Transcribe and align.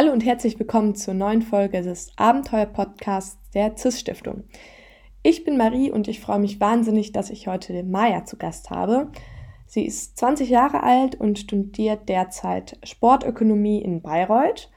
Hallo 0.00 0.12
und 0.12 0.24
herzlich 0.24 0.58
willkommen 0.58 0.94
zur 0.94 1.12
neuen 1.12 1.42
Folge 1.42 1.82
des 1.82 2.10
Abenteuer-Podcasts 2.16 3.38
der 3.52 3.76
CIS-Stiftung. 3.76 4.44
Ich 5.22 5.44
bin 5.44 5.58
Marie 5.58 5.90
und 5.90 6.08
ich 6.08 6.20
freue 6.20 6.38
mich 6.38 6.58
wahnsinnig, 6.58 7.12
dass 7.12 7.28
ich 7.28 7.48
heute 7.48 7.74
den 7.74 7.90
Maja 7.90 8.24
zu 8.24 8.38
Gast 8.38 8.70
habe. 8.70 9.12
Sie 9.66 9.84
ist 9.84 10.16
20 10.16 10.48
Jahre 10.48 10.82
alt 10.82 11.16
und 11.16 11.38
studiert 11.38 12.08
derzeit 12.08 12.78
Sportökonomie 12.82 13.82
in 13.82 14.00
Bayreuth. 14.00 14.70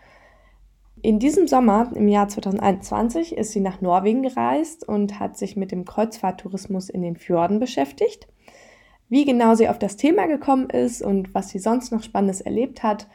In 1.02 1.20
diesem 1.20 1.48
Sommer, 1.48 1.90
im 1.96 2.10
Jahr 2.10 2.28
2021, 2.28 3.38
ist 3.38 3.54
sie 3.54 3.62
nach 3.62 3.80
Norwegen 3.80 4.24
gereist 4.24 4.86
und 4.86 5.22
hat 5.22 5.38
sich 5.38 5.56
mit 5.56 5.72
dem 5.72 5.86
Kreuzfahrttourismus 5.86 6.90
in 6.90 7.02
den 7.02 7.16
Fjorden 7.16 7.62
beschäftigt. 7.62 8.28
Wie 9.08 9.24
genau 9.24 9.56
sie 9.56 9.70
auf 9.70 9.80
das 9.80 9.96
Thema 9.96 10.26
gekommen 10.26 10.70
ist 10.70 11.02
und 11.02 11.34
was 11.34 11.48
sie 11.48 11.60
sonst 11.60 11.94
noch 11.94 12.04
Spannendes 12.04 12.42
erlebt 12.42 12.84
hat, 12.84 13.08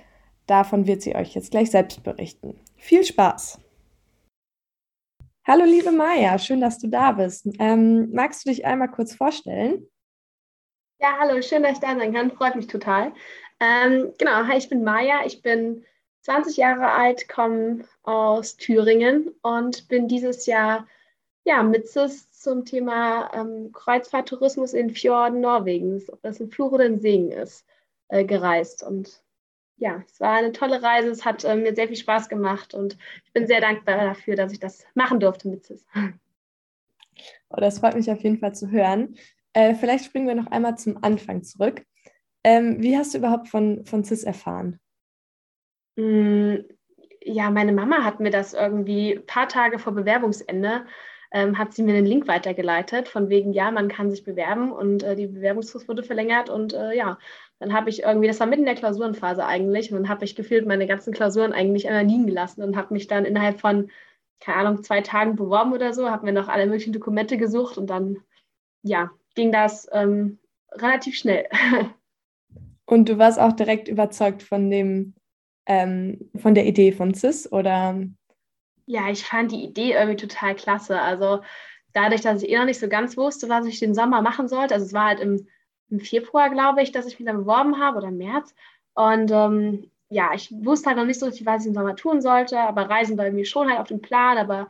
Davon 0.48 0.86
wird 0.86 1.02
sie 1.02 1.14
euch 1.14 1.34
jetzt 1.34 1.50
gleich 1.50 1.70
selbst 1.70 2.02
berichten. 2.02 2.58
Viel 2.74 3.04
Spaß! 3.04 3.60
Hallo 5.46 5.64
liebe 5.64 5.92
Maja, 5.92 6.38
schön, 6.38 6.62
dass 6.62 6.78
du 6.78 6.88
da 6.88 7.12
bist. 7.12 7.46
Ähm, 7.58 8.10
magst 8.12 8.44
du 8.44 8.50
dich 8.50 8.64
einmal 8.64 8.90
kurz 8.90 9.14
vorstellen? 9.14 9.86
Ja, 11.00 11.18
hallo, 11.20 11.42
schön, 11.42 11.62
dass 11.62 11.72
ich 11.72 11.80
da 11.80 11.94
sein 11.94 12.14
kann. 12.14 12.30
Freut 12.30 12.56
mich 12.56 12.66
total. 12.66 13.12
Ähm, 13.60 14.14
genau, 14.18 14.46
hi, 14.46 14.56
ich 14.56 14.70
bin 14.70 14.84
Maja. 14.84 15.20
Ich 15.26 15.42
bin 15.42 15.84
20 16.22 16.56
Jahre 16.56 16.92
alt, 16.92 17.28
komme 17.28 17.84
aus 18.02 18.56
Thüringen 18.56 19.30
und 19.42 19.86
bin 19.88 20.08
dieses 20.08 20.46
Jahr 20.46 20.88
ja, 21.44 21.62
mit 21.62 21.88
CIS 21.88 22.30
zum 22.30 22.64
Thema 22.64 23.30
ähm, 23.34 23.70
Kreuzfahrttourismus 23.72 24.72
in 24.72 24.90
Fjorden 24.94 25.42
Norwegens, 25.42 26.10
ob 26.10 26.22
das 26.22 26.40
ein 26.40 26.50
Fluch 26.50 26.72
oder 26.72 26.84
ein 26.84 27.00
Segen 27.00 27.32
ist, 27.32 27.66
äh, 28.08 28.24
gereist. 28.24 28.82
Und 28.82 29.22
ja, 29.78 30.02
es 30.06 30.20
war 30.20 30.34
eine 30.34 30.52
tolle 30.52 30.82
Reise. 30.82 31.10
Es 31.10 31.24
hat 31.24 31.44
äh, 31.44 31.56
mir 31.56 31.74
sehr 31.74 31.88
viel 31.88 31.96
Spaß 31.96 32.28
gemacht 32.28 32.74
und 32.74 32.96
ich 33.24 33.32
bin 33.32 33.46
sehr 33.46 33.60
dankbar 33.60 33.96
dafür, 33.96 34.36
dass 34.36 34.52
ich 34.52 34.60
das 34.60 34.84
machen 34.94 35.20
durfte 35.20 35.48
mit 35.48 35.64
CIS. 35.64 35.86
Oh, 37.50 37.56
das 37.56 37.78
freut 37.78 37.94
mich 37.94 38.10
auf 38.10 38.22
jeden 38.22 38.38
Fall 38.38 38.54
zu 38.54 38.70
hören. 38.70 39.16
Äh, 39.52 39.74
vielleicht 39.74 40.04
springen 40.04 40.28
wir 40.28 40.34
noch 40.34 40.48
einmal 40.48 40.76
zum 40.76 41.02
Anfang 41.02 41.42
zurück. 41.42 41.84
Ähm, 42.44 42.82
wie 42.82 42.96
hast 42.96 43.14
du 43.14 43.18
überhaupt 43.18 43.48
von, 43.48 43.84
von 43.84 44.04
CIS 44.04 44.24
erfahren? 44.24 44.78
Mm, 45.96 46.56
ja, 47.22 47.50
meine 47.50 47.72
Mama 47.72 48.04
hat 48.04 48.20
mir 48.20 48.30
das 48.30 48.54
irgendwie 48.54 49.14
ein 49.14 49.26
paar 49.26 49.48
Tage 49.48 49.78
vor 49.78 49.92
Bewerbungsende 49.94 50.86
ähm, 51.30 51.58
hat 51.58 51.74
sie 51.74 51.82
mir 51.82 51.94
einen 51.94 52.06
Link 52.06 52.26
weitergeleitet, 52.26 53.08
von 53.08 53.28
wegen, 53.28 53.52
ja, 53.52 53.70
man 53.70 53.88
kann 53.88 54.10
sich 54.10 54.24
bewerben 54.24 54.72
und 54.72 55.02
äh, 55.02 55.14
die 55.14 55.26
Bewerbungsfrist 55.26 55.88
wurde 55.88 56.02
verlängert 56.02 56.48
und 56.48 56.72
äh, 56.72 56.96
ja, 56.96 57.18
dann 57.58 57.72
habe 57.72 57.90
ich 57.90 58.02
irgendwie, 58.02 58.28
das 58.28 58.40
war 58.40 58.46
mitten 58.46 58.62
in 58.62 58.66
der 58.66 58.74
Klausurenphase 58.74 59.44
eigentlich, 59.44 59.90
und 59.90 59.98
dann 59.98 60.08
habe 60.08 60.24
ich 60.24 60.36
gefühlt 60.36 60.66
meine 60.66 60.86
ganzen 60.86 61.12
Klausuren 61.12 61.52
eigentlich 61.52 61.88
einmal 61.88 62.06
liegen 62.06 62.26
gelassen 62.26 62.62
und 62.62 62.76
habe 62.76 62.94
mich 62.94 63.06
dann 63.06 63.24
innerhalb 63.24 63.60
von, 63.60 63.90
keine 64.40 64.58
Ahnung, 64.58 64.82
zwei 64.82 65.00
Tagen 65.00 65.36
beworben 65.36 65.72
oder 65.72 65.92
so, 65.92 66.10
habe 66.10 66.26
mir 66.26 66.32
noch 66.32 66.48
alle 66.48 66.66
möglichen 66.66 66.92
Dokumente 66.92 67.36
gesucht 67.36 67.76
und 67.78 67.88
dann, 67.88 68.18
ja, 68.82 69.10
ging 69.34 69.50
das 69.52 69.88
ähm, 69.92 70.38
relativ 70.72 71.16
schnell. 71.16 71.46
Und 72.86 73.10
du 73.10 73.18
warst 73.18 73.38
auch 73.38 73.52
direkt 73.52 73.86
überzeugt 73.86 74.42
von 74.42 74.70
dem, 74.70 75.12
ähm, 75.66 76.30
von 76.36 76.54
der 76.54 76.64
Idee 76.64 76.90
von 76.90 77.12
CIS 77.12 77.52
oder 77.52 78.00
ja, 78.88 79.10
ich 79.10 79.22
fand 79.22 79.52
die 79.52 79.62
Idee 79.62 79.92
irgendwie 79.92 80.16
total 80.16 80.54
klasse. 80.54 80.98
Also 80.98 81.42
dadurch, 81.92 82.22
dass 82.22 82.42
ich 82.42 82.48
eh 82.48 82.56
noch 82.56 82.64
nicht 82.64 82.80
so 82.80 82.88
ganz 82.88 83.18
wusste, 83.18 83.50
was 83.50 83.66
ich 83.66 83.78
den 83.78 83.94
Sommer 83.94 84.22
machen 84.22 84.48
sollte. 84.48 84.72
Also 84.72 84.86
es 84.86 84.94
war 84.94 85.08
halt 85.08 85.20
im, 85.20 85.46
im 85.90 86.00
Februar, 86.00 86.50
glaube 86.50 86.82
ich, 86.82 86.92
dass 86.92 87.06
ich 87.06 87.18
mich 87.18 87.26
da 87.26 87.34
beworben 87.34 87.78
habe 87.78 87.98
oder 87.98 88.08
im 88.08 88.18
März. 88.18 88.54
Und 88.94 89.30
ähm, 89.30 89.90
ja, 90.10 90.32
ich 90.34 90.50
wusste 90.52 90.88
halt 90.88 90.98
noch 90.98 91.04
nicht 91.04 91.20
so 91.20 91.26
richtig, 91.26 91.46
was 91.46 91.62
ich 91.62 91.68
im 91.68 91.74
Sommer 91.74 91.96
tun 91.96 92.20
sollte, 92.20 92.58
aber 92.58 92.88
Reisen 92.88 93.18
war 93.18 93.30
mir 93.30 93.44
schon 93.44 93.68
halt 93.68 93.80
auf 93.80 93.88
dem 93.88 94.00
Plan. 94.00 94.38
Aber 94.38 94.68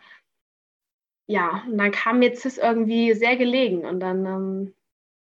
ja, 1.27 1.63
und 1.67 1.79
dann 1.79 1.93
kam 1.93 2.19
mir 2.19 2.35
CIS 2.35 2.59
irgendwie 2.59 3.15
sehr 3.15 3.37
gelegen. 3.37 3.85
Und 3.85 4.01
dann 4.01 4.27
ähm, 4.27 4.75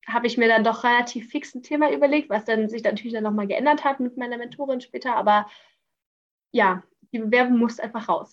habe 0.06 0.27
ich 0.27 0.38
mir 0.38 0.49
dann 0.49 0.65
doch 0.65 0.84
relativ 0.84 1.31
fix 1.31 1.55
ein 1.55 1.62
Thema 1.62 1.93
überlegt, 1.93 2.31
was 2.31 2.44
dann 2.44 2.69
sich 2.69 2.84
natürlich 2.84 3.12
dann 3.12 3.25
nochmal 3.25 3.47
geändert 3.47 3.84
hat 3.84 4.00
mit 4.00 4.16
meiner 4.16 4.39
Mentorin 4.39 4.81
später. 4.81 5.16
Aber 5.16 5.47
ja, 6.53 6.83
die 7.12 7.19
Bewerbung 7.19 7.59
musste 7.59 7.83
einfach 7.83 8.09
raus. 8.09 8.33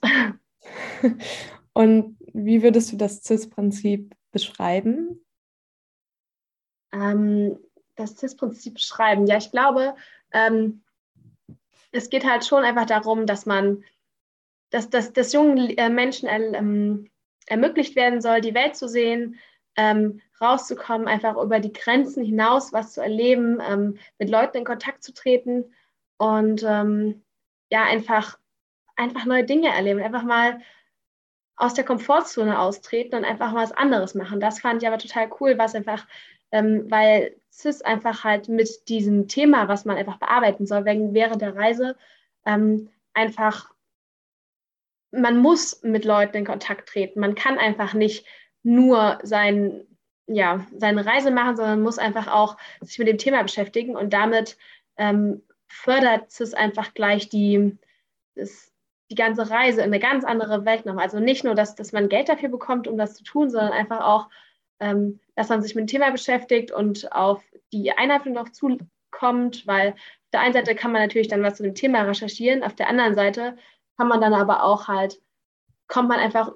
Und 1.74 2.18
wie 2.34 2.62
würdest 2.62 2.92
du 2.92 2.98
das 2.98 3.24
CIS-Prinzip 3.24 4.14
beschreiben? 4.32 5.23
Ähm, 6.94 7.60
das 7.96 8.18
CIS-Prinzip 8.18 8.76
beschreiben. 8.76 9.28
Ja, 9.28 9.38
ich 9.38 9.52
glaube, 9.52 9.96
ähm, 10.32 10.84
es 11.92 12.10
geht 12.10 12.26
halt 12.26 12.46
schon 12.46 12.64
einfach 12.64 12.86
darum, 12.86 13.26
dass 13.26 13.46
man, 13.46 13.84
dass, 14.72 14.90
dass, 14.90 15.14
dass 15.14 15.34
jungen 15.34 15.70
äh, 15.78 15.90
Menschen 15.90 16.28
ähm, 16.30 17.10
ermöglicht 17.46 17.96
werden 17.96 18.22
soll, 18.22 18.42
die 18.42 18.56
Welt 18.56 18.76
zu 18.76 18.88
sehen, 18.88 19.40
ähm, 19.76 20.22
rauszukommen, 20.42 21.08
einfach 21.08 21.36
über 21.38 21.60
die 21.60 21.74
Grenzen 21.74 22.24
hinaus 22.24 22.74
was 22.74 22.94
zu 22.94 23.02
erleben, 23.02 23.60
ähm, 23.62 23.98
mit 24.18 24.30
Leuten 24.30 24.58
in 24.58 24.66
Kontakt 24.66 25.04
zu 25.04 25.14
treten 25.14 25.74
und 26.18 26.64
ähm, 26.64 27.24
ja, 27.70 27.84
einfach 27.84 28.38
einfach 28.96 29.26
neue 29.26 29.44
Dinge 29.44 29.70
erleben, 29.70 30.02
einfach 30.02 30.24
mal 30.24 30.62
aus 31.56 31.74
der 31.74 31.84
Komfortzone 31.84 32.60
austreten 32.60 33.16
und 33.16 33.26
einfach 33.26 33.52
mal 33.52 33.64
was 33.64 33.72
anderes 33.72 34.16
machen. 34.16 34.40
Das 34.40 34.60
fand 34.60 34.82
ich 34.82 34.88
aber 34.88 34.98
total 34.98 35.30
cool, 35.40 35.58
was 35.58 35.76
einfach, 35.76 36.08
ähm, 36.54 36.90
weil 36.90 37.36
CIS 37.52 37.82
einfach 37.82 38.24
halt 38.24 38.48
mit 38.48 38.88
diesem 38.88 39.28
Thema, 39.28 39.68
was 39.68 39.86
man 39.86 39.98
einfach 39.98 40.18
bearbeiten 40.18 40.68
soll, 40.68 40.86
während 40.86 41.42
der 41.42 41.56
Reise, 41.56 41.98
ähm, 42.46 42.90
einfach, 43.14 43.74
man 45.12 45.40
muss 45.40 45.82
mit 45.82 46.06
Leuten 46.06 46.38
in 46.38 46.46
Kontakt 46.46 46.90
treten. 46.90 47.20
Man 47.20 47.34
kann 47.34 47.58
einfach 47.58 47.96
nicht 47.96 48.26
nur 48.62 49.18
sein, 49.24 49.82
ja, 50.28 50.66
seine 50.78 51.06
Reise 51.06 51.32
machen, 51.32 51.58
sondern 51.58 51.82
muss 51.82 51.98
einfach 51.98 52.28
auch 52.28 52.56
sich 52.82 53.00
mit 53.00 53.08
dem 53.08 53.18
Thema 53.18 53.42
beschäftigen 53.42 53.96
und 53.96 54.14
damit 54.14 54.56
ähm, 54.98 55.42
fördert 55.68 56.32
CIS 56.32 56.54
einfach 56.54 56.94
gleich 56.94 57.30
die, 57.30 57.78
das, 58.36 58.72
die 59.10 59.16
ganze 59.16 59.50
Reise 59.50 59.82
in 59.82 59.88
eine 59.88 60.00
ganz 60.00 60.24
andere 60.24 60.66
Welt 60.66 60.86
noch. 60.86 60.98
Also 60.98 61.20
nicht 61.20 61.44
nur, 61.44 61.56
dass, 61.56 61.74
dass 61.74 61.94
man 61.94 62.10
Geld 62.10 62.30
dafür 62.30 62.50
bekommt, 62.50 62.88
um 62.88 62.96
das 62.96 63.16
zu 63.16 63.24
tun, 63.24 63.50
sondern 63.50 63.74
einfach 63.74 64.02
auch, 64.02 64.30
ähm, 64.84 65.20
dass 65.36 65.50
man 65.50 65.62
sich 65.62 65.76
mit 65.76 65.84
dem 65.84 65.88
Thema 65.88 66.12
beschäftigt 66.12 66.72
und 66.72 67.12
auf 67.12 67.44
die 67.72 67.92
Einhaltung 67.92 68.34
noch 68.34 68.50
zukommt, 68.50 69.66
weil 69.66 69.90
auf 69.90 70.30
der 70.34 70.42
einen 70.42 70.54
Seite 70.54 70.76
kann 70.76 70.92
man 70.92 71.02
natürlich 71.02 71.28
dann 71.28 71.44
was 71.44 71.56
zu 71.56 71.64
dem 71.64 71.76
Thema 71.76 72.02
recherchieren, 72.02 72.64
auf 72.64 72.76
der 72.76 72.90
anderen 72.90 73.16
Seite 73.16 73.58
kann 73.98 74.08
man 74.08 74.22
dann 74.22 74.34
aber 74.34 74.64
auch 74.64 74.88
halt, 74.88 75.22
kommt 75.88 76.10
man 76.10 76.20
einfach 76.20 76.52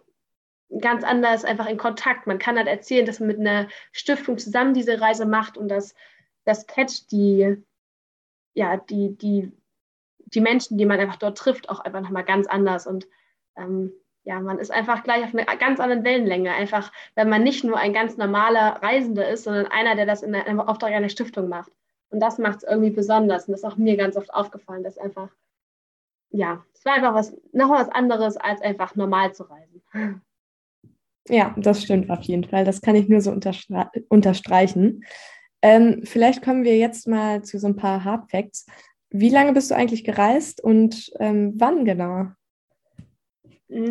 ganz 0.81 1.03
anders 1.03 1.45
einfach 1.45 1.67
in 1.67 1.77
Kontakt. 1.77 2.27
Man 2.27 2.39
kann 2.39 2.57
halt 2.57 2.67
erzählen, 2.67 3.05
dass 3.05 3.19
man 3.19 3.27
mit 3.27 3.39
einer 3.39 3.67
Stiftung 3.91 4.38
zusammen 4.38 4.73
diese 4.73 4.99
Reise 4.99 5.25
macht 5.25 5.57
und 5.57 5.69
dass 5.69 5.95
das 6.44 6.67
catcht 6.67 7.11
die, 7.11 7.63
ja, 8.53 8.77
die, 8.77 9.15
die 9.17 9.51
die 10.33 10.41
Menschen, 10.41 10.77
die 10.77 10.85
man 10.85 10.99
einfach 10.99 11.17
dort 11.17 11.38
trifft, 11.38 11.69
auch 11.69 11.79
einfach 11.79 12.01
nochmal 12.01 12.25
ganz 12.25 12.47
anders. 12.47 12.88
Und 12.88 13.07
ähm, 13.55 13.91
ja, 14.27 14.41
man 14.41 14.59
ist 14.59 14.71
einfach 14.71 15.03
gleich 15.03 15.23
auf 15.23 15.33
einer 15.33 15.45
ganz 15.57 15.79
anderen 15.79 16.03
Wellenlänge. 16.03 16.51
Einfach, 16.51 16.91
wenn 17.15 17.29
man 17.29 17.43
nicht 17.43 17.63
nur 17.63 17.77
ein 17.77 17.93
ganz 17.93 18.17
normaler 18.17 18.83
Reisender 18.83 19.29
ist, 19.29 19.45
sondern 19.45 19.67
einer, 19.67 19.95
der 19.95 20.05
das 20.05 20.21
in 20.21 20.35
einem 20.35 20.59
Auftrag 20.59 20.91
einer 20.91 21.07
Stiftung 21.07 21.47
macht. 21.47 21.71
Und 22.09 22.19
das 22.19 22.38
macht 22.38 22.57
es 22.57 22.63
irgendwie 22.63 22.89
besonders. 22.89 23.47
Und 23.47 23.53
das 23.53 23.61
ist 23.61 23.65
auch 23.65 23.77
mir 23.77 23.95
ganz 23.95 24.17
oft 24.17 24.33
aufgefallen, 24.33 24.83
dass 24.83 24.97
einfach, 24.97 25.29
ja, 26.29 26.61
es 26.73 26.83
war 26.83 26.95
einfach 26.95 27.13
was, 27.13 27.38
noch 27.53 27.69
was 27.69 27.88
anderes, 27.88 28.35
als 28.35 28.61
einfach 28.61 28.95
normal 28.95 29.33
zu 29.33 29.43
reisen. 29.43 29.81
Ja, 31.29 31.56
das 31.57 31.83
stimmt 31.83 32.09
auf 32.09 32.24
jeden 32.24 32.44
Fall. 32.44 32.65
Das 32.65 32.81
kann 32.81 32.95
ich 32.95 33.07
nur 33.07 33.21
so 33.21 33.31
unterstreichen. 34.09 35.06
Ähm, 35.62 36.01
vielleicht 36.03 36.41
kommen 36.41 36.65
wir 36.65 36.77
jetzt 36.77 37.07
mal 37.07 37.44
zu 37.44 37.59
so 37.59 37.68
ein 37.68 37.77
paar 37.77 38.03
Hard 38.03 38.29
Facts. 38.29 38.65
Wie 39.09 39.29
lange 39.29 39.53
bist 39.53 39.71
du 39.71 39.75
eigentlich 39.75 40.03
gereist 40.03 40.62
und 40.62 41.12
ähm, 41.19 41.53
wann 41.56 41.85
genau? 41.85 42.27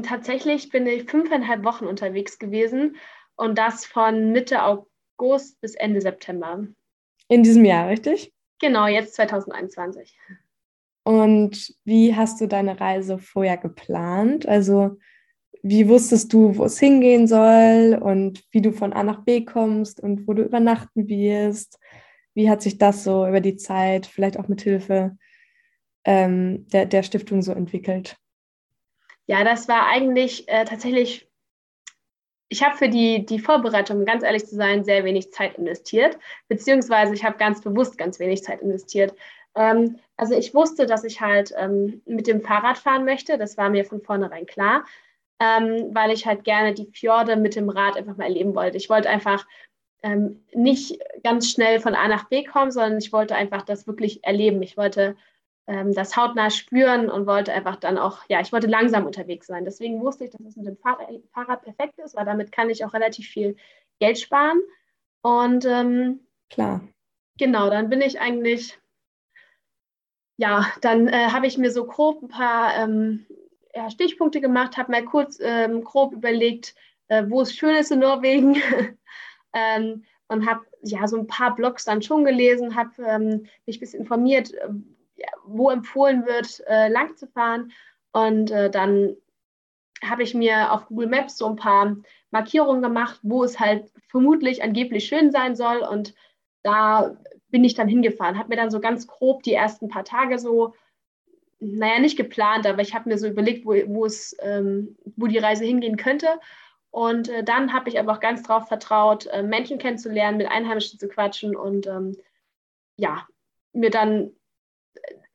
Tatsächlich 0.03 0.71
bin 0.71 0.87
ich 0.87 1.05
fünfeinhalb 1.05 1.65
Wochen 1.65 1.87
unterwegs 1.87 2.39
gewesen 2.39 2.97
und 3.37 3.59
das 3.59 3.85
von 3.85 4.33
Mitte 4.33 4.63
August 4.63 5.61
bis 5.61 5.75
Ende 5.75 6.01
September. 6.01 6.67
In 7.29 7.43
diesem 7.43 7.65
Jahr, 7.65 7.89
richtig? 7.89 8.33
Genau, 8.59 8.87
jetzt 8.87 9.15
2021. 9.15 10.17
Und 11.05 11.75
wie 11.85 12.17
hast 12.17 12.41
du 12.41 12.49
deine 12.49 12.81
Reise 12.81 13.19
vorher 13.19 13.59
geplant? 13.59 14.49
Also 14.49 14.99
wie 15.63 15.89
wusstest 15.89 16.33
du, 16.33 16.57
wo 16.57 16.65
es 16.65 16.79
hingehen 16.79 17.27
soll 17.27 17.99
und 18.01 18.45
wie 18.51 18.63
du 18.63 18.73
von 18.73 18.93
A 18.93 19.03
nach 19.03 19.25
B 19.25 19.45
kommst 19.45 20.01
und 20.01 20.27
wo 20.27 20.33
du 20.33 20.43
übernachten 20.43 21.09
wirst? 21.09 21.79
Wie 22.35 22.49
hat 22.49 22.63
sich 22.63 22.79
das 22.79 23.05
so 23.05 23.27
über 23.27 23.41
die 23.41 23.57
Zeit, 23.57 24.07
vielleicht 24.07 24.39
auch 24.39 24.49
mit 24.49 24.63
Hilfe 24.63 25.17
ähm, 26.05 26.67
der, 26.69 26.87
der 26.87 27.03
Stiftung 27.03 27.43
so 27.43 27.53
entwickelt? 27.53 28.17
Ja, 29.27 29.43
das 29.45 29.69
war 29.69 29.87
eigentlich 29.87 30.49
äh, 30.49 30.65
tatsächlich, 30.65 31.29
ich 32.49 32.63
habe 32.63 32.77
für 32.77 32.89
die, 32.89 33.27
die 33.27 33.41
Vorbereitung, 33.41 34.05
ganz 34.05 34.23
ehrlich 34.23 34.47
zu 34.47 34.55
sein, 34.55 34.85
sehr 34.85 35.05
wenig 35.05 35.33
Zeit 35.33 35.59
investiert, 35.59 36.17
beziehungsweise 36.49 37.13
ich 37.13 37.25
habe 37.25 37.37
ganz 37.37 37.61
bewusst 37.61 37.99
ganz 37.99 38.21
wenig 38.21 38.45
Zeit 38.45 38.61
investiert. 38.63 39.15
Ähm, 39.57 39.99
also 40.17 40.35
ich 40.35 40.55
wusste, 40.55 40.87
dass 40.87 41.03
ich 41.03 41.21
halt 41.21 41.53
ähm, 41.57 42.03
mit 42.07 42.29
dem 42.29 42.41
Fahrrad 42.41 42.79
fahren 42.79 43.05
möchte. 43.05 43.37
Das 43.37 43.57
war 43.57 43.69
mir 43.69 43.85
von 43.85 44.01
vornherein 44.01 44.47
klar, 44.47 44.85
ähm, 45.41 45.91
weil 45.93 46.13
ich 46.13 46.27
halt 46.27 46.45
gerne 46.45 46.73
die 46.73 46.87
Fjorde 46.87 47.37
mit 47.37 47.57
dem 47.57 47.69
Rad 47.69 47.97
einfach 47.97 48.17
mal 48.17 48.25
erleben 48.25 48.55
wollte. 48.55 48.77
Ich 48.77 48.89
wollte 48.89 49.11
einfach 49.11 49.45
ähm, 50.05 50.45
nicht 50.55 51.01
ganz 51.25 51.51
schnell 51.51 51.81
von 51.81 51.97
A 51.97 52.07
nach 52.07 52.29
B 52.29 52.45
kommen, 52.45 52.71
sondern 52.71 52.99
ich 52.99 53.13
wollte 53.13 53.35
einfach 53.35 53.63
das 53.63 53.89
wirklich 53.89 54.23
erleben. 54.23 54.63
Ich 54.63 54.77
wollte 54.77 55.17
ähm, 55.67 55.93
das 55.93 56.17
hautnah 56.17 56.51
spüren 56.51 57.11
und 57.11 57.27
wollte 57.27 57.53
einfach 57.53 57.77
dann 57.77 57.99
auch, 57.99 58.21
ja, 58.29 58.41
ich 58.41 58.53
wollte 58.53 58.69
langsam 58.69 59.07
unterwegs 59.07 59.47
sein. 59.47 59.65
Deswegen 59.65 60.01
wusste 60.01 60.25
ich, 60.25 60.31
dass 60.31 60.41
es 60.41 60.57
mit 60.57 60.67
dem 60.67 60.77
Fahrrad, 60.77 61.09
Fahrrad 61.33 61.63
perfekt 61.63 61.99
ist, 61.99 62.15
weil 62.15 62.25
damit 62.25 62.53
kann 62.53 62.71
ich 62.71 62.85
auch 62.85 62.95
relativ 62.95 63.29
viel 63.29 63.57
Geld 63.99 64.19
sparen. 64.19 64.61
Und 65.23 65.65
ähm, 65.65 66.21
klar. 66.51 66.87
Genau, 67.39 67.69
dann 67.69 67.91
bin 67.91 68.01
ich 68.01 68.21
eigentlich, 68.21 68.79
ja, 70.37 70.67
dann 70.81 71.09
äh, 71.09 71.31
habe 71.31 71.47
ich 71.47 71.59
mir 71.59 71.71
so 71.71 71.87
grob 71.87 72.23
ein 72.23 72.29
paar 72.29 72.77
ähm, 72.77 73.27
ja, 73.75 73.91
Stichpunkte 73.91 74.41
gemacht, 74.41 74.77
habe 74.77 74.93
mal 74.93 75.05
kurz 75.05 75.39
ähm, 75.41 75.83
grob 75.83 76.13
überlegt, 76.13 76.75
äh, 77.09 77.25
wo 77.29 77.43
es 77.43 77.55
schön 77.55 77.77
ist 77.77 77.91
in 77.91 77.99
Norwegen. 77.99 78.57
ähm, 79.53 80.05
und 80.29 80.49
habe 80.49 80.65
ja 80.83 81.07
so 81.07 81.17
ein 81.19 81.27
paar 81.27 81.55
Blogs 81.55 81.85
dann 81.85 82.03
schon 82.03 82.25
gelesen, 82.25 82.75
habe 82.75 82.91
ähm, 83.05 83.47
mich 83.65 83.77
ein 83.77 83.81
bisschen 83.81 84.01
informiert, 84.01 84.53
äh, 85.17 85.25
wo 85.45 85.71
empfohlen 85.71 86.27
wird, 86.27 86.63
äh, 86.67 86.89
lang 86.89 87.17
zu 87.17 87.27
fahren. 87.27 87.73
Und 88.13 88.51
äh, 88.51 88.71
dann 88.71 89.17
habe 90.03 90.23
ich 90.23 90.35
mir 90.35 90.73
auf 90.73 90.87
Google 90.87 91.09
Maps 91.09 91.39
so 91.39 91.47
ein 91.47 91.57
paar 91.57 91.97
Markierungen 92.31 92.83
gemacht, 92.83 93.19
wo 93.23 93.45
es 93.45 93.59
halt 93.59 93.91
vermutlich 94.09 94.63
angeblich 94.63 95.07
schön 95.07 95.31
sein 95.31 95.57
soll. 95.57 95.79
Und 95.79 96.15
da 96.63 97.17
bin 97.49 97.65
ich 97.65 97.75
dann 97.75 97.89
hingefahren, 97.89 98.39
habe 98.39 98.51
mir 98.51 98.57
dann 98.57 98.71
so 98.71 98.81
ganz 98.81 99.07
grob 99.07 99.43
die 99.43 99.55
ersten 99.55 99.89
paar 99.89 100.05
Tage 100.05 100.39
so, 100.39 100.75
naja, 101.59 102.01
nicht 102.01 102.17
geplant, 102.17 102.67
aber 102.67 102.83
ich 102.83 102.95
habe 102.95 103.09
mir 103.09 103.19
so 103.19 103.27
überlegt, 103.27 103.65
wo, 103.65 103.73
wo, 103.87 104.05
es, 104.05 104.37
ähm, 104.41 104.97
wo 105.17 105.27
die 105.27 105.39
Reise 105.39 105.65
hingehen 105.65 105.97
könnte. 105.97 106.29
Und 106.91 107.29
äh, 107.29 107.45
dann 107.45 107.73
habe 107.73 107.89
ich 107.89 107.99
aber 107.99 108.13
auch 108.13 108.21
ganz 108.21 108.43
darauf 108.43 108.69
vertraut, 108.69 109.27
äh, 109.27 109.43
Menschen 109.43 109.79
kennenzulernen, 109.79 110.39
mit 110.39 110.49
Einheimischen 110.51 110.99
zu 110.99 111.09
quatschen 111.09 111.57
und 111.57 111.87
ähm, 111.87 112.17
ja, 112.97 113.27
mir 113.73 113.91
dann 113.91 114.33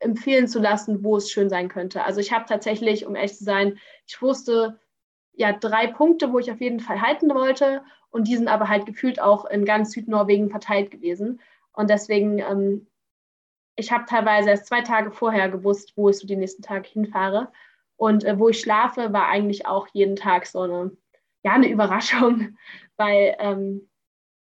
empfehlen 0.02 0.48
zu 0.48 0.60
lassen, 0.60 1.04
wo 1.04 1.18
es 1.18 1.32
schön 1.32 1.50
sein 1.50 1.70
könnte. 1.70 2.04
Also 2.04 2.20
ich 2.20 2.32
habe 2.34 2.46
tatsächlich, 2.46 3.06
um 3.06 3.16
ehrlich 3.16 3.38
zu 3.38 3.44
sein, 3.44 3.80
ich 4.08 4.22
wusste 4.22 4.80
ja 5.34 5.54
drei 5.54 5.88
Punkte, 5.88 6.34
wo 6.34 6.40
ich 6.40 6.52
auf 6.52 6.60
jeden 6.60 6.80
Fall 6.80 7.02
halten 7.02 7.34
wollte 7.34 7.84
und 8.10 8.28
die 8.28 8.36
sind 8.36 8.48
aber 8.48 8.68
halt 8.68 8.86
gefühlt 8.86 9.22
auch 9.22 9.46
in 9.46 9.66
ganz 9.66 9.92
Südnorwegen 9.92 10.50
verteilt 10.50 10.92
gewesen. 10.92 11.42
Und 11.74 11.90
deswegen, 11.90 12.40
ähm, 12.40 12.88
ich 13.76 13.92
habe 13.92 14.06
teilweise 14.06 14.50
erst 14.50 14.68
zwei 14.68 14.82
Tage 14.82 15.12
vorher 15.12 15.50
gewusst, 15.50 15.94
wo 15.96 16.10
ich 16.10 16.18
so 16.18 16.28
die 16.28 16.36
nächsten 16.36 16.62
Tage 16.62 16.90
hinfahre. 16.90 17.52
Und 17.96 18.24
äh, 18.26 18.38
wo 18.38 18.50
ich 18.50 18.60
schlafe, 18.60 19.14
war 19.14 19.28
eigentlich 19.28 19.66
auch 19.66 19.88
jeden 19.94 20.16
Tag 20.16 20.46
so 20.46 20.62
eine, 20.62 20.92
ja, 21.44 21.54
eine 21.54 21.70
Überraschung, 21.70 22.58
weil 22.98 23.36
ähm, 23.40 23.90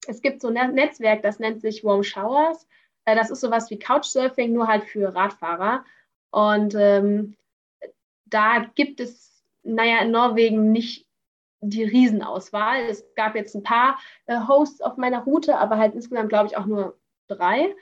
es 0.07 0.21
gibt 0.21 0.41
so 0.41 0.47
ein 0.47 0.73
Netzwerk, 0.73 1.21
das 1.21 1.39
nennt 1.39 1.61
sich 1.61 1.83
Warm 1.83 2.03
Showers. 2.03 2.67
Äh, 3.09 3.15
das 3.15 3.29
ist 3.29 3.41
sowas 3.41 3.69
wie 3.69 3.79
Couchsurfing, 3.79 4.53
nur 4.53 4.67
halt 4.67 4.83
für 4.83 5.13
Radfahrer. 5.13 5.83
Und 6.31 6.75
ähm, 6.75 7.35
da 8.25 8.65
gibt 8.75 8.99
es, 8.99 9.43
naja, 9.63 9.99
in 9.99 10.11
Norwegen 10.11 10.71
nicht 10.71 11.07
die 11.61 11.83
Riesenauswahl. 11.83 12.83
Es 12.83 13.03
gab 13.15 13.35
jetzt 13.35 13.55
ein 13.55 13.63
paar 13.63 13.99
äh, 14.27 14.39
Hosts 14.47 14.81
auf 14.81 14.97
meiner 14.97 15.23
Route, 15.23 15.57
aber 15.57 15.77
halt 15.77 15.95
insgesamt, 15.95 16.29
glaube 16.29 16.47
ich, 16.47 16.57
auch 16.57 16.65
nur 16.65 16.97
drei. 17.27 17.75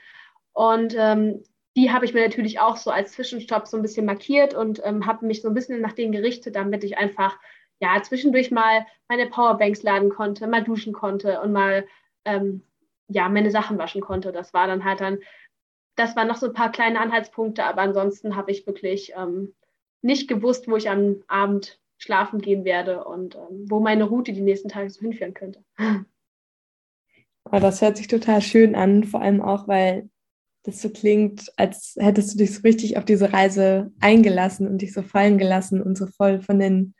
Und 0.52 0.94
ähm, 0.96 1.42
die 1.76 1.92
habe 1.92 2.04
ich 2.04 2.14
mir 2.14 2.22
natürlich 2.22 2.58
auch 2.58 2.76
so 2.76 2.90
als 2.90 3.12
Zwischenstopp 3.12 3.68
so 3.68 3.76
ein 3.76 3.82
bisschen 3.82 4.06
markiert 4.06 4.54
und 4.54 4.80
ähm, 4.84 5.06
habe 5.06 5.26
mich 5.26 5.42
so 5.42 5.48
ein 5.48 5.54
bisschen 5.54 5.80
nach 5.80 5.92
denen 5.92 6.12
gerichtet, 6.12 6.56
damit 6.56 6.82
ich 6.82 6.98
einfach 6.98 7.38
ja 7.80 8.02
zwischendurch 8.02 8.50
mal 8.50 8.84
meine 9.08 9.26
Powerbanks 9.26 9.84
laden 9.84 10.10
konnte, 10.10 10.48
mal 10.48 10.64
duschen 10.64 10.92
konnte 10.92 11.40
und 11.40 11.52
mal 11.52 11.86
ähm, 12.24 12.62
ja, 13.08 13.28
meine 13.28 13.50
Sachen 13.50 13.78
waschen 13.78 14.00
konnte. 14.00 14.32
Das 14.32 14.54
war 14.54 14.66
dann 14.66 14.84
halt 14.84 15.00
dann, 15.00 15.18
das 15.96 16.14
waren 16.14 16.28
noch 16.28 16.36
so 16.36 16.46
ein 16.46 16.52
paar 16.52 16.70
kleine 16.70 17.00
Anhaltspunkte, 17.00 17.64
aber 17.64 17.82
ansonsten 17.82 18.36
habe 18.36 18.50
ich 18.52 18.66
wirklich 18.66 19.12
ähm, 19.16 19.54
nicht 20.02 20.28
gewusst, 20.28 20.68
wo 20.68 20.76
ich 20.76 20.88
am 20.88 21.22
Abend 21.26 21.80
schlafen 21.96 22.40
gehen 22.40 22.64
werde 22.64 23.04
und 23.04 23.34
ähm, 23.34 23.66
wo 23.68 23.80
meine 23.80 24.04
Route 24.04 24.32
die 24.32 24.40
nächsten 24.40 24.68
Tage 24.68 24.90
so 24.90 25.00
hinführen 25.00 25.34
könnte. 25.34 25.64
Oh, 27.50 27.58
das 27.58 27.80
hört 27.80 27.96
sich 27.96 28.08
total 28.08 28.42
schön 28.42 28.74
an, 28.74 29.04
vor 29.04 29.22
allem 29.22 29.40
auch, 29.40 29.66
weil 29.66 30.10
das 30.64 30.82
so 30.82 30.90
klingt, 30.90 31.50
als 31.56 31.96
hättest 31.98 32.34
du 32.34 32.38
dich 32.38 32.54
so 32.54 32.60
richtig 32.60 32.98
auf 32.98 33.06
diese 33.06 33.32
Reise 33.32 33.90
eingelassen 34.00 34.68
und 34.68 34.82
dich 34.82 34.92
so 34.92 35.02
fallen 35.02 35.38
gelassen 35.38 35.80
und 35.80 35.96
so 35.96 36.06
voll 36.06 36.40
von 36.40 36.58
den, 36.58 36.94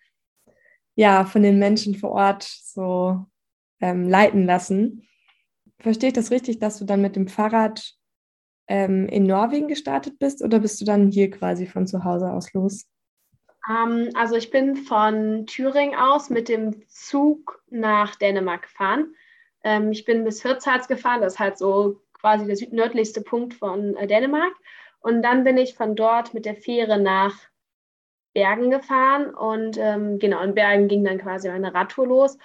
ja, 0.97 1.27
von 1.27 1.43
den 1.43 1.59
Menschen 1.59 1.95
vor 1.95 2.13
Ort 2.13 2.45
so 2.45 3.27
ähm, 3.81 4.09
leiten 4.09 4.47
lassen 4.47 5.08
verstehe 5.81 6.09
ich 6.09 6.15
das 6.15 6.31
richtig, 6.31 6.59
dass 6.59 6.79
du 6.79 6.85
dann 6.85 7.03
mit 7.03 7.17
dem 7.17 7.29
Fahrrad 7.29 7.95
ähm, 8.69 9.09
in 9.09 9.25
Norwegen 9.25 9.69
gestartet 9.69 10.19
bist 10.19 10.43
oder 10.43 10.61
bist 10.61 10.81
du 10.81 10.85
dann 10.85 11.11
hier 11.11 11.31
quasi 11.31 11.67
von 11.67 11.87
zu 11.87 12.05
Hause 12.05 12.31
aus 12.33 12.53
los? 12.53 12.87
Ähm, 13.69 14.11
also 14.15 14.37
ich 14.37 14.51
bin 14.51 14.77
von 14.77 15.47
Thüringen 15.47 15.99
aus 15.99 16.31
mit 16.31 16.49
dem 16.49 16.87
Zug 16.89 17.63
nach 17.71 18.17
Dänemark 18.17 18.63
gefahren. 18.63 19.15
Ähm, 19.65 19.91
ich 19.91 20.05
bin 20.05 20.25
bis 20.25 20.43
Hirtshals 20.43 20.89
gefahren, 20.89 21.21
das 21.21 21.35
ist 21.35 21.39
halt 21.39 21.59
so 21.59 22.01
quasi 22.21 22.47
der 22.47 22.57
südnördlichste 22.57 23.23
Punkt 23.23 23.55
von 23.55 23.97
äh, 23.97 24.07
Dänemark. 24.07 24.53
Und 25.01 25.23
dann 25.23 25.45
bin 25.45 25.57
ich 25.57 25.75
von 25.75 25.95
dort 25.95 26.35
mit 26.35 26.45
der 26.45 26.57
Fähre 26.57 27.01
nach 27.01 27.35
Bergen 28.35 28.71
gefahren 28.71 29.35
und 29.35 29.79
ähm, 29.79 30.19
genau, 30.19 30.43
in 30.43 30.55
Bergen 30.55 30.89
ging 30.89 31.05
dann 31.05 31.19
quasi 31.19 31.49
meine 31.49 31.73
Radtour 31.73 32.07
los. 32.07 32.39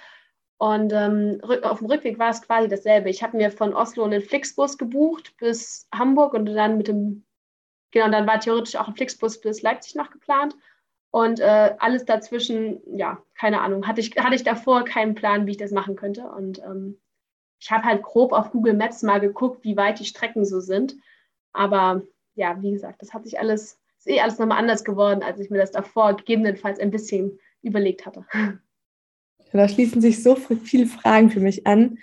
Und 0.58 0.92
ähm, 0.92 1.40
auf 1.62 1.78
dem 1.78 1.88
Rückweg 1.88 2.18
war 2.18 2.30
es 2.30 2.42
quasi 2.42 2.68
dasselbe. 2.68 3.10
Ich 3.10 3.22
habe 3.22 3.36
mir 3.36 3.50
von 3.50 3.74
Oslo 3.74 4.04
einen 4.04 4.22
Flixbus 4.22 4.78
gebucht 4.78 5.36
bis 5.38 5.88
Hamburg 5.92 6.34
und 6.34 6.46
dann 6.46 6.78
mit 6.78 6.88
dem, 6.88 7.24
genau, 7.90 8.08
dann 8.08 8.26
war 8.26 8.40
theoretisch 8.40 8.76
auch 8.76 8.88
ein 8.88 8.94
Flixbus 8.94 9.40
bis 9.40 9.62
Leipzig 9.62 9.94
noch 9.94 10.10
geplant. 10.10 10.56
Und 11.10 11.38
äh, 11.38 11.76
alles 11.78 12.04
dazwischen, 12.04 12.80
ja, 12.96 13.22
keine 13.36 13.60
Ahnung, 13.60 13.86
hatte 13.86 14.00
ich, 14.00 14.16
hatte 14.16 14.34
ich 14.34 14.42
davor 14.42 14.84
keinen 14.84 15.14
Plan, 15.14 15.46
wie 15.46 15.52
ich 15.52 15.56
das 15.56 15.70
machen 15.70 15.96
könnte. 15.96 16.28
Und 16.28 16.58
ähm, 16.60 17.00
ich 17.60 17.70
habe 17.70 17.84
halt 17.84 18.02
grob 18.02 18.32
auf 18.32 18.50
Google 18.50 18.74
Maps 18.74 19.02
mal 19.02 19.20
geguckt, 19.20 19.64
wie 19.64 19.76
weit 19.76 20.00
die 20.00 20.04
Strecken 20.04 20.44
so 20.44 20.60
sind. 20.60 20.96
Aber 21.52 22.02
ja, 22.34 22.60
wie 22.62 22.72
gesagt, 22.72 23.00
das 23.00 23.14
hat 23.14 23.24
sich 23.24 23.38
alles, 23.38 23.80
ist 23.98 24.08
eh 24.08 24.20
alles 24.20 24.38
nochmal 24.38 24.58
anders 24.58 24.84
geworden, 24.84 25.22
als 25.22 25.38
ich 25.38 25.50
mir 25.50 25.58
das 25.58 25.70
davor 25.70 26.16
gegebenenfalls 26.16 26.80
ein 26.80 26.90
bisschen 26.90 27.38
überlegt 27.62 28.06
hatte. 28.06 28.26
Da 29.58 29.68
schließen 29.68 30.00
sich 30.00 30.22
so 30.22 30.34
viele 30.34 30.86
Fragen 30.86 31.30
für 31.30 31.40
mich 31.40 31.66
an. 31.66 31.98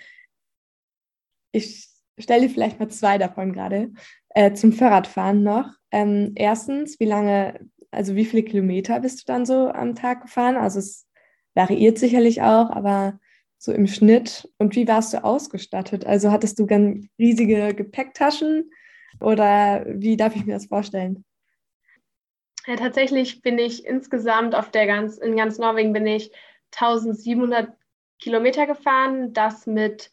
Ich 1.52 1.88
stelle 2.18 2.48
vielleicht 2.48 2.80
mal 2.80 2.88
zwei 2.88 3.18
davon 3.18 3.52
gerade. 3.52 3.92
Äh, 4.30 4.54
zum 4.54 4.72
Fahrradfahren 4.72 5.42
noch. 5.42 5.68
Ähm, 5.90 6.32
erstens, 6.34 6.98
wie 6.98 7.04
lange, 7.04 7.68
also 7.90 8.16
wie 8.16 8.24
viele 8.24 8.42
Kilometer 8.42 9.00
bist 9.00 9.20
du 9.20 9.24
dann 9.26 9.44
so 9.44 9.68
am 9.68 9.94
Tag 9.94 10.22
gefahren? 10.22 10.56
Also 10.56 10.78
es 10.78 11.06
variiert 11.54 11.98
sicherlich 11.98 12.40
auch, 12.40 12.70
aber 12.70 13.20
so 13.58 13.72
im 13.72 13.86
Schnitt. 13.86 14.50
Und 14.56 14.74
wie 14.74 14.88
warst 14.88 15.12
du 15.12 15.22
ausgestattet? 15.22 16.06
Also 16.06 16.30
hattest 16.30 16.58
du 16.58 16.66
ganz 16.66 17.06
riesige 17.18 17.74
Gepäcktaschen 17.74 18.70
oder 19.20 19.84
wie 19.86 20.16
darf 20.16 20.34
ich 20.34 20.46
mir 20.46 20.54
das 20.54 20.66
vorstellen? 20.66 21.24
Ja, 22.66 22.76
tatsächlich 22.76 23.42
bin 23.42 23.58
ich 23.58 23.84
insgesamt 23.84 24.54
auf 24.54 24.70
der 24.70 24.86
ganz, 24.86 25.18
in 25.18 25.36
ganz 25.36 25.58
Norwegen 25.58 25.92
bin 25.92 26.06
ich 26.06 26.32
1700 26.72 27.72
Kilometer 28.20 28.66
gefahren, 28.66 29.32
das 29.32 29.66
mit 29.66 30.10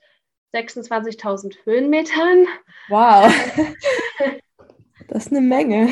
26.000 0.54 1.58
Höhenmetern. 1.66 2.48
Wow. 2.89 3.32
Das 5.08 5.25
ist 5.25 5.32
eine 5.32 5.42
Menge. 5.42 5.88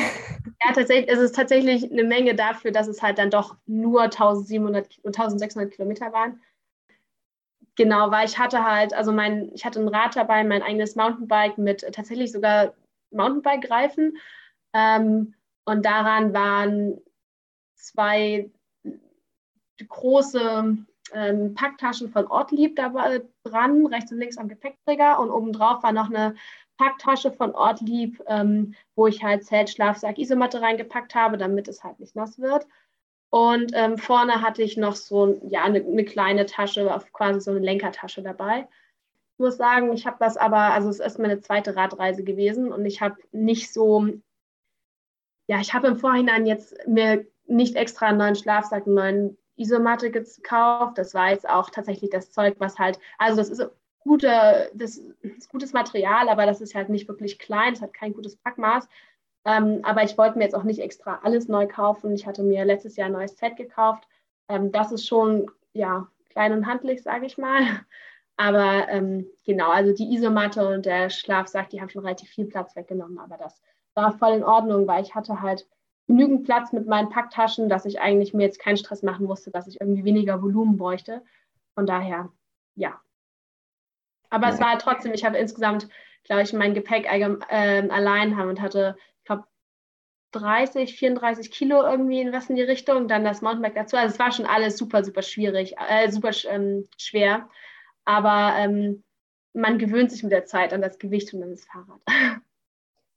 Ja, 0.64 0.72
tatsächlich, 0.72 1.10
es 1.10 1.18
ist 1.18 1.34
tatsächlich 1.34 1.90
eine 1.90 2.04
Menge 2.04 2.36
dafür, 2.36 2.70
dass 2.70 2.86
es 2.86 3.02
halt 3.02 3.18
dann 3.18 3.30
doch 3.30 3.56
nur 3.66 4.02
1700 4.02 5.00
und 5.02 5.18
1600 5.18 5.72
Kilometer 5.72 6.12
waren. 6.12 6.40
Genau, 7.74 8.10
weil 8.10 8.26
ich 8.26 8.38
hatte 8.38 8.64
halt, 8.64 8.94
also 8.94 9.12
mein, 9.12 9.50
ich 9.54 9.64
hatte 9.64 9.80
ein 9.80 9.88
Rad 9.88 10.14
dabei, 10.14 10.44
mein 10.44 10.62
eigenes 10.62 10.94
Mountainbike 10.94 11.58
mit 11.58 11.80
tatsächlich 11.92 12.30
sogar 12.30 12.74
Mountainbike-Reifen. 13.10 14.18
Ähm, 14.72 15.34
und 15.64 15.84
daran 15.84 16.32
waren 16.32 17.00
zwei 17.74 18.50
große 19.86 20.76
ähm, 21.12 21.54
Packtaschen 21.54 22.10
von 22.10 22.26
Ortlieb 22.26 22.76
dabei 22.76 23.22
dran, 23.44 23.86
rechts 23.86 24.12
und 24.12 24.18
links 24.18 24.38
am 24.38 24.48
Gepäckträger 24.48 25.18
und 25.20 25.30
obendrauf 25.30 25.82
war 25.82 25.92
noch 25.92 26.10
eine 26.10 26.34
Packtasche 26.76 27.32
von 27.32 27.54
Ortlieb, 27.54 28.22
ähm, 28.28 28.74
wo 28.94 29.06
ich 29.06 29.22
halt 29.22 29.44
Zelt, 29.44 29.70
Schlafsack, 29.70 30.18
Isomatte 30.18 30.60
reingepackt 30.60 31.14
habe, 31.14 31.36
damit 31.36 31.68
es 31.68 31.82
halt 31.82 31.98
nicht 31.98 32.14
nass 32.14 32.38
wird. 32.38 32.66
Und 33.30 33.72
ähm, 33.74 33.98
vorne 33.98 34.40
hatte 34.42 34.62
ich 34.62 34.76
noch 34.76 34.96
so 34.96 35.38
ja, 35.48 35.64
eine, 35.64 35.80
eine 35.80 36.04
kleine 36.04 36.46
Tasche, 36.46 36.88
quasi 37.12 37.40
so 37.40 37.50
eine 37.50 37.60
Lenkertasche 37.60 38.22
dabei. 38.22 38.68
Ich 39.34 39.38
muss 39.38 39.56
sagen, 39.56 39.92
ich 39.92 40.06
habe 40.06 40.16
das 40.18 40.36
aber, 40.36 40.72
also 40.72 40.88
es 40.88 41.00
ist 41.00 41.18
meine 41.18 41.40
zweite 41.40 41.76
Radreise 41.76 42.24
gewesen 42.24 42.72
und 42.72 42.86
ich 42.86 43.00
habe 43.00 43.16
nicht 43.32 43.72
so 43.72 44.08
ja, 45.48 45.60
ich 45.60 45.74
habe 45.74 45.88
im 45.88 45.96
Vorhinein 45.96 46.46
jetzt 46.46 46.76
mir 46.86 47.26
nicht 47.46 47.74
extra 47.74 48.08
einen 48.08 48.18
neuen 48.18 48.36
Schlafsack, 48.36 48.86
einen 48.86 48.94
neuen 48.94 49.38
Isomatte 49.58 50.10
gekauft. 50.10 50.98
Das 50.98 51.14
war 51.14 51.30
jetzt 51.30 51.48
auch 51.48 51.70
tatsächlich 51.70 52.10
das 52.10 52.30
Zeug, 52.32 52.56
was 52.58 52.78
halt, 52.78 52.98
also 53.18 53.36
das 53.36 53.50
ist 53.50 53.68
gute, 54.00 54.70
das 54.74 54.98
ist 55.22 55.50
gutes 55.50 55.72
Material, 55.72 56.28
aber 56.28 56.46
das 56.46 56.60
ist 56.60 56.74
halt 56.74 56.88
nicht 56.88 57.08
wirklich 57.08 57.38
klein, 57.38 57.74
es 57.74 57.82
hat 57.82 57.92
kein 57.94 58.12
gutes 58.14 58.36
Packmaß. 58.36 58.88
Ähm, 59.44 59.80
aber 59.82 60.02
ich 60.02 60.18
wollte 60.18 60.38
mir 60.38 60.44
jetzt 60.44 60.54
auch 60.54 60.64
nicht 60.64 60.80
extra 60.80 61.20
alles 61.22 61.48
neu 61.48 61.66
kaufen. 61.66 62.12
Ich 62.14 62.26
hatte 62.26 62.42
mir 62.42 62.64
letztes 62.64 62.96
Jahr 62.96 63.06
ein 63.06 63.12
neues 63.12 63.38
Set 63.38 63.56
gekauft. 63.56 64.06
Ähm, 64.48 64.72
das 64.72 64.92
ist 64.92 65.06
schon 65.06 65.50
ja, 65.72 66.08
klein 66.30 66.52
und 66.52 66.66
handlich, 66.66 67.02
sage 67.02 67.26
ich 67.26 67.38
mal. 67.38 67.60
Aber 68.36 68.88
ähm, 68.88 69.26
genau, 69.44 69.70
also 69.70 69.92
die 69.92 70.14
Isomatte 70.14 70.66
und 70.68 70.86
der 70.86 71.10
Schlafsack, 71.10 71.70
die 71.70 71.80
haben 71.80 71.88
schon 71.88 72.04
relativ 72.04 72.28
viel 72.30 72.46
Platz 72.46 72.76
weggenommen. 72.76 73.18
Aber 73.18 73.36
das 73.36 73.60
war 73.94 74.12
voll 74.12 74.34
in 74.34 74.44
Ordnung, 74.44 74.86
weil 74.86 75.02
ich 75.02 75.14
hatte 75.14 75.42
halt 75.42 75.66
genügend 76.08 76.44
Platz 76.44 76.72
mit 76.72 76.88
meinen 76.88 77.10
Packtaschen, 77.10 77.68
dass 77.68 77.84
ich 77.84 78.00
eigentlich 78.00 78.34
mir 78.34 78.44
jetzt 78.44 78.58
keinen 78.58 78.76
Stress 78.76 79.02
machen 79.02 79.26
musste, 79.26 79.52
dass 79.52 79.68
ich 79.68 79.80
irgendwie 79.80 80.04
weniger 80.04 80.42
Volumen 80.42 80.76
bräuchte. 80.76 81.22
Von 81.74 81.86
daher, 81.86 82.32
ja. 82.74 83.00
Aber 84.30 84.48
ja. 84.48 84.54
es 84.54 84.60
war 84.60 84.78
trotzdem, 84.78 85.12
ich 85.12 85.24
habe 85.24 85.38
insgesamt, 85.38 85.88
glaube 86.24 86.42
ich, 86.42 86.52
mein 86.52 86.74
Gepäck 86.74 87.06
äh, 87.06 87.88
allein 87.88 88.36
haben 88.36 88.48
und 88.48 88.60
hatte 88.60 88.96
30, 90.32 90.94
34 90.94 91.50
Kilo 91.50 91.82
irgendwie 91.82 92.20
in 92.20 92.32
was 92.32 92.50
in 92.50 92.56
die 92.56 92.62
Richtung, 92.62 93.08
dann 93.08 93.24
das 93.24 93.40
Mountainbike 93.40 93.74
dazu. 93.74 93.96
Also 93.96 94.14
es 94.14 94.18
war 94.18 94.32
schon 94.32 94.46
alles 94.46 94.76
super, 94.76 95.02
super 95.04 95.22
schwierig, 95.22 95.74
äh, 95.78 96.10
super 96.10 96.30
ähm, 96.48 96.86
schwer. 96.98 97.48
Aber 98.04 98.54
ähm, 98.58 99.04
man 99.54 99.78
gewöhnt 99.78 100.10
sich 100.10 100.22
mit 100.22 100.32
der 100.32 100.44
Zeit 100.44 100.72
an 100.72 100.82
das 100.82 100.98
Gewicht 100.98 101.32
und 101.32 101.42
an 101.42 101.50
das 101.50 101.64
Fahrrad. 101.64 102.00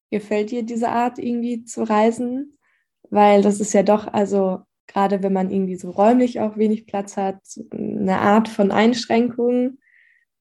Gefällt 0.09 0.51
dir 0.51 0.63
diese 0.63 0.89
Art 0.89 1.19
irgendwie 1.19 1.63
zu 1.63 1.83
reisen? 1.83 2.57
Weil 3.11 3.43
das 3.43 3.59
ist 3.59 3.73
ja 3.73 3.83
doch, 3.83 4.07
also 4.11 4.61
gerade 4.87 5.21
wenn 5.21 5.33
man 5.33 5.51
irgendwie 5.51 5.75
so 5.75 5.91
räumlich 5.91 6.39
auch 6.39 6.57
wenig 6.57 6.87
Platz 6.87 7.17
hat, 7.17 7.39
eine 7.71 8.19
Art 8.19 8.47
von 8.47 8.71
Einschränkung, 8.71 9.77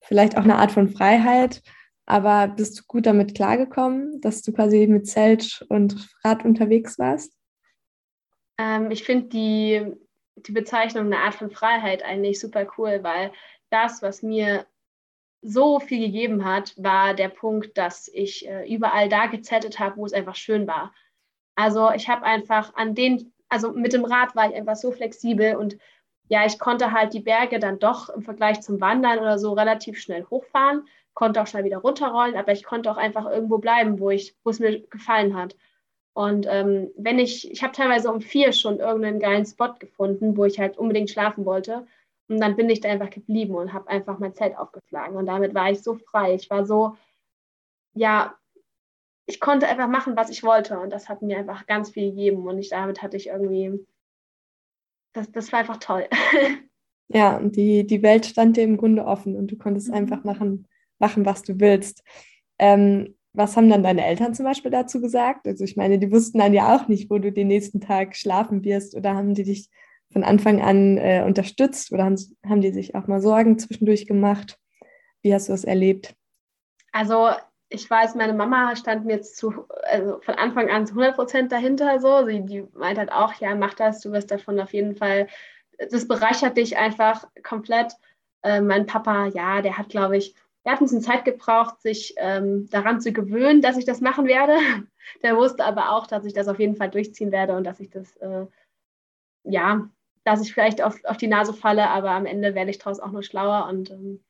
vielleicht 0.00 0.38
auch 0.38 0.44
eine 0.44 0.56
Art 0.56 0.72
von 0.72 0.88
Freiheit. 0.88 1.62
Aber 2.06 2.48
bist 2.48 2.78
du 2.78 2.82
gut 2.88 3.06
damit 3.06 3.34
klargekommen, 3.34 4.20
dass 4.20 4.42
du 4.42 4.52
quasi 4.52 4.86
mit 4.86 5.06
Zelt 5.06 5.64
und 5.68 6.08
Rad 6.24 6.44
unterwegs 6.44 6.98
warst? 6.98 7.36
Ähm, 8.58 8.90
ich 8.90 9.04
finde 9.04 9.28
die, 9.28 9.86
die 10.36 10.52
Bezeichnung 10.52 11.06
eine 11.06 11.18
Art 11.18 11.34
von 11.34 11.50
Freiheit 11.50 12.02
eigentlich 12.02 12.40
super 12.40 12.66
cool, 12.78 13.00
weil 13.02 13.32
das, 13.70 14.02
was 14.02 14.22
mir 14.22 14.66
so 15.42 15.80
viel 15.80 16.00
gegeben 16.00 16.44
hat, 16.44 16.74
war 16.76 17.14
der 17.14 17.28
Punkt, 17.28 17.78
dass 17.78 18.08
ich 18.08 18.46
äh, 18.46 18.72
überall 18.72 19.08
da 19.08 19.26
gezeltet 19.26 19.78
habe, 19.78 19.96
wo 19.96 20.06
es 20.06 20.12
einfach 20.12 20.36
schön 20.36 20.66
war. 20.66 20.92
Also 21.60 21.90
ich 21.92 22.08
habe 22.08 22.24
einfach 22.24 22.74
an 22.74 22.94
den, 22.94 23.32
also 23.48 23.72
mit 23.72 23.92
dem 23.92 24.04
Rad 24.04 24.34
war 24.36 24.48
ich 24.48 24.56
einfach 24.56 24.76
so 24.76 24.92
flexibel 24.92 25.56
und 25.56 25.76
ja, 26.28 26.46
ich 26.46 26.58
konnte 26.58 26.92
halt 26.92 27.12
die 27.12 27.20
Berge 27.20 27.58
dann 27.58 27.80
doch 27.80 28.08
im 28.08 28.22
Vergleich 28.22 28.60
zum 28.60 28.80
Wandern 28.80 29.18
oder 29.18 29.38
so 29.38 29.52
relativ 29.52 29.98
schnell 29.98 30.24
hochfahren 30.30 30.84
konnte 31.14 31.42
auch 31.42 31.46
schnell 31.46 31.64
wieder 31.64 31.78
runterrollen, 31.78 32.36
aber 32.36 32.52
ich 32.52 32.64
konnte 32.64 32.90
auch 32.90 32.96
einfach 32.96 33.28
irgendwo 33.28 33.58
bleiben, 33.58 34.00
wo 34.00 34.10
ich, 34.10 34.34
wo 34.44 34.50
es 34.50 34.58
mir 34.58 34.80
gefallen 34.88 35.36
hat. 35.36 35.56
Und 36.14 36.46
ähm, 36.48 36.90
wenn 36.96 37.18
ich, 37.18 37.50
ich 37.50 37.62
habe 37.62 37.74
teilweise 37.74 38.10
um 38.10 38.20
vier 38.20 38.52
schon 38.52 38.78
irgendeinen 38.78 39.20
geilen 39.20 39.46
Spot 39.46 39.74
gefunden, 39.78 40.36
wo 40.36 40.44
ich 40.44 40.58
halt 40.58 40.78
unbedingt 40.78 41.10
schlafen 41.10 41.44
wollte. 41.44 41.86
Und 42.28 42.40
dann 42.40 42.56
bin 42.56 42.70
ich 42.70 42.80
da 42.80 42.88
einfach 42.88 43.10
geblieben 43.10 43.54
und 43.54 43.72
habe 43.72 43.88
einfach 43.88 44.18
mein 44.18 44.34
Zelt 44.34 44.56
aufgeschlagen. 44.56 45.16
Und 45.16 45.26
damit 45.26 45.54
war 45.54 45.70
ich 45.70 45.82
so 45.82 45.96
frei. 45.96 46.34
Ich 46.34 46.48
war 46.48 46.64
so, 46.64 46.96
ja, 47.94 48.34
ich 49.30 49.40
konnte 49.40 49.68
einfach 49.68 49.88
machen, 49.88 50.16
was 50.16 50.28
ich 50.28 50.42
wollte. 50.42 50.78
Und 50.78 50.90
das 50.90 51.08
hat 51.08 51.22
mir 51.22 51.38
einfach 51.38 51.66
ganz 51.66 51.90
viel 51.90 52.10
gegeben. 52.10 52.46
Und 52.46 52.58
ich, 52.58 52.68
damit 52.70 53.02
hatte 53.02 53.16
ich 53.16 53.28
irgendwie, 53.28 53.86
das, 55.12 55.30
das 55.30 55.52
war 55.52 55.60
einfach 55.60 55.78
toll. 55.78 56.06
Ja, 57.12 57.38
und 57.38 57.56
die, 57.56 57.84
die 57.84 58.04
Welt 58.04 58.24
stand 58.24 58.56
dir 58.56 58.62
im 58.62 58.76
Grunde 58.76 59.04
offen 59.04 59.34
und 59.34 59.50
du 59.50 59.56
konntest 59.56 59.88
mhm. 59.88 59.94
einfach 59.94 60.22
machen, 60.22 60.68
machen, 61.00 61.26
was 61.26 61.42
du 61.42 61.58
willst. 61.58 62.04
Ähm, 62.56 63.16
was 63.32 63.56
haben 63.56 63.68
dann 63.68 63.82
deine 63.82 64.06
Eltern 64.06 64.32
zum 64.32 64.44
Beispiel 64.44 64.70
dazu 64.70 65.00
gesagt? 65.00 65.48
Also 65.48 65.64
ich 65.64 65.76
meine, 65.76 65.98
die 65.98 66.12
wussten 66.12 66.38
dann 66.38 66.54
ja 66.54 66.76
auch 66.76 66.86
nicht, 66.86 67.10
wo 67.10 67.18
du 67.18 67.32
den 67.32 67.48
nächsten 67.48 67.80
Tag 67.80 68.14
schlafen 68.14 68.62
wirst 68.62 68.94
oder 68.94 69.16
haben 69.16 69.34
die 69.34 69.42
dich 69.42 69.68
von 70.12 70.22
Anfang 70.22 70.60
an 70.62 70.98
äh, 70.98 71.24
unterstützt 71.26 71.92
oder 71.92 72.04
haben, 72.04 72.16
haben 72.46 72.60
die 72.60 72.72
sich 72.72 72.94
auch 72.94 73.08
mal 73.08 73.20
Sorgen 73.20 73.58
zwischendurch 73.58 74.06
gemacht? 74.06 74.56
Wie 75.22 75.34
hast 75.34 75.48
du 75.48 75.52
es 75.52 75.64
erlebt? 75.64 76.14
Also 76.92 77.30
ich 77.70 77.88
weiß, 77.88 78.16
meine 78.16 78.34
Mama 78.34 78.74
stand 78.74 79.06
mir 79.06 79.14
jetzt 79.14 79.36
zu, 79.36 79.66
also 79.84 80.20
von 80.20 80.34
Anfang 80.34 80.68
an 80.70 80.86
zu 80.86 80.92
100 80.94 81.14
Prozent 81.14 81.52
dahinter 81.52 82.00
so. 82.00 82.26
Sie 82.26 82.44
die 82.44 82.66
meint 82.74 82.98
halt 82.98 83.12
auch, 83.12 83.32
ja, 83.34 83.54
mach 83.54 83.74
das, 83.74 84.00
du 84.00 84.10
wirst 84.12 84.30
davon 84.30 84.58
auf 84.58 84.72
jeden 84.74 84.96
Fall, 84.96 85.28
das 85.90 86.08
bereichert 86.08 86.56
dich 86.56 86.76
einfach 86.76 87.26
komplett. 87.44 87.92
Äh, 88.42 88.60
mein 88.60 88.86
Papa, 88.86 89.26
ja, 89.26 89.62
der 89.62 89.78
hat, 89.78 89.88
glaube 89.88 90.16
ich, 90.16 90.34
er 90.64 90.72
hat 90.72 90.80
ein 90.80 90.84
bisschen 90.84 91.00
Zeit 91.00 91.24
gebraucht, 91.24 91.80
sich 91.80 92.14
ähm, 92.18 92.68
daran 92.70 93.00
zu 93.00 93.12
gewöhnen, 93.12 93.62
dass 93.62 93.76
ich 93.76 93.84
das 93.84 94.00
machen 94.00 94.26
werde. 94.26 94.56
Der 95.22 95.36
wusste 95.36 95.64
aber 95.64 95.92
auch, 95.92 96.06
dass 96.06 96.24
ich 96.24 96.34
das 96.34 96.46
auf 96.48 96.60
jeden 96.60 96.76
Fall 96.76 96.90
durchziehen 96.90 97.32
werde 97.32 97.56
und 97.56 97.64
dass 97.64 97.80
ich 97.80 97.90
das, 97.90 98.16
äh, 98.18 98.46
ja, 99.44 99.88
dass 100.24 100.42
ich 100.42 100.52
vielleicht 100.52 100.82
auf, 100.82 101.02
auf 101.04 101.16
die 101.16 101.28
Nase 101.28 101.54
falle, 101.54 101.88
aber 101.88 102.10
am 102.10 102.26
Ende 102.26 102.54
werde 102.54 102.70
ich 102.70 102.78
daraus 102.78 103.00
auch 103.00 103.10
nur 103.10 103.22
schlauer. 103.22 103.66
Und 103.68 103.90
ähm, 103.90 104.22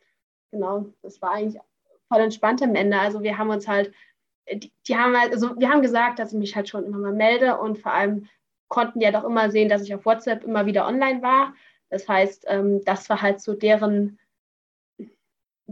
genau, 0.52 0.86
das 1.02 1.20
war 1.20 1.32
eigentlich 1.32 1.60
voll 2.10 2.20
entspannt 2.20 2.62
am 2.62 2.74
Ende. 2.74 2.98
Also 2.98 3.22
wir 3.22 3.38
haben 3.38 3.50
uns 3.50 3.68
halt, 3.68 3.92
die, 4.52 4.72
die, 4.86 4.96
haben 4.96 5.16
halt, 5.16 5.32
also 5.32 5.58
wir 5.58 5.70
haben 5.70 5.82
gesagt, 5.82 6.18
dass 6.18 6.32
ich 6.32 6.38
mich 6.38 6.56
halt 6.56 6.68
schon 6.68 6.84
immer 6.84 6.98
mal 6.98 7.12
melde 7.12 7.58
und 7.58 7.78
vor 7.78 7.92
allem 7.92 8.28
konnten 8.68 9.00
die 9.00 9.04
ja 9.04 9.12
doch 9.12 9.24
immer 9.24 9.50
sehen, 9.50 9.68
dass 9.68 9.82
ich 9.82 9.94
auf 9.94 10.04
WhatsApp 10.04 10.44
immer 10.44 10.66
wieder 10.66 10.86
online 10.86 11.22
war. 11.22 11.54
Das 11.88 12.08
heißt, 12.08 12.44
ähm, 12.48 12.82
das 12.84 13.08
war 13.08 13.20
halt 13.22 13.40
so 13.40 13.54
deren 13.54 14.18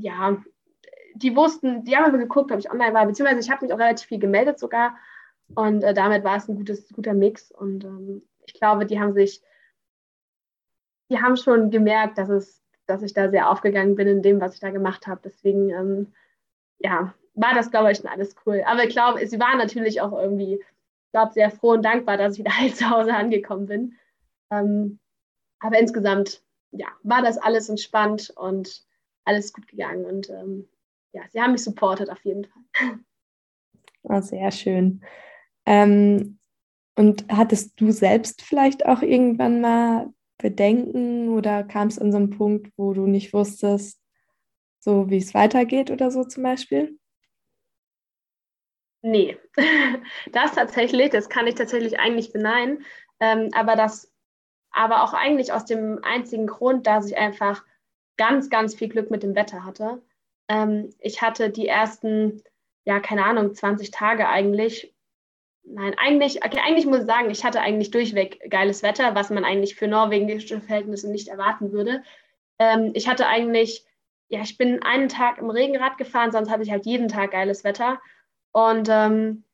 ja, 0.00 0.36
die 1.14 1.34
wussten, 1.34 1.84
die 1.84 1.96
haben 1.96 2.04
einfach 2.04 2.18
geguckt, 2.18 2.52
ob 2.52 2.58
ich 2.58 2.70
online 2.70 2.94
war, 2.94 3.06
beziehungsweise 3.06 3.40
ich 3.40 3.50
habe 3.50 3.64
mich 3.64 3.74
auch 3.74 3.78
relativ 3.78 4.06
viel 4.08 4.18
gemeldet 4.18 4.58
sogar. 4.58 4.96
Und 5.54 5.82
äh, 5.82 5.94
damit 5.94 6.24
war 6.24 6.36
es 6.36 6.48
ein 6.48 6.56
gutes, 6.56 6.88
guter 6.92 7.14
Mix. 7.14 7.50
Und 7.50 7.84
ähm, 7.84 8.22
ich 8.46 8.54
glaube, 8.54 8.86
die 8.86 9.00
haben 9.00 9.14
sich, 9.14 9.42
die 11.10 11.20
haben 11.20 11.36
schon 11.36 11.70
gemerkt, 11.70 12.18
dass 12.18 12.28
es, 12.28 12.62
dass 12.86 13.02
ich 13.02 13.14
da 13.14 13.30
sehr 13.30 13.50
aufgegangen 13.50 13.94
bin 13.94 14.08
in 14.08 14.22
dem, 14.22 14.40
was 14.40 14.54
ich 14.54 14.60
da 14.60 14.70
gemacht 14.70 15.06
habe. 15.06 15.20
Deswegen, 15.24 15.70
ähm, 15.70 16.12
ja, 16.78 17.14
war 17.34 17.54
das, 17.54 17.70
glaube 17.70 17.92
ich, 17.92 17.98
schon 17.98 18.08
alles 18.08 18.34
cool. 18.44 18.62
Aber 18.66 18.84
ich 18.84 18.90
glaube, 18.90 19.24
sie 19.26 19.38
waren 19.38 19.58
natürlich 19.58 20.00
auch 20.00 20.12
irgendwie, 20.12 20.54
ich 20.54 21.12
glaube, 21.12 21.32
sehr 21.32 21.50
froh 21.50 21.72
und 21.72 21.84
dankbar, 21.84 22.16
dass 22.16 22.34
ich 22.34 22.38
wieder 22.44 22.56
halt 22.56 22.76
zu 22.76 22.90
Hause 22.90 23.14
angekommen 23.14 23.66
bin. 23.66 23.94
Ähm, 24.50 24.98
aber 25.60 25.78
insgesamt, 25.78 26.42
ja, 26.70 26.88
war 27.02 27.22
das 27.22 27.38
alles 27.38 27.68
entspannt 27.68 28.30
und 28.36 28.84
alles 29.24 29.52
gut 29.52 29.68
gegangen. 29.68 30.04
Und 30.04 30.30
ähm, 30.30 30.68
ja, 31.12 31.22
sie 31.30 31.40
haben 31.40 31.52
mich 31.52 31.64
supportet 31.64 32.10
auf 32.10 32.24
jeden 32.24 32.44
Fall. 32.44 32.98
Oh, 34.02 34.20
sehr 34.20 34.50
schön. 34.50 35.02
Ähm, 35.66 36.38
und 36.96 37.26
hattest 37.28 37.80
du 37.80 37.90
selbst 37.90 38.42
vielleicht 38.42 38.86
auch 38.86 39.02
irgendwann 39.02 39.60
mal 39.60 40.12
Bedenken 40.38 41.28
oder 41.28 41.64
kam 41.64 41.88
es 41.88 41.98
an 41.98 42.10
so 42.10 42.18
einen 42.18 42.30
Punkt, 42.30 42.72
wo 42.76 42.92
du 42.94 43.06
nicht 43.06 43.32
wusstest, 43.32 44.00
so 44.80 45.10
wie 45.10 45.18
es 45.18 45.34
weitergeht 45.34 45.90
oder 45.90 46.10
so 46.10 46.24
zum 46.24 46.42
Beispiel? 46.42 46.98
Nee, 49.02 49.38
das 50.32 50.52
tatsächlich, 50.52 51.10
das 51.10 51.28
kann 51.28 51.46
ich 51.46 51.54
tatsächlich 51.54 51.98
eigentlich 51.98 52.32
beneiden. 52.32 52.84
Ähm, 53.20 53.50
aber 53.54 53.76
das, 53.76 54.12
aber 54.70 55.02
auch 55.02 55.14
eigentlich 55.14 55.52
aus 55.52 55.64
dem 55.64 56.00
einzigen 56.02 56.46
Grund, 56.46 56.86
dass 56.86 57.06
ich 57.06 57.16
einfach 57.16 57.64
ganz, 58.16 58.50
ganz 58.50 58.74
viel 58.74 58.88
Glück 58.88 59.10
mit 59.10 59.22
dem 59.22 59.34
Wetter 59.34 59.64
hatte. 59.64 60.02
Ähm, 60.48 60.90
ich 60.98 61.22
hatte 61.22 61.50
die 61.50 61.68
ersten, 61.68 62.42
ja, 62.84 63.00
keine 63.00 63.24
Ahnung, 63.24 63.54
20 63.54 63.90
Tage 63.90 64.28
eigentlich. 64.28 64.94
Nein, 65.62 65.94
eigentlich, 65.98 66.44
okay, 66.44 66.60
eigentlich 66.64 66.86
muss 66.86 67.00
ich 67.00 67.06
sagen, 67.06 67.30
ich 67.30 67.44
hatte 67.44 67.60
eigentlich 67.60 67.90
durchweg 67.90 68.40
geiles 68.50 68.82
Wetter, 68.82 69.14
was 69.14 69.30
man 69.30 69.44
eigentlich 69.44 69.76
für 69.76 69.86
norwegische 69.86 70.60
Verhältnisse 70.60 71.10
nicht 71.10 71.28
erwarten 71.28 71.72
würde. 71.72 72.02
Ähm, 72.58 72.92
ich 72.94 73.08
hatte 73.08 73.26
eigentlich, 73.26 73.84
ja, 74.28 74.40
ich 74.42 74.58
bin 74.58 74.82
einen 74.82 75.08
Tag 75.08 75.38
im 75.38 75.50
Regenrad 75.50 75.98
gefahren, 75.98 76.32
sonst 76.32 76.50
hatte 76.50 76.62
ich 76.62 76.70
halt 76.70 76.86
jeden 76.86 77.08
Tag 77.08 77.32
geiles 77.32 77.64
Wetter. 77.64 78.00
Und 78.52 78.88
ähm, 78.90 79.44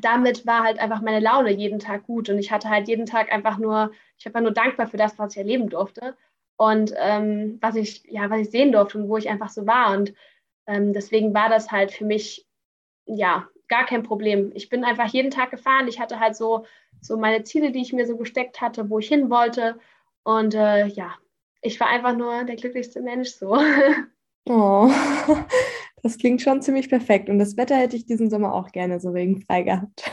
damit 0.00 0.46
war 0.46 0.64
halt 0.64 0.78
einfach 0.78 1.00
meine 1.02 1.20
Laune 1.20 1.52
jeden 1.52 1.78
Tag 1.78 2.04
gut. 2.04 2.28
Und 2.28 2.38
ich 2.38 2.50
hatte 2.50 2.68
halt 2.68 2.88
jeden 2.88 3.06
Tag 3.06 3.32
einfach 3.32 3.58
nur, 3.58 3.92
ich 4.18 4.32
war 4.32 4.40
nur 4.40 4.52
dankbar 4.52 4.86
für 4.86 4.96
das, 4.96 5.18
was 5.18 5.32
ich 5.32 5.38
erleben 5.38 5.68
durfte 5.68 6.16
und 6.56 6.92
ähm, 6.96 7.58
was 7.60 7.76
ich, 7.76 8.04
ja, 8.04 8.28
was 8.30 8.40
ich 8.40 8.50
sehen 8.50 8.72
durfte 8.72 8.98
und 8.98 9.08
wo 9.08 9.16
ich 9.16 9.28
einfach 9.28 9.48
so 9.50 9.66
war. 9.66 9.96
Und 9.96 10.14
ähm, 10.66 10.92
deswegen 10.92 11.34
war 11.34 11.48
das 11.48 11.70
halt 11.70 11.92
für 11.92 12.04
mich, 12.04 12.46
ja, 13.06 13.48
gar 13.68 13.86
kein 13.86 14.02
Problem. 14.02 14.52
Ich 14.54 14.68
bin 14.68 14.84
einfach 14.84 15.08
jeden 15.08 15.30
Tag 15.30 15.50
gefahren. 15.50 15.88
Ich 15.88 16.00
hatte 16.00 16.20
halt 16.20 16.36
so, 16.36 16.66
so 17.00 17.16
meine 17.16 17.42
Ziele, 17.44 17.72
die 17.72 17.82
ich 17.82 17.92
mir 17.92 18.06
so 18.06 18.16
gesteckt 18.16 18.60
hatte, 18.60 18.90
wo 18.90 18.98
ich 18.98 19.08
hin 19.08 19.30
wollte. 19.30 19.78
Und 20.24 20.54
äh, 20.54 20.86
ja, 20.86 21.14
ich 21.62 21.78
war 21.80 21.88
einfach 21.88 22.14
nur 22.14 22.44
der 22.44 22.56
glücklichste 22.56 23.00
Mensch 23.00 23.30
so. 23.30 23.56
Oh, 24.48 24.90
das 26.02 26.18
klingt 26.18 26.42
schon 26.42 26.60
ziemlich 26.60 26.88
perfekt. 26.88 27.28
Und 27.28 27.38
das 27.38 27.56
Wetter 27.56 27.76
hätte 27.76 27.96
ich 27.96 28.06
diesen 28.06 28.28
Sommer 28.28 28.52
auch 28.52 28.72
gerne 28.72 29.00
so 29.00 29.10
regenfrei 29.10 29.62
gehabt. 29.62 30.10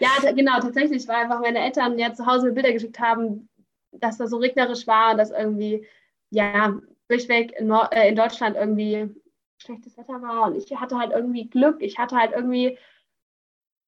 Ja, 0.00 0.32
genau, 0.32 0.58
tatsächlich, 0.60 1.06
weil 1.06 1.16
einfach 1.16 1.40
meine 1.40 1.60
Eltern 1.60 1.98
ja 1.98 2.12
zu 2.12 2.26
Hause 2.26 2.52
Bilder 2.52 2.72
geschickt 2.72 2.98
haben, 2.98 3.48
dass 3.92 4.18
das 4.18 4.30
so 4.30 4.38
regnerisch 4.38 4.86
war 4.86 5.12
und 5.12 5.18
dass 5.18 5.30
irgendwie, 5.30 5.86
ja, 6.30 6.78
durchweg 7.08 7.52
in, 7.58 7.68
Nord 7.68 7.92
äh, 7.92 8.08
in 8.08 8.16
Deutschland 8.16 8.56
irgendwie 8.56 9.14
schlechtes 9.58 9.96
Wetter 9.96 10.22
war. 10.22 10.46
Und 10.46 10.56
ich 10.56 10.74
hatte 10.74 10.98
halt 10.98 11.12
irgendwie 11.12 11.48
Glück. 11.48 11.82
Ich 11.82 11.98
hatte 11.98 12.16
halt 12.16 12.32
irgendwie, 12.32 12.78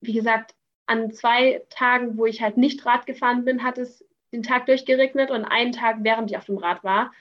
wie 0.01 0.13
gesagt, 0.13 0.55
an 0.87 1.13
zwei 1.13 1.65
Tagen, 1.71 2.19
wo 2.19 2.27
ich 2.27 2.43
halt 2.43 2.57
nicht 2.57 2.85
Rad 2.85 3.07
gefahren 3.07 3.45
bin, 3.45 3.63
hat 3.63 3.79
es 3.79 4.05
den 4.33 4.43
Tag 4.43 4.67
durchgeregnet 4.67 5.31
und 5.31 5.45
einen 5.45 5.73
Tag, 5.73 5.99
während 6.01 6.31
ich 6.31 6.37
auf 6.37 6.47
dem 6.47 6.59
Rad 6.59 6.83
war. 6.83 7.13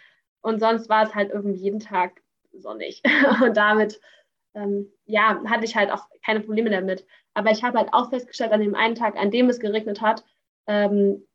Und 0.41 0.59
sonst 0.59 0.89
war 0.89 1.03
es 1.03 1.13
halt 1.13 1.31
irgendwie 1.31 1.59
jeden 1.59 1.79
Tag 1.79 2.21
sonnig. 2.53 3.01
Und 3.43 3.55
damit, 3.55 3.99
ähm, 4.53 4.91
ja, 5.05 5.41
hatte 5.45 5.65
ich 5.65 5.75
halt 5.75 5.91
auch 5.91 6.07
keine 6.25 6.39
Probleme 6.39 6.69
damit. 6.69 7.05
Aber 7.33 7.51
ich 7.51 7.63
habe 7.63 7.77
halt 7.77 7.93
auch 7.93 8.09
festgestellt, 8.09 8.51
an 8.51 8.61
dem 8.61 8.75
einen 8.75 8.95
Tag, 8.95 9.15
an 9.17 9.31
dem 9.31 9.49
es 9.49 9.59
geregnet 9.59 10.01
hat, 10.01 10.25
ähm, 10.67 11.25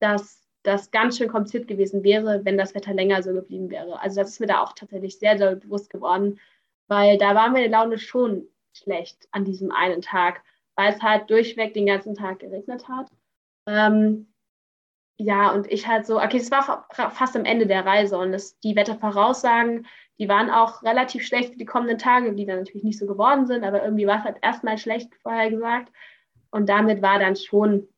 dass 0.00 0.40
das 0.62 0.90
ganz 0.90 1.16
schön 1.16 1.28
kompliziert 1.28 1.68
gewesen 1.68 2.02
wäre, 2.02 2.44
wenn 2.44 2.58
das 2.58 2.74
Wetter 2.74 2.92
länger 2.92 3.22
so 3.22 3.32
geblieben 3.32 3.70
wäre. 3.70 4.00
Also 4.00 4.20
das 4.20 4.30
ist 4.30 4.40
mir 4.40 4.46
da 4.46 4.62
auch 4.62 4.74
tatsächlich 4.74 5.18
sehr, 5.18 5.38
sehr 5.38 5.56
bewusst 5.56 5.90
geworden, 5.90 6.38
weil 6.88 7.18
da 7.18 7.34
war 7.34 7.48
meine 7.50 7.68
Laune 7.68 7.98
schon 7.98 8.46
schlecht 8.72 9.28
an 9.30 9.44
diesem 9.44 9.70
einen 9.70 10.02
Tag, 10.02 10.42
weil 10.76 10.92
es 10.92 11.02
halt 11.02 11.30
durchweg 11.30 11.74
den 11.74 11.86
ganzen 11.86 12.14
Tag 12.14 12.40
geregnet 12.40 12.88
hat. 12.88 13.08
Ähm, 13.66 14.29
ja, 15.20 15.50
und 15.52 15.70
ich 15.70 15.86
halt 15.86 16.06
so, 16.06 16.20
okay, 16.20 16.38
es 16.38 16.50
war 16.50 16.86
fast 16.90 17.36
am 17.36 17.44
Ende 17.44 17.66
der 17.66 17.84
Reise 17.84 18.18
und 18.18 18.32
das, 18.32 18.58
die 18.60 18.76
Wettervoraussagen, 18.76 19.86
die 20.18 20.28
waren 20.28 20.50
auch 20.50 20.82
relativ 20.82 21.26
schlecht 21.26 21.52
für 21.52 21.58
die 21.58 21.64
kommenden 21.64 21.98
Tage, 21.98 22.34
die 22.34 22.46
dann 22.46 22.58
natürlich 22.58 22.84
nicht 22.84 22.98
so 22.98 23.06
geworden 23.06 23.46
sind, 23.46 23.64
aber 23.64 23.82
irgendwie 23.82 24.06
war 24.06 24.18
es 24.18 24.24
halt 24.24 24.38
erstmal 24.42 24.78
schlecht 24.78 25.14
vorher 25.22 25.50
gesagt. 25.50 25.92
Und 26.50 26.68
damit 26.68 27.00
war 27.00 27.18
dann 27.18 27.36
schon 27.36 27.88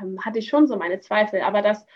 ähm, 0.00 0.24
hatte 0.24 0.38
ich 0.38 0.48
schon 0.48 0.66
so 0.66 0.76
meine 0.76 1.00
Zweifel. 1.00 1.40
Aber 1.42 1.62
das 1.62 1.86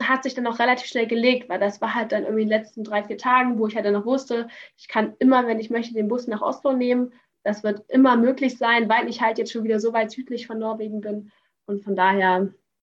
hat 0.00 0.22
sich 0.24 0.34
dann 0.34 0.46
auch 0.46 0.58
relativ 0.58 0.86
schnell 0.86 1.06
gelegt, 1.06 1.48
weil 1.48 1.60
das 1.60 1.80
war 1.80 1.94
halt 1.94 2.12
dann 2.12 2.24
irgendwie 2.24 2.42
in 2.42 2.48
den 2.48 2.58
letzten 2.58 2.84
drei, 2.84 3.04
vier 3.04 3.18
Tagen, 3.18 3.58
wo 3.58 3.66
ich 3.66 3.76
halt 3.76 3.86
dann 3.86 3.92
noch 3.92 4.06
wusste, 4.06 4.48
ich 4.76 4.88
kann 4.88 5.14
immer, 5.18 5.46
wenn 5.46 5.60
ich 5.60 5.70
möchte, 5.70 5.94
den 5.94 6.08
Bus 6.08 6.26
nach 6.26 6.42
Oslo 6.42 6.72
nehmen. 6.72 7.12
Das 7.44 7.62
wird 7.62 7.88
immer 7.88 8.16
möglich 8.16 8.58
sein, 8.58 8.88
weil 8.88 9.08
ich 9.08 9.20
halt 9.20 9.38
jetzt 9.38 9.52
schon 9.52 9.64
wieder 9.64 9.80
so 9.80 9.92
weit 9.92 10.10
südlich 10.10 10.46
von 10.46 10.58
Norwegen 10.58 11.00
bin. 11.00 11.30
Und 11.66 11.82
von 11.82 11.96
daher 11.96 12.52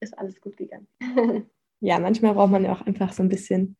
ist 0.04 0.18
alles 0.18 0.40
gut 0.40 0.56
gegangen. 0.56 0.86
ja, 1.80 1.98
manchmal 1.98 2.34
braucht 2.34 2.52
man 2.52 2.64
ja 2.64 2.72
auch 2.72 2.82
einfach 2.82 3.12
so 3.12 3.22
ein 3.22 3.28
bisschen 3.28 3.76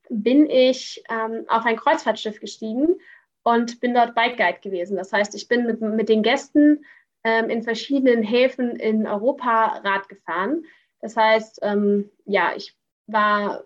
bin 0.09 0.49
ich 0.49 1.03
ähm, 1.09 1.45
auf 1.49 1.65
ein 1.65 1.77
Kreuzfahrtschiff 1.77 2.41
gestiegen 2.41 3.01
und 3.42 3.81
bin 3.81 3.94
dort 3.94 4.14
Bike 4.14 4.37
Guide 4.37 4.61
gewesen. 4.61 4.96
Das 4.96 5.12
heißt, 5.12 5.35
ich 5.35 5.48
bin 5.48 5.66
mit, 5.66 5.81
mit 5.81 6.09
den 6.09 6.22
Gästen 6.22 6.85
ähm, 7.24 7.50
in 7.50 7.62
verschiedenen 7.62 8.22
Häfen 8.22 8.76
in 8.76 9.07
Europa 9.07 9.81
Rad 9.85 10.09
gefahren. 10.09 10.64
Das 11.00 11.16
heißt, 11.16 11.61
ähm, 11.62 12.11
ja, 12.24 12.52
ich 12.55 12.76
war 13.07 13.64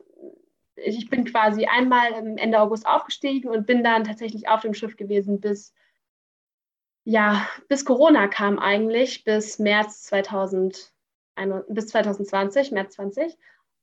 ich 0.76 1.08
bin 1.08 1.24
quasi 1.24 1.66
einmal 1.66 2.12
Ende 2.38 2.60
August 2.60 2.86
aufgestiegen 2.86 3.48
und 3.48 3.66
bin 3.66 3.82
dann 3.82 4.04
tatsächlich 4.04 4.48
auf 4.48 4.60
dem 4.60 4.74
Schiff 4.74 4.96
gewesen 4.96 5.40
bis, 5.40 5.74
ja, 7.04 7.48
bis 7.68 7.84
Corona 7.84 8.28
kam 8.28 8.58
eigentlich, 8.58 9.24
bis 9.24 9.58
März 9.58 10.02
2000, 10.04 10.92
bis 11.68 11.86
2020, 11.88 12.72
März 12.72 12.94
20. 12.94 13.36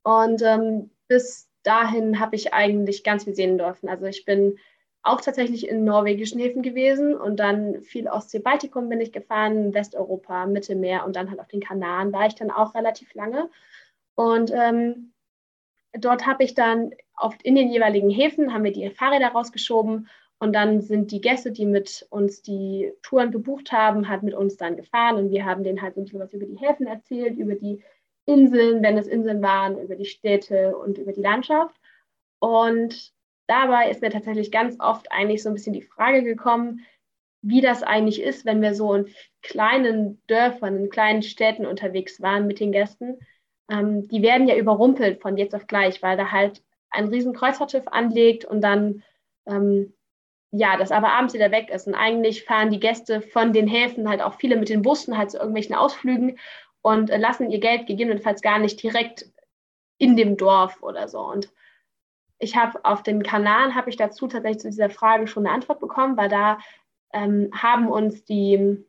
Und 0.03 0.41
ähm, 0.41 0.91
bis 1.07 1.49
dahin 1.63 2.19
habe 2.19 2.35
ich 2.35 2.53
eigentlich 2.53 3.03
ganz 3.03 3.23
viel 3.23 3.35
sehen 3.35 3.57
dürfen. 3.57 3.89
Also 3.89 4.05
ich 4.05 4.25
bin 4.25 4.59
auch 5.03 5.19
tatsächlich 5.19 5.67
in 5.67 5.83
norwegischen 5.83 6.39
Häfen 6.39 6.61
gewesen 6.61 7.13
und 7.13 7.37
dann 7.37 7.81
viel 7.81 8.07
Ostsee-Baltikum 8.07 8.87
bin 8.87 9.01
ich 9.01 9.11
gefahren, 9.11 9.73
Westeuropa, 9.73 10.45
Mittelmeer 10.45 11.05
und 11.05 11.15
dann 11.15 11.29
halt 11.29 11.41
auf 11.41 11.49
den 11.49 11.59
Kanaren 11.59 12.13
war 12.13 12.25
ich 12.25 12.35
dann 12.35 12.49
auch 12.49 12.73
relativ 12.73 13.13
lange. 13.13 13.49
Und 14.15 14.51
ähm, 14.51 15.11
dort 15.91 16.25
habe 16.25 16.45
ich 16.45 16.53
dann 16.53 16.91
oft 17.17 17.41
in 17.43 17.55
den 17.55 17.69
jeweiligen 17.69 18.09
Häfen, 18.09 18.53
haben 18.53 18.63
wir 18.63 18.71
die 18.71 18.89
Fahrräder 18.91 19.29
rausgeschoben 19.29 20.07
und 20.39 20.53
dann 20.53 20.81
sind 20.81 21.11
die 21.11 21.21
Gäste, 21.21 21.51
die 21.51 21.65
mit 21.65 22.07
uns 22.09 22.41
die 22.41 22.93
Touren 23.01 23.31
gebucht 23.31 23.73
haben, 23.73 24.07
halt 24.07 24.23
mit 24.23 24.33
uns 24.33 24.55
dann 24.55 24.77
gefahren 24.77 25.17
und 25.17 25.31
wir 25.31 25.43
haben 25.45 25.63
denen 25.63 25.81
halt 25.81 25.95
so 25.95 26.01
ein 26.01 26.05
bisschen 26.05 26.19
was 26.21 26.33
über 26.33 26.45
die 26.45 26.57
Häfen 26.57 26.87
erzählt, 26.87 27.37
über 27.37 27.55
die 27.55 27.83
Inseln, 28.25 28.81
wenn 28.81 28.97
es 28.97 29.07
Inseln 29.07 29.41
waren, 29.41 29.77
über 29.79 29.95
die 29.95 30.05
Städte 30.05 30.77
und 30.77 30.97
über 30.97 31.11
die 31.11 31.21
Landschaft. 31.21 31.75
Und 32.39 33.12
dabei 33.47 33.89
ist 33.89 34.01
mir 34.01 34.09
tatsächlich 34.09 34.51
ganz 34.51 34.75
oft 34.79 35.11
eigentlich 35.11 35.43
so 35.43 35.49
ein 35.49 35.55
bisschen 35.55 35.73
die 35.73 35.81
Frage 35.81 36.23
gekommen, 36.23 36.85
wie 37.41 37.61
das 37.61 37.83
eigentlich 37.83 38.21
ist, 38.21 38.45
wenn 38.45 38.61
wir 38.61 38.73
so 38.73 38.93
in 38.93 39.09
kleinen 39.41 40.21
Dörfern, 40.27 40.77
in 40.77 40.89
kleinen 40.89 41.23
Städten 41.23 41.65
unterwegs 41.65 42.21
waren 42.21 42.47
mit 42.47 42.59
den 42.59 42.71
Gästen 42.71 43.17
ähm, 43.69 44.07
die 44.07 44.21
werden 44.21 44.47
ja 44.47 44.55
überrumpelt 44.55 45.21
von 45.21 45.37
jetzt 45.37 45.55
auf 45.55 45.67
gleich, 45.67 46.01
weil 46.03 46.17
da 46.17 46.31
halt 46.31 46.61
ein 46.89 47.07
riesen 47.07 47.33
Kreuzfahrtschiff 47.33 47.87
anlegt 47.87 48.45
und 48.45 48.61
dann 48.61 49.03
ähm, 49.45 49.93
ja, 50.51 50.77
das 50.77 50.91
aber 50.91 51.11
abends 51.11 51.33
wieder 51.33 51.51
weg 51.51 51.69
ist. 51.71 51.87
Und 51.87 51.95
eigentlich 51.95 52.43
fahren 52.43 52.69
die 52.69 52.79
Gäste 52.79 53.21
von 53.21 53.53
den 53.53 53.67
Häfen 53.67 54.07
halt 54.07 54.21
auch 54.21 54.35
viele 54.35 54.55
mit 54.55 54.69
den 54.69 54.83
Bussen 54.83 55.17
halt 55.17 55.31
zu 55.31 55.37
irgendwelchen 55.37 55.75
Ausflügen 55.75 56.37
und 56.81 57.09
äh, 57.09 57.17
lassen 57.17 57.49
ihr 57.49 57.59
Geld 57.59 57.87
gegebenenfalls 57.87 58.41
gar 58.41 58.59
nicht 58.59 58.81
direkt 58.83 59.25
in 59.97 60.15
dem 60.15 60.37
Dorf 60.37 60.83
oder 60.83 61.07
so. 61.07 61.21
Und 61.21 61.51
ich 62.43 62.55
habe 62.55 62.83
auf 62.83 63.03
den 63.03 63.23
Kanaren, 63.23 63.73
habe 63.73 63.89
ich 63.89 63.95
dazu 63.95 64.27
tatsächlich 64.27 64.61
zu 64.61 64.69
dieser 64.69 64.89
Frage 64.89 65.27
schon 65.27 65.45
eine 65.45 65.55
Antwort 65.55 65.79
bekommen, 65.79 66.17
weil 66.17 66.29
da 66.29 66.59
ähm, 67.13 67.49
haben 67.53 67.87
uns 67.87 68.25
die, 68.25 68.85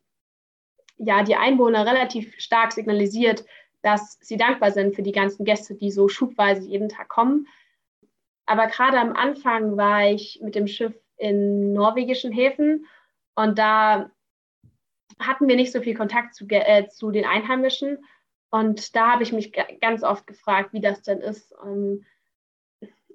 ja, 0.96 1.22
die 1.22 1.36
Einwohner 1.36 1.86
relativ 1.86 2.34
stark 2.38 2.72
signalisiert, 2.72 3.44
dass 3.82 4.18
sie 4.20 4.36
dankbar 4.36 4.72
sind 4.72 4.94
für 4.96 5.02
die 5.02 5.12
ganzen 5.12 5.44
Gäste, 5.44 5.74
die 5.74 5.90
so 5.90 6.08
schubweise 6.08 6.66
jeden 6.66 6.88
Tag 6.88 7.08
kommen. 7.08 7.46
Aber 8.46 8.66
gerade 8.66 8.98
am 8.98 9.14
Anfang 9.14 9.76
war 9.76 10.10
ich 10.10 10.40
mit 10.42 10.54
dem 10.54 10.66
Schiff 10.66 10.94
in 11.16 11.72
norwegischen 11.72 12.32
Häfen 12.32 12.86
und 13.34 13.58
da 13.58 14.10
hatten 15.18 15.46
wir 15.46 15.56
nicht 15.56 15.72
so 15.72 15.80
viel 15.80 15.96
Kontakt 15.96 16.34
zu, 16.34 16.46
äh, 16.48 16.88
zu 16.88 17.10
den 17.10 17.24
Einheimischen. 17.24 18.04
Und 18.50 18.96
da 18.96 19.12
habe 19.12 19.22
ich 19.22 19.32
mich 19.32 19.52
ganz 19.80 20.02
oft 20.02 20.26
gefragt, 20.26 20.72
wie 20.72 20.80
das 20.80 21.02
denn 21.02 21.20
ist, 21.20 21.54
ähm, 21.64 22.04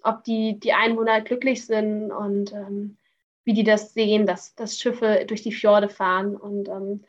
ob 0.04 0.24
die, 0.24 0.60
die 0.60 0.74
Einwohner 0.74 1.22
glücklich 1.22 1.66
sind 1.66 2.12
und 2.12 2.54
ähm, 2.54 2.98
wie 3.44 3.54
die 3.54 3.64
das 3.64 3.94
sehen, 3.94 4.26
dass, 4.26 4.56
dass 4.56 4.78
Schiffe 4.78 5.26
durch 5.28 5.42
die 5.42 5.52
Fjorde 5.52 5.90
fahren. 5.90 6.36
Und 6.36 6.70
ähm, 6.70 7.04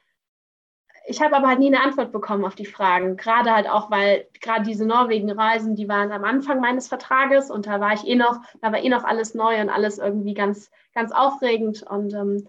ich 1.07 1.20
habe 1.20 1.37
aber 1.37 1.48
halt 1.48 1.59
nie 1.59 1.66
eine 1.66 1.83
Antwort 1.83 2.12
bekommen 2.12 2.44
auf 2.44 2.55
die 2.55 2.66
Fragen. 2.66 3.16
Gerade 3.16 3.53
halt 3.53 3.68
auch, 3.68 3.90
weil 3.90 4.26
gerade 4.40 4.64
diese 4.64 4.87
Norwegen-Reisen, 4.87 5.74
die 5.74 5.88
waren 5.88 6.12
am 6.12 6.24
Anfang 6.24 6.61
meines 6.61 6.88
Vertrages 6.88 7.50
und 7.50 7.66
da 7.66 7.81
war 7.81 7.92
ich 7.92 8.07
eh 8.07 8.14
noch, 8.14 8.40
da 8.62 8.72
war 8.72 8.83
eh 8.83 8.88
noch 8.88 9.05
alles 9.05 9.35
neu 9.35 9.61
und 9.61 9.68
alles 9.68 9.98
irgendwie 9.98 10.35
ganz, 10.35 10.70
ganz 10.94 11.12
aufregend. 11.12 11.83
Und 11.83 12.14
ähm, 12.14 12.48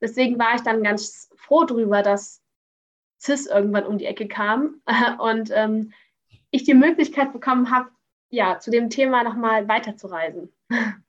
deswegen 0.00 0.38
war 0.38 0.54
ich 0.54 0.62
dann 0.62 0.82
ganz 0.82 1.30
froh 1.34 1.64
drüber, 1.64 2.02
dass 2.02 2.42
CIS 3.20 3.46
irgendwann 3.46 3.86
um 3.86 3.98
die 3.98 4.06
Ecke 4.06 4.28
kam 4.28 4.82
und 5.18 5.50
ähm, 5.52 5.92
ich 6.50 6.64
die 6.64 6.74
Möglichkeit 6.74 7.32
bekommen 7.32 7.70
habe, 7.70 7.88
ja, 8.32 8.58
zu 8.58 8.70
dem 8.70 8.90
Thema 8.90 9.22
nochmal 9.22 9.68
weiterzureisen. 9.68 10.52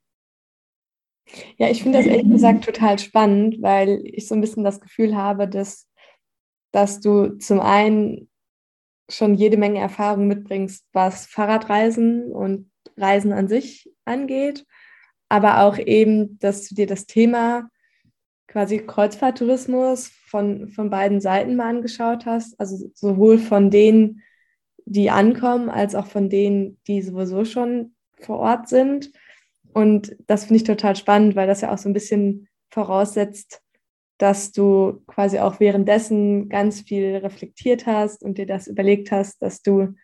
Ja, 1.57 1.69
ich 1.69 1.81
finde 1.81 1.99
das 1.99 2.05
ehrlich 2.05 2.29
gesagt 2.29 2.65
total 2.65 2.99
spannend, 2.99 3.61
weil 3.61 4.01
ich 4.03 4.27
so 4.27 4.35
ein 4.35 4.41
bisschen 4.41 4.65
das 4.65 4.81
Gefühl 4.81 5.15
habe, 5.15 5.47
dass 5.47 5.87
dass 6.73 6.99
du 6.99 7.37
zum 7.37 7.61
einen 7.61 8.29
schon 9.09 9.35
jede 9.35 9.57
Menge 9.57 9.79
Erfahrung 9.79 10.27
mitbringst, 10.27 10.85
was 10.91 11.27
Fahrradreisen 11.27 12.31
und 12.31 12.69
Reisen 12.97 13.31
an 13.31 13.47
sich 13.47 13.89
angeht, 14.05 14.65
aber 15.29 15.61
auch 15.61 15.77
eben, 15.77 16.37
dass 16.39 16.67
du 16.67 16.75
dir 16.75 16.87
das 16.87 17.05
Thema 17.05 17.69
quasi 18.47 18.79
Kreuzfahrttourismus 18.79 20.09
von, 20.27 20.67
von 20.69 20.89
beiden 20.89 21.21
Seiten 21.21 21.55
mal 21.55 21.69
angeschaut 21.69 22.25
hast, 22.25 22.59
also 22.59 22.89
sowohl 22.93 23.37
von 23.37 23.69
denen, 23.69 24.21
die 24.85 25.09
ankommen, 25.09 25.69
als 25.69 25.95
auch 25.95 26.07
von 26.07 26.29
denen, 26.29 26.79
die 26.87 27.01
sowieso 27.01 27.45
schon 27.45 27.95
vor 28.19 28.39
Ort 28.39 28.67
sind. 28.67 29.11
Und 29.73 30.15
das 30.27 30.45
finde 30.45 30.57
ich 30.57 30.63
total 30.63 30.95
spannend, 30.95 31.35
weil 31.35 31.47
das 31.47 31.61
ja 31.61 31.73
auch 31.73 31.77
so 31.77 31.89
ein 31.89 31.93
bisschen 31.93 32.47
voraussetzt, 32.69 33.61
dass 34.17 34.51
du 34.51 35.01
quasi 35.07 35.39
auch 35.39 35.59
währenddessen 35.59 36.49
ganz 36.49 36.81
viel 36.81 37.17
reflektiert 37.17 37.85
hast 37.85 38.23
und 38.23 38.37
dir 38.37 38.45
das 38.45 38.67
überlegt 38.67 39.11
hast, 39.11 39.41
dass 39.41 39.61
du 39.61 39.95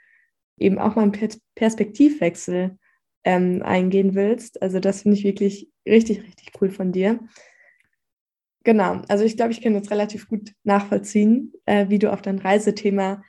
eben 0.57 0.79
auch 0.79 0.95
mal 0.95 1.03
einen 1.03 1.29
Perspektivwechsel 1.55 2.77
ähm, 3.23 3.61
eingehen 3.63 4.15
willst. 4.15 4.61
Also 4.61 4.79
das 4.79 5.03
finde 5.03 5.17
ich 5.17 5.23
wirklich 5.23 5.69
richtig, 5.87 6.23
richtig 6.23 6.51
cool 6.59 6.69
von 6.69 6.91
dir. 6.91 7.19
Genau, 8.63 9.01
also 9.07 9.23
ich 9.23 9.37
glaube, 9.37 9.51
ich 9.51 9.61
kann 9.61 9.73
jetzt 9.73 9.91
relativ 9.91 10.27
gut 10.27 10.53
nachvollziehen, 10.63 11.53
äh, 11.65 11.87
wie 11.89 11.99
du 11.99 12.11
auf 12.11 12.21
dein 12.21 12.39
Reisethema 12.39 13.23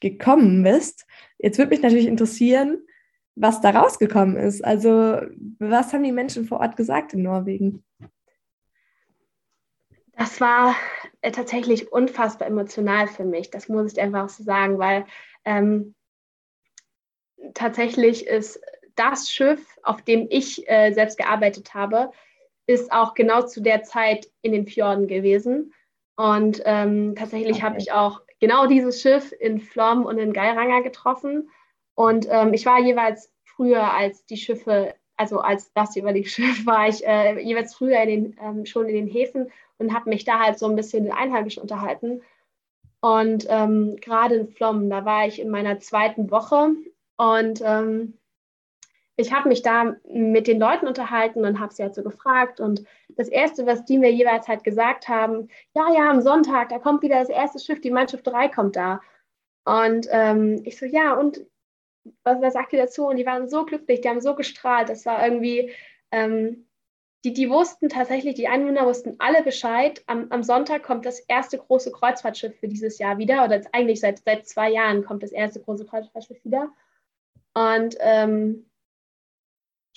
gekommen 0.00 0.62
bist. 0.62 1.06
Jetzt 1.38 1.58
würde 1.58 1.70
mich 1.70 1.82
natürlich 1.82 2.06
interessieren, 2.06 2.78
was 3.34 3.60
da 3.60 3.70
rausgekommen 3.70 4.36
ist. 4.36 4.64
Also 4.64 5.20
was 5.58 5.92
haben 5.92 6.02
die 6.02 6.12
Menschen 6.12 6.46
vor 6.46 6.60
Ort 6.60 6.76
gesagt 6.76 7.14
in 7.14 7.22
Norwegen? 7.22 7.84
Das 10.12 10.40
war 10.40 10.74
äh, 11.20 11.30
tatsächlich 11.30 11.92
unfassbar 11.92 12.48
emotional 12.48 13.06
für 13.06 13.24
mich. 13.24 13.50
Das 13.50 13.68
muss 13.68 13.92
ich 13.92 14.00
einfach 14.00 14.28
so 14.28 14.42
sagen, 14.42 14.78
weil 14.78 15.06
ähm, 15.44 15.94
tatsächlich 17.54 18.26
ist 18.26 18.60
das 18.96 19.30
Schiff, 19.30 19.78
auf 19.84 20.02
dem 20.02 20.26
ich 20.28 20.68
äh, 20.68 20.92
selbst 20.92 21.18
gearbeitet 21.18 21.72
habe, 21.74 22.10
ist 22.66 22.92
auch 22.92 23.14
genau 23.14 23.42
zu 23.42 23.62
der 23.62 23.84
Zeit 23.84 24.28
in 24.42 24.52
den 24.52 24.66
Fjorden 24.66 25.06
gewesen. 25.06 25.72
Und 26.16 26.60
ähm, 26.64 27.14
tatsächlich 27.16 27.58
okay. 27.58 27.62
habe 27.62 27.78
ich 27.78 27.92
auch 27.92 28.20
genau 28.40 28.66
dieses 28.66 29.00
Schiff 29.00 29.32
in 29.32 29.60
Flom 29.60 30.04
und 30.04 30.18
in 30.18 30.32
Geiranger 30.32 30.82
getroffen. 30.82 31.50
Und 31.94 32.26
ähm, 32.30 32.54
ich 32.54 32.64
war 32.66 32.80
jeweils 32.80 33.32
früher 33.44 33.92
als 33.92 34.24
die 34.26 34.36
Schiffe, 34.36 34.94
also 35.16 35.40
als 35.40 35.72
das 35.72 35.94
jeweilige 35.94 36.28
Schiff, 36.28 36.66
war 36.66 36.88
ich 36.88 37.06
äh, 37.06 37.40
jeweils 37.40 37.74
früher 37.74 38.00
in 38.02 38.08
den, 38.08 38.36
ähm, 38.40 38.66
schon 38.66 38.88
in 38.88 38.94
den 38.94 39.08
Häfen 39.08 39.50
und 39.78 39.94
habe 39.94 40.10
mich 40.10 40.24
da 40.24 40.38
halt 40.38 40.58
so 40.58 40.66
ein 40.66 40.76
bisschen 40.76 41.04
mit 41.04 41.12
Einheimischen 41.12 41.62
unterhalten. 41.62 42.22
Und 43.00 43.46
ähm, 43.48 43.96
gerade 43.96 44.34
in 44.34 44.48
Flom, 44.48 44.90
da 44.90 45.04
war 45.04 45.26
ich 45.26 45.40
in 45.40 45.50
meiner 45.50 45.78
zweiten 45.78 46.30
Woche 46.30 46.70
und 47.16 47.62
ähm, 47.64 48.18
ich 49.18 49.32
habe 49.32 49.48
mich 49.48 49.62
da 49.62 49.96
mit 50.08 50.46
den 50.46 50.60
Leuten 50.60 50.86
unterhalten 50.86 51.44
und 51.44 51.58
habe 51.58 51.74
sie 51.74 51.82
halt 51.82 51.96
so 51.96 52.04
gefragt. 52.04 52.60
Und 52.60 52.84
das 53.08 53.28
Erste, 53.28 53.66
was 53.66 53.84
die 53.84 53.98
mir 53.98 54.12
jeweils 54.12 54.46
halt 54.46 54.62
gesagt 54.62 55.08
haben, 55.08 55.48
ja, 55.74 55.92
ja, 55.92 56.08
am 56.08 56.22
Sonntag, 56.22 56.68
da 56.68 56.78
kommt 56.78 57.02
wieder 57.02 57.18
das 57.18 57.28
erste 57.28 57.58
Schiff, 57.58 57.80
die 57.80 57.90
Mannschaft 57.90 58.24
3 58.28 58.46
kommt 58.48 58.76
da. 58.76 59.00
Und 59.64 60.06
ähm, 60.12 60.62
ich 60.64 60.78
so, 60.78 60.86
ja, 60.86 61.14
und 61.14 61.44
was, 62.22 62.40
was 62.40 62.52
sagt 62.52 62.72
ihr 62.72 62.78
dazu? 62.78 63.08
Und 63.08 63.16
die 63.16 63.26
waren 63.26 63.48
so 63.48 63.64
glücklich, 63.64 64.02
die 64.02 64.08
haben 64.08 64.20
so 64.20 64.36
gestrahlt. 64.36 64.88
Das 64.88 65.04
war 65.04 65.24
irgendwie, 65.24 65.72
ähm, 66.12 66.68
die, 67.24 67.32
die 67.32 67.50
wussten 67.50 67.88
tatsächlich, 67.88 68.36
die 68.36 68.46
Einwohner 68.46 68.86
wussten 68.86 69.16
alle 69.18 69.42
Bescheid. 69.42 70.00
Am, 70.06 70.28
am 70.30 70.44
Sonntag 70.44 70.84
kommt 70.84 71.04
das 71.04 71.18
erste 71.18 71.58
große 71.58 71.90
Kreuzfahrtschiff 71.90 72.56
für 72.60 72.68
dieses 72.68 72.98
Jahr 72.98 73.18
wieder. 73.18 73.44
Oder 73.44 73.62
eigentlich 73.72 73.98
seit, 73.98 74.20
seit 74.24 74.46
zwei 74.46 74.70
Jahren 74.70 75.04
kommt 75.04 75.24
das 75.24 75.32
erste 75.32 75.60
große 75.60 75.86
Kreuzfahrtschiff 75.86 76.44
wieder. 76.44 76.70
Und 77.54 77.96
ähm, 77.98 78.67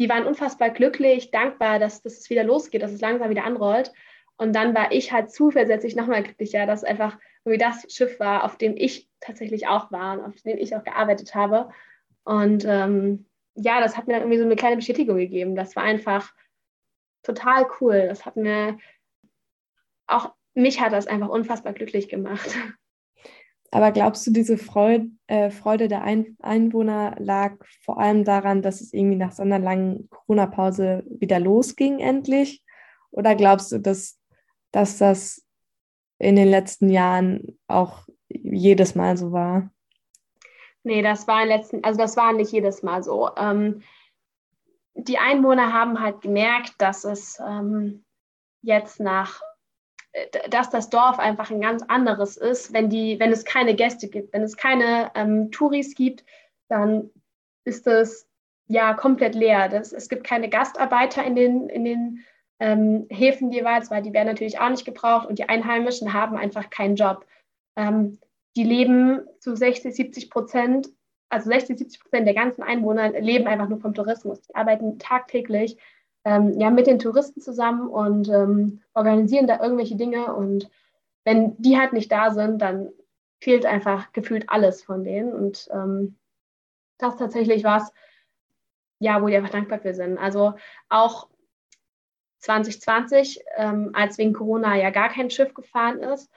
die 0.01 0.09
waren 0.09 0.25
unfassbar 0.25 0.71
glücklich, 0.71 1.29
dankbar, 1.29 1.77
dass, 1.77 2.01
dass 2.01 2.17
es 2.17 2.29
wieder 2.31 2.43
losgeht, 2.43 2.81
dass 2.81 2.91
es 2.91 3.01
langsam 3.01 3.29
wieder 3.29 3.43
anrollt. 3.43 3.93
Und 4.35 4.55
dann 4.55 4.73
war 4.73 4.91
ich 4.91 5.11
halt 5.11 5.29
zusätzlich 5.29 5.95
nochmal 5.95 6.23
glücklicher, 6.23 6.65
dass 6.65 6.83
einfach 6.83 7.19
irgendwie 7.45 7.63
das 7.63 7.85
Schiff 7.87 8.19
war, 8.19 8.43
auf 8.43 8.57
dem 8.57 8.75
ich 8.75 9.07
tatsächlich 9.19 9.67
auch 9.67 9.91
war 9.91 10.17
und 10.17 10.25
auf 10.25 10.41
dem 10.41 10.57
ich 10.57 10.75
auch 10.75 10.83
gearbeitet 10.83 11.35
habe. 11.35 11.69
Und 12.23 12.65
ähm, 12.65 13.27
ja, 13.53 13.79
das 13.79 13.95
hat 13.95 14.07
mir 14.07 14.13
dann 14.13 14.23
irgendwie 14.23 14.39
so 14.39 14.45
eine 14.45 14.55
kleine 14.55 14.77
Bestätigung 14.77 15.17
gegeben. 15.17 15.55
Das 15.55 15.75
war 15.75 15.83
einfach 15.83 16.33
total 17.21 17.67
cool. 17.79 18.07
Das 18.07 18.25
hat 18.25 18.37
mir 18.37 18.79
auch 20.07 20.33
mich 20.55 20.81
hat 20.81 20.93
das 20.93 21.05
einfach 21.05 21.29
unfassbar 21.29 21.73
glücklich 21.73 22.09
gemacht. 22.09 22.57
Aber 23.71 23.91
glaubst 23.91 24.27
du, 24.27 24.31
diese 24.31 24.57
Freude, 24.57 25.09
äh, 25.27 25.49
Freude 25.49 25.87
der 25.87 26.03
Ein 26.03 26.35
Einwohner 26.41 27.15
lag 27.19 27.53
vor 27.83 27.99
allem 27.99 28.25
daran, 28.25 28.61
dass 28.61 28.81
es 28.81 28.93
irgendwie 28.93 29.15
nach 29.15 29.31
so 29.31 29.43
einer 29.43 29.59
langen 29.59 30.09
Corona-Pause 30.09 31.05
wieder 31.07 31.39
losging 31.39 31.99
endlich? 31.99 32.63
Oder 33.11 33.35
glaubst 33.35 33.71
du, 33.71 33.79
dass, 33.79 34.19
dass 34.71 34.97
das 34.97 35.45
in 36.19 36.35
den 36.35 36.49
letzten 36.49 36.89
Jahren 36.89 37.57
auch 37.67 38.07
jedes 38.27 38.93
Mal 38.93 39.15
so 39.15 39.31
war? 39.31 39.71
Nee, 40.83 41.01
das 41.01 41.27
war 41.27 41.43
in 41.43 41.47
letzten, 41.47 41.83
also 41.83 41.97
das 41.97 42.17
war 42.17 42.33
nicht 42.33 42.51
jedes 42.51 42.83
Mal 42.83 43.03
so. 43.03 43.29
Ähm, 43.37 43.83
die 44.95 45.17
Einwohner 45.17 45.71
haben 45.71 46.01
halt 46.01 46.21
gemerkt, 46.21 46.73
dass 46.79 47.05
es 47.05 47.39
ähm, 47.39 48.03
jetzt 48.61 48.99
nach 48.99 49.41
dass 50.49 50.69
das 50.69 50.89
Dorf 50.89 51.19
einfach 51.19 51.51
ein 51.51 51.61
ganz 51.61 51.83
anderes 51.83 52.37
ist, 52.37 52.73
wenn, 52.73 52.89
die, 52.89 53.19
wenn 53.19 53.31
es 53.31 53.45
keine 53.45 53.75
Gäste 53.75 54.09
gibt. 54.09 54.33
Wenn 54.33 54.43
es 54.43 54.57
keine 54.57 55.11
ähm, 55.15 55.51
Touris 55.51 55.95
gibt, 55.95 56.25
dann 56.67 57.09
ist 57.63 57.87
es 57.87 58.27
ja 58.67 58.93
komplett 58.93 59.35
leer. 59.35 59.69
Das, 59.69 59.93
es 59.93 60.09
gibt 60.09 60.25
keine 60.25 60.49
Gastarbeiter 60.49 61.23
in 61.23 61.35
den, 61.35 61.69
in 61.69 61.85
den 61.85 62.25
ähm, 62.59 63.07
Häfen 63.09 63.51
jeweils, 63.51 63.89
weil 63.89 64.01
die 64.01 64.13
werden 64.13 64.27
natürlich 64.27 64.59
auch 64.59 64.69
nicht 64.69 64.85
gebraucht 64.85 65.27
und 65.27 65.39
die 65.39 65.47
Einheimischen 65.47 66.13
haben 66.13 66.35
einfach 66.35 66.69
keinen 66.69 66.95
Job. 66.95 67.25
Ähm, 67.77 68.19
die 68.57 68.63
leben 68.63 69.21
zu 69.39 69.55
60, 69.55 69.95
70 69.95 70.29
Prozent, 70.29 70.89
also 71.29 71.49
60, 71.49 71.79
70 71.79 72.01
Prozent 72.01 72.27
der 72.27 72.33
ganzen 72.33 72.63
Einwohner 72.63 73.11
leben 73.19 73.47
einfach 73.47 73.69
nur 73.69 73.79
vom 73.79 73.93
Tourismus. 73.93 74.41
Die 74.41 74.55
arbeiten 74.55 74.99
tagtäglich 74.99 75.77
ähm, 76.23 76.59
ja, 76.59 76.69
mit 76.69 76.87
den 76.87 76.99
Touristen 76.99 77.41
zusammen 77.41 77.87
und 77.87 78.29
ähm, 78.29 78.81
organisieren 78.93 79.47
da 79.47 79.61
irgendwelche 79.61 79.95
Dinge. 79.95 80.33
Und 80.33 80.69
wenn 81.23 81.55
die 81.57 81.77
halt 81.77 81.93
nicht 81.93 82.11
da 82.11 82.31
sind, 82.31 82.61
dann 82.61 82.89
fehlt 83.39 83.65
einfach 83.65 84.11
gefühlt 84.13 84.49
alles 84.49 84.83
von 84.83 85.03
denen. 85.03 85.33
Und 85.33 85.67
ähm, 85.71 86.15
das 86.97 87.17
tatsächlich 87.17 87.63
was, 87.63 87.91
ja, 88.99 89.21
wo 89.21 89.27
die 89.27 89.35
einfach 89.35 89.49
dankbar 89.49 89.79
für 89.79 89.93
sind. 89.93 90.17
Also 90.17 90.53
auch 90.89 91.27
2020, 92.39 93.41
ähm, 93.57 93.91
als 93.93 94.17
wegen 94.17 94.33
Corona 94.33 94.75
ja 94.75 94.91
gar 94.91 95.09
kein 95.09 95.29
Schiff 95.29 95.53
gefahren 95.53 95.99
ist, 95.99 96.29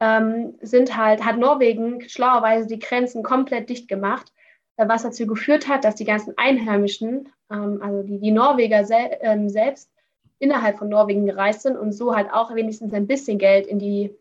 ähm, 0.00 0.58
sind 0.60 0.96
halt, 0.96 1.24
hat 1.24 1.36
Norwegen 1.36 2.08
schlauerweise 2.08 2.66
die 2.66 2.78
Grenzen 2.78 3.22
komplett 3.22 3.68
dicht 3.68 3.86
gemacht 3.86 4.32
was 4.76 5.02
dazu 5.02 5.26
geführt 5.26 5.68
hat, 5.68 5.84
dass 5.84 5.94
die 5.94 6.04
ganzen 6.04 6.34
Einheimischen, 6.36 7.28
ähm, 7.50 7.80
also 7.82 8.02
die, 8.02 8.18
die 8.18 8.30
Norweger 8.30 8.84
sel 8.84 9.18
ähm, 9.20 9.48
selbst, 9.48 9.90
innerhalb 10.38 10.78
von 10.78 10.88
Norwegen 10.88 11.26
gereist 11.26 11.62
sind 11.62 11.76
und 11.76 11.92
so 11.92 12.16
halt 12.16 12.32
auch 12.32 12.54
wenigstens 12.54 12.94
ein 12.94 13.06
bisschen 13.06 13.38
Geld 13.38 13.66
in 13.66 13.78
die, 13.78 14.16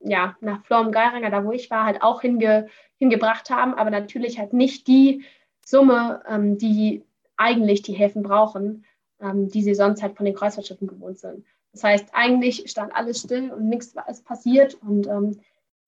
ja, 0.00 0.36
nach 0.40 0.64
Flom 0.64 0.90
Geiranger, 0.90 1.30
da 1.30 1.44
wo 1.44 1.52
ich 1.52 1.70
war, 1.70 1.84
halt 1.84 2.02
auch 2.02 2.20
hinge 2.20 2.66
hingebracht 2.98 3.50
haben, 3.50 3.74
aber 3.74 3.90
natürlich 3.90 4.38
halt 4.38 4.52
nicht 4.52 4.86
die 4.86 5.24
Summe, 5.64 6.22
ähm, 6.28 6.58
die 6.58 7.04
eigentlich 7.36 7.82
die 7.82 7.94
Häfen 7.94 8.22
brauchen, 8.22 8.84
ähm, 9.20 9.48
die 9.48 9.62
sie 9.62 9.74
sonst 9.74 10.02
halt 10.02 10.16
von 10.16 10.26
den 10.26 10.34
Kreuzfahrtschiffen 10.34 10.88
gewohnt 10.88 11.18
sind. 11.18 11.44
Das 11.72 11.84
heißt, 11.84 12.10
eigentlich 12.12 12.70
stand 12.70 12.94
alles 12.94 13.20
still 13.20 13.50
und 13.50 13.68
nichts 13.68 13.94
ist 14.08 14.24
passiert 14.24 14.74
und 14.74 15.06
ähm, 15.06 15.40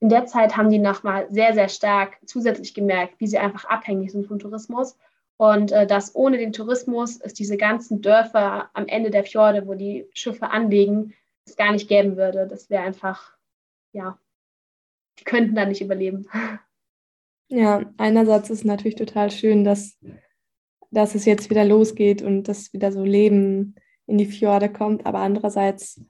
in 0.04 0.10
der 0.10 0.26
Zeit 0.26 0.54
haben 0.54 0.68
die 0.68 0.78
nochmal 0.78 1.26
sehr, 1.30 1.54
sehr 1.54 1.70
stark 1.70 2.18
zusätzlich 2.26 2.74
gemerkt, 2.74 3.14
wie 3.20 3.26
sie 3.26 3.38
einfach 3.38 3.64
abhängig 3.64 4.12
sind 4.12 4.26
vom 4.26 4.38
Tourismus. 4.38 4.98
Und 5.38 5.72
äh, 5.72 5.86
dass 5.86 6.14
ohne 6.14 6.36
den 6.36 6.52
Tourismus 6.52 7.18
es 7.22 7.32
diese 7.32 7.56
ganzen 7.56 8.02
Dörfer 8.02 8.68
am 8.74 8.86
Ende 8.86 9.08
der 9.08 9.24
Fjorde, 9.24 9.66
wo 9.66 9.72
die 9.72 10.06
Schiffe 10.12 10.50
anlegen, 10.50 11.14
es 11.46 11.56
gar 11.56 11.72
nicht 11.72 11.88
geben 11.88 12.18
würde. 12.18 12.46
Das 12.46 12.68
wäre 12.68 12.82
einfach, 12.82 13.32
ja, 13.92 14.18
die 15.18 15.24
könnten 15.24 15.54
da 15.54 15.64
nicht 15.64 15.80
überleben. 15.80 16.28
Ja, 17.48 17.82
einerseits 17.98 18.48
ist 18.48 18.60
es 18.60 18.64
natürlich 18.64 18.96
total 18.96 19.30
schön, 19.30 19.64
dass, 19.64 19.98
dass 20.90 21.14
es 21.14 21.26
jetzt 21.26 21.50
wieder 21.50 21.64
losgeht 21.64 22.22
und 22.22 22.44
dass 22.44 22.72
wieder 22.72 22.90
so 22.90 23.04
Leben 23.04 23.74
in 24.06 24.16
die 24.16 24.26
Fjorde 24.26 24.72
kommt, 24.72 25.04
aber 25.04 25.18
andererseits 25.18 26.00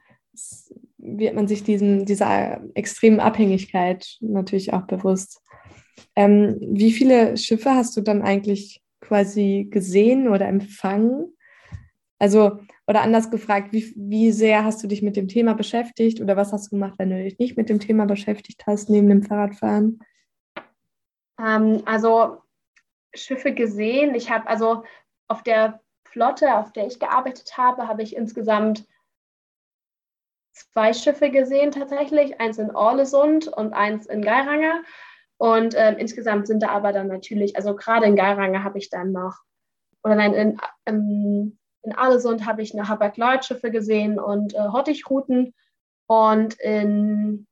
wird 1.05 1.35
man 1.35 1.47
sich 1.47 1.63
diesen, 1.63 2.05
dieser 2.07 2.61
extremen 2.75 3.21
Abhängigkeit 3.21 4.17
natürlich 4.21 4.73
auch 4.73 4.87
bewusst. 4.87 5.43
Ähm, 6.17 6.57
wie 6.61 6.93
viele 6.93 7.37
Schiffe 7.37 7.71
hast 7.71 7.97
du 7.97 8.01
dann 8.01 8.23
eigentlich 8.23 8.83
quasi 9.01 9.69
gesehen 9.71 10.29
oder 10.29 10.47
empfangen? 10.47 11.37
Also, 12.19 12.59
oder 12.87 13.03
anders 13.03 13.31
gefragt, 13.31 13.73
wie, 13.73 13.93
wie 13.97 14.33
sehr 14.33 14.65
hast 14.65 14.83
du 14.83 14.87
dich 14.87 15.03
mit 15.03 15.17
dem 15.17 15.29
Thema 15.29 15.55
beschäftigt 15.55 16.21
oder 16.21 16.37
was 16.37 16.53
hast 16.53 16.67
du 16.67 16.77
gemacht, 16.77 16.95
wenn 16.99 17.11
du 17.11 17.23
dich 17.23 17.39
nicht 17.39 17.57
mit 17.57 17.69
dem 17.69 17.81
Thema 17.81 18.07
beschäftigt 18.07 18.65
hast, 18.67 18.89
neben 18.89 19.09
dem 19.09 19.23
Fahrradfahren? 19.23 20.01
Ähm, 21.39 21.83
also, 21.85 22.39
Schiffe 23.15 23.53
gesehen. 23.53 24.15
Ich 24.15 24.31
habe 24.31 24.49
also 24.49 24.85
auf 25.29 25.43
der 25.43 25.81
Flotte, 26.05 26.57
auf 26.57 26.73
der 26.73 26.87
ich 26.87 26.99
gearbeitet 26.99 27.57
habe, 27.57 27.89
habe 27.89 28.03
ich 28.03 28.17
insgesamt 28.17 28.87
zwei 30.55 30.93
Schiffe 30.93 31.31
gesehen 31.31 31.71
tatsächlich, 31.71 32.41
eins 32.41 32.59
in 32.59 32.75
Orlesund 32.75 33.49
und 33.49 33.73
eins 33.73 34.07
in 34.07 34.23
Geiranger. 34.23 34.83
Und 35.37 35.75
äh, 35.75 35.95
insgesamt 35.95 36.47
sind 36.47 36.63
da 36.63 36.69
aber 36.69 36.93
dann 36.93 37.09
natürlich, 37.09 37.57
also 37.57 37.75
gerade 37.75 38.07
in 38.07 38.17
Geiranger 38.17 38.63
habe 38.65 38.79
ich 38.79 38.89
dann 38.89 39.13
noch, 39.13 39.35
oder 40.03 40.15
nein, 40.15 40.33
in, 40.33 40.61
in, 40.87 41.59
in 41.83 41.93
Arlesund 41.95 42.47
habe 42.47 42.63
ich 42.63 42.73
eine 42.73 42.89
Hapag-Lloyd-Schiffe 42.89 43.71
gesehen 43.71 44.19
und 44.19 44.55
äh, 44.55 44.69
Hottichrouten. 44.73 45.55
Und 46.07 46.55
in 46.61 47.47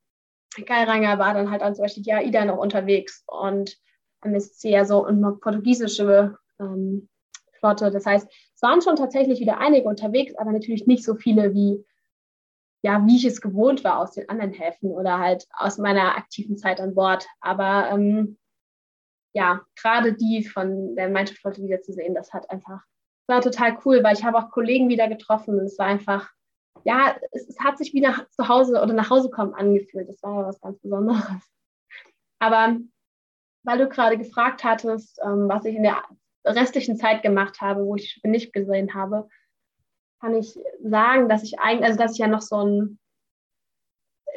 Geiranger 0.65 1.19
war 1.19 1.35
dann 1.35 1.51
halt 1.51 1.63
zum 1.75 1.85
Beispiel 1.85 2.03
die 2.03 2.13
AIDA 2.13 2.45
noch 2.45 2.59
unterwegs 2.59 3.25
und 3.27 3.77
MSC, 4.23 4.77
also 4.77 5.05
und 5.07 5.21
noch 5.21 5.41
portugiesische 5.41 6.37
ähm, 6.61 7.09
Flotte. 7.59 7.91
Das 7.91 8.07
heißt, 8.07 8.29
es 8.55 8.63
waren 8.63 8.83
schon 8.83 8.97
tatsächlich 8.97 9.41
wieder 9.41 9.59
einige 9.59 9.89
unterwegs, 9.89 10.35
aber 10.37 10.53
natürlich 10.53 10.87
nicht 10.87 11.05
so 11.05 11.15
viele 11.15 11.55
wie 11.55 11.85
ja, 12.83 13.05
wie 13.07 13.17
ich 13.17 13.25
es 13.25 13.41
gewohnt 13.41 13.85
war 13.85 13.99
aus 13.99 14.13
den 14.13 14.29
anderen 14.29 14.53
Häfen 14.53 14.91
oder 14.91 15.19
halt 15.19 15.47
aus 15.53 15.79
meiner 15.79 16.17
aktiven 16.17 16.57
Zeit 16.57 16.81
an 16.81 16.95
Bord. 16.95 17.27
Aber 17.41 17.89
ähm, 17.91 18.39
ja, 19.35 19.63
gerade 19.81 20.15
die 20.15 20.45
von 20.45 20.97
der 20.97 21.09
Mannschaftsflotte 21.09 21.63
wieder 21.63 21.81
zu 21.81 21.93
sehen, 21.93 22.15
das 22.15 22.33
hat 22.33 22.51
einfach, 22.51 22.83
war 23.29 23.41
total 23.41 23.79
cool, 23.85 24.03
weil 24.03 24.15
ich 24.15 24.25
habe 24.25 24.37
auch 24.39 24.51
Kollegen 24.51 24.89
wieder 24.89 25.09
getroffen 25.09 25.59
und 25.59 25.67
es 25.67 25.79
war 25.79 25.87
einfach, 25.87 26.31
ja, 26.85 27.17
es, 27.31 27.49
es 27.49 27.61
hat 27.61 27.79
sich 27.79 27.95
wie 27.95 28.01
nach 28.01 28.29
zu 28.31 28.49
Hause 28.49 28.83
oder 28.83 28.93
nach 28.93 29.11
Hause 29.11 29.31
kommen 29.31 29.55
angefühlt. 29.55 30.09
Das 30.09 30.23
war 30.23 30.47
was 30.47 30.61
ganz 30.61 30.81
Besonderes. 30.81 31.23
Aber 32.41 32.77
weil 33.65 33.79
du 33.79 33.89
gerade 33.89 34.19
gefragt 34.19 34.65
hattest, 34.65 35.21
ähm, 35.25 35.49
was 35.49 35.65
ich 35.65 35.77
in 35.77 35.85
der 35.85 36.03
restlichen 36.45 36.97
Zeit 36.97 37.23
gemacht 37.23 37.61
habe, 37.61 37.85
wo 37.85 37.95
ich 37.95 38.21
nicht 38.25 38.53
gesehen 38.53 38.95
habe, 38.95 39.29
kann 40.23 40.35
ich 40.37 40.57
sagen, 40.85 41.29
dass 41.29 41.43
ich 41.43 41.59
eigentlich, 41.59 41.85
also 41.85 41.99
dass 41.99 42.13
ich 42.13 42.19
ja 42.19 42.29
noch 42.29 42.43
so 42.43 42.65
ein, 42.65 43.01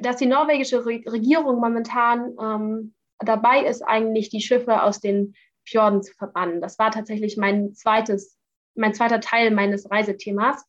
dass 0.01 0.17
die 0.17 0.25
norwegische 0.25 0.83
Regierung 0.83 1.59
momentan 1.59 2.35
ähm, 2.41 2.95
dabei 3.19 3.65
ist, 3.65 3.83
eigentlich 3.83 4.29
die 4.29 4.41
Schiffe 4.41 4.81
aus 4.81 4.99
den 4.99 5.35
Fjorden 5.63 6.01
zu 6.01 6.11
verbannen. 6.15 6.59
Das 6.59 6.79
war 6.79 6.89
tatsächlich 6.89 7.37
mein 7.37 7.75
zweites, 7.75 8.35
mein 8.73 8.95
zweiter 8.95 9.19
Teil 9.19 9.51
meines 9.51 9.91
Reisethemas. 9.91 10.65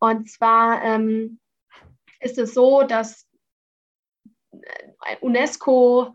Und 0.00 0.28
zwar 0.28 0.82
ähm, 0.82 1.38
ist 2.18 2.36
es 2.36 2.52
so, 2.52 2.82
dass 2.82 3.28
äh, 4.50 5.16
UNESCO 5.20 6.12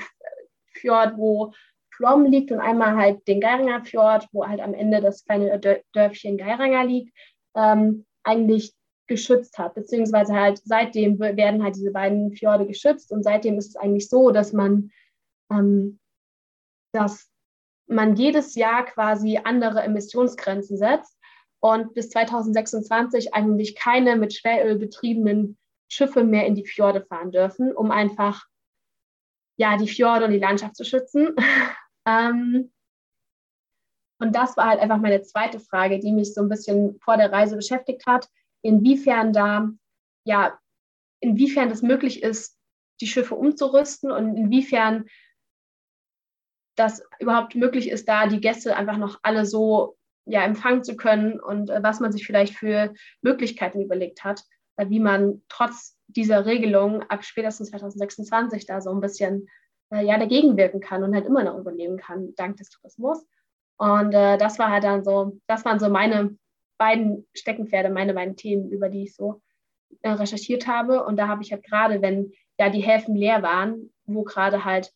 Fjord, 0.73 1.17
wo 1.17 1.53
Flom 1.95 2.25
liegt 2.25 2.51
und 2.51 2.59
einmal 2.59 2.95
halt 2.95 3.27
den 3.27 3.39
Geiranger 3.39 3.83
Fjord, 3.85 4.27
wo 4.31 4.47
halt 4.47 4.59
am 4.59 4.73
Ende 4.73 5.01
das 5.01 5.25
kleine 5.25 5.59
Dörfchen 5.93 6.37
Geiranger 6.37 6.85
liegt, 6.85 7.15
ähm, 7.55 8.05
eigentlich 8.23 8.73
geschützt 9.07 9.57
hat. 9.57 9.75
Beziehungsweise 9.75 10.33
halt 10.33 10.61
seitdem 10.63 11.19
werden 11.19 11.63
halt 11.63 11.75
diese 11.75 11.91
beiden 11.91 12.33
Fjorde 12.33 12.65
geschützt 12.65 13.11
und 13.11 13.23
seitdem 13.23 13.57
ist 13.57 13.69
es 13.69 13.75
eigentlich 13.75 14.09
so, 14.09 14.31
dass 14.31 14.53
man, 14.53 14.91
ähm, 15.51 15.99
dass 16.93 17.29
man 17.87 18.15
jedes 18.15 18.55
Jahr 18.55 18.85
quasi 18.85 19.39
andere 19.43 19.83
Emissionsgrenzen 19.83 20.77
setzt 20.77 21.17
und 21.59 21.93
bis 21.93 22.09
2026 22.09 23.33
eigentlich 23.33 23.75
keine 23.75 24.15
mit 24.15 24.33
Schweröl 24.33 24.77
betriebenen 24.77 25.57
Schiffe 25.89 26.23
mehr 26.23 26.47
in 26.47 26.55
die 26.55 26.65
Fjorde 26.65 27.05
fahren 27.05 27.31
dürfen, 27.31 27.71
um 27.71 27.91
einfach 27.91 28.47
ja, 29.57 29.77
die 29.77 29.87
Fjorde 29.87 30.25
und 30.25 30.31
die 30.31 30.39
Landschaft 30.39 30.75
zu 30.75 30.83
schützen. 30.83 31.35
ähm, 32.07 32.71
und 34.19 34.35
das 34.35 34.55
war 34.55 34.67
halt 34.67 34.79
einfach 34.79 34.99
meine 34.99 35.21
zweite 35.21 35.59
Frage, 35.59 35.99
die 35.99 36.11
mich 36.11 36.33
so 36.33 36.41
ein 36.41 36.49
bisschen 36.49 36.97
vor 37.03 37.17
der 37.17 37.31
Reise 37.31 37.55
beschäftigt 37.55 38.05
hat, 38.05 38.29
inwiefern 38.61 39.33
da, 39.33 39.69
ja, 40.25 40.57
inwiefern 41.19 41.69
das 41.69 41.81
möglich 41.81 42.23
ist, 42.23 42.57
die 43.01 43.07
Schiffe 43.07 43.35
umzurüsten 43.35 44.11
und 44.11 44.37
inwiefern 44.37 45.05
das 46.75 47.03
überhaupt 47.19 47.55
möglich 47.55 47.89
ist, 47.89 48.07
da 48.07 48.27
die 48.27 48.39
Gäste 48.39 48.75
einfach 48.75 48.97
noch 48.97 49.19
alle 49.23 49.45
so 49.45 49.97
ja, 50.25 50.43
empfangen 50.43 50.83
zu 50.83 50.95
können 50.95 51.39
und 51.39 51.69
äh, 51.69 51.83
was 51.83 51.99
man 51.99 52.11
sich 52.11 52.25
vielleicht 52.25 52.55
für 52.55 52.93
Möglichkeiten 53.21 53.81
überlegt 53.81 54.23
hat, 54.23 54.43
äh, 54.77 54.89
wie 54.89 54.99
man 54.99 55.43
trotz 55.49 55.92
dieser 56.15 56.45
Regelung 56.45 57.01
ab 57.03 57.23
spätestens 57.23 57.69
2026 57.69 58.65
da 58.65 58.81
so 58.81 58.91
ein 58.91 59.01
bisschen 59.01 59.47
äh, 59.91 60.05
ja, 60.05 60.17
dagegen 60.17 60.57
wirken 60.57 60.79
kann 60.79 61.03
und 61.03 61.13
halt 61.13 61.25
immer 61.25 61.43
noch 61.43 61.57
überleben 61.57 61.97
kann, 61.97 62.33
dank 62.35 62.57
des 62.57 62.69
Tourismus. 62.69 63.25
Und 63.77 64.13
äh, 64.13 64.37
das 64.37 64.59
war 64.59 64.69
halt 64.69 64.83
dann 64.83 65.03
so, 65.03 65.39
das 65.47 65.65
waren 65.65 65.79
so 65.79 65.89
meine 65.89 66.37
beiden 66.77 67.27
Steckenpferde, 67.33 67.89
meine 67.89 68.13
beiden 68.13 68.35
Themen, 68.35 68.71
über 68.71 68.89
die 68.89 69.03
ich 69.03 69.15
so 69.15 69.41
äh, 70.01 70.11
recherchiert 70.11 70.67
habe. 70.67 71.03
Und 71.05 71.17
da 71.17 71.27
habe 71.27 71.43
ich 71.43 71.51
halt 71.51 71.63
gerade, 71.63 72.01
wenn 72.01 72.31
ja 72.59 72.69
die 72.69 72.81
Häfen 72.81 73.15
leer 73.15 73.41
waren, 73.41 73.91
wo 74.05 74.23
gerade 74.23 74.65
halt 74.65 74.91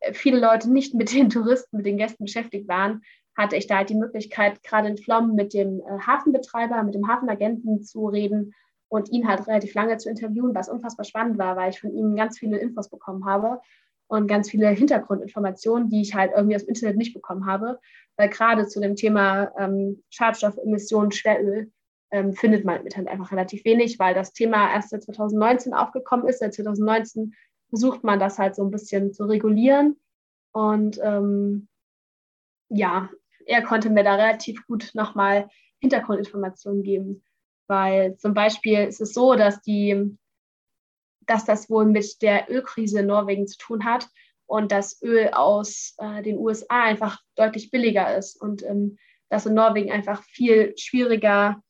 äh, 0.00 0.14
viele 0.14 0.40
Leute 0.40 0.70
nicht 0.70 0.94
mit 0.94 1.12
den 1.14 1.30
Touristen, 1.30 1.76
mit 1.76 1.86
den 1.86 1.96
Gästen 1.96 2.24
beschäftigt 2.24 2.68
waren, 2.68 3.02
hatte 3.36 3.56
ich 3.56 3.66
da 3.66 3.78
halt 3.78 3.88
die 3.88 3.94
Möglichkeit, 3.94 4.62
gerade 4.62 4.88
in 4.88 4.98
Flom 4.98 5.34
mit 5.34 5.54
dem 5.54 5.80
äh, 5.80 6.00
Hafenbetreiber, 6.06 6.82
mit 6.82 6.94
dem 6.94 7.08
Hafenagenten 7.08 7.82
zu 7.82 8.06
reden 8.06 8.54
und 8.92 9.10
ihn 9.10 9.26
halt 9.26 9.46
relativ 9.48 9.72
lange 9.72 9.96
zu 9.96 10.10
interviewen, 10.10 10.54
was 10.54 10.68
unfassbar 10.68 11.06
spannend 11.06 11.38
war, 11.38 11.56
weil 11.56 11.70
ich 11.70 11.80
von 11.80 11.96
ihm 11.96 12.14
ganz 12.14 12.38
viele 12.38 12.58
Infos 12.58 12.90
bekommen 12.90 13.24
habe 13.24 13.58
und 14.06 14.26
ganz 14.26 14.50
viele 14.50 14.68
Hintergrundinformationen, 14.68 15.88
die 15.88 16.02
ich 16.02 16.14
halt 16.14 16.32
irgendwie 16.36 16.56
aus 16.56 16.66
dem 16.66 16.74
Internet 16.74 16.98
nicht 16.98 17.14
bekommen 17.14 17.46
habe. 17.46 17.80
Weil 18.18 18.28
gerade 18.28 18.66
zu 18.66 18.80
dem 18.80 18.94
Thema 18.94 19.50
ähm, 19.58 20.02
Schadstoffemissionen, 20.10 21.10
Schweröl, 21.10 21.72
ähm, 22.10 22.34
findet 22.34 22.66
man 22.66 22.84
mit 22.84 22.94
halt 22.94 23.08
einfach 23.08 23.32
relativ 23.32 23.64
wenig, 23.64 23.98
weil 23.98 24.12
das 24.12 24.34
Thema 24.34 24.70
erst 24.70 24.90
seit 24.90 25.04
2019 25.04 25.72
aufgekommen 25.72 26.28
ist. 26.28 26.40
Seit 26.40 26.52
2019 26.52 27.32
versucht 27.70 28.04
man 28.04 28.20
das 28.20 28.38
halt 28.38 28.54
so 28.54 28.62
ein 28.62 28.70
bisschen 28.70 29.14
zu 29.14 29.24
regulieren. 29.24 29.96
Und 30.52 31.00
ähm, 31.02 31.66
ja, 32.68 33.08
er 33.46 33.62
konnte 33.62 33.88
mir 33.88 34.04
da 34.04 34.16
relativ 34.16 34.66
gut 34.66 34.90
nochmal 34.92 35.48
Hintergrundinformationen 35.80 36.82
geben. 36.82 37.22
Weil 37.72 38.18
zum 38.18 38.34
Beispiel 38.34 38.80
ist 38.80 39.00
es 39.00 39.14
so, 39.14 39.34
dass 39.34 39.62
die, 39.62 40.18
dass 41.22 41.46
das 41.46 41.70
wohl 41.70 41.86
mit 41.86 42.20
der 42.20 42.50
Ölkrise 42.50 43.00
in 43.00 43.06
Norwegen 43.06 43.46
zu 43.46 43.56
tun 43.56 43.86
hat 43.86 44.10
und 44.44 44.70
das 44.70 45.00
Öl 45.00 45.30
aus 45.32 45.94
äh, 45.96 46.20
den 46.22 46.36
USA 46.36 46.82
einfach 46.82 47.18
deutlich 47.34 47.70
billiger 47.70 48.14
ist 48.14 48.38
und 48.38 48.62
ähm, 48.62 48.98
dass 49.30 49.46
in 49.46 49.54
Norwegen 49.54 49.90
einfach 49.90 50.22
viel 50.24 50.74
schwieriger, 50.76 51.62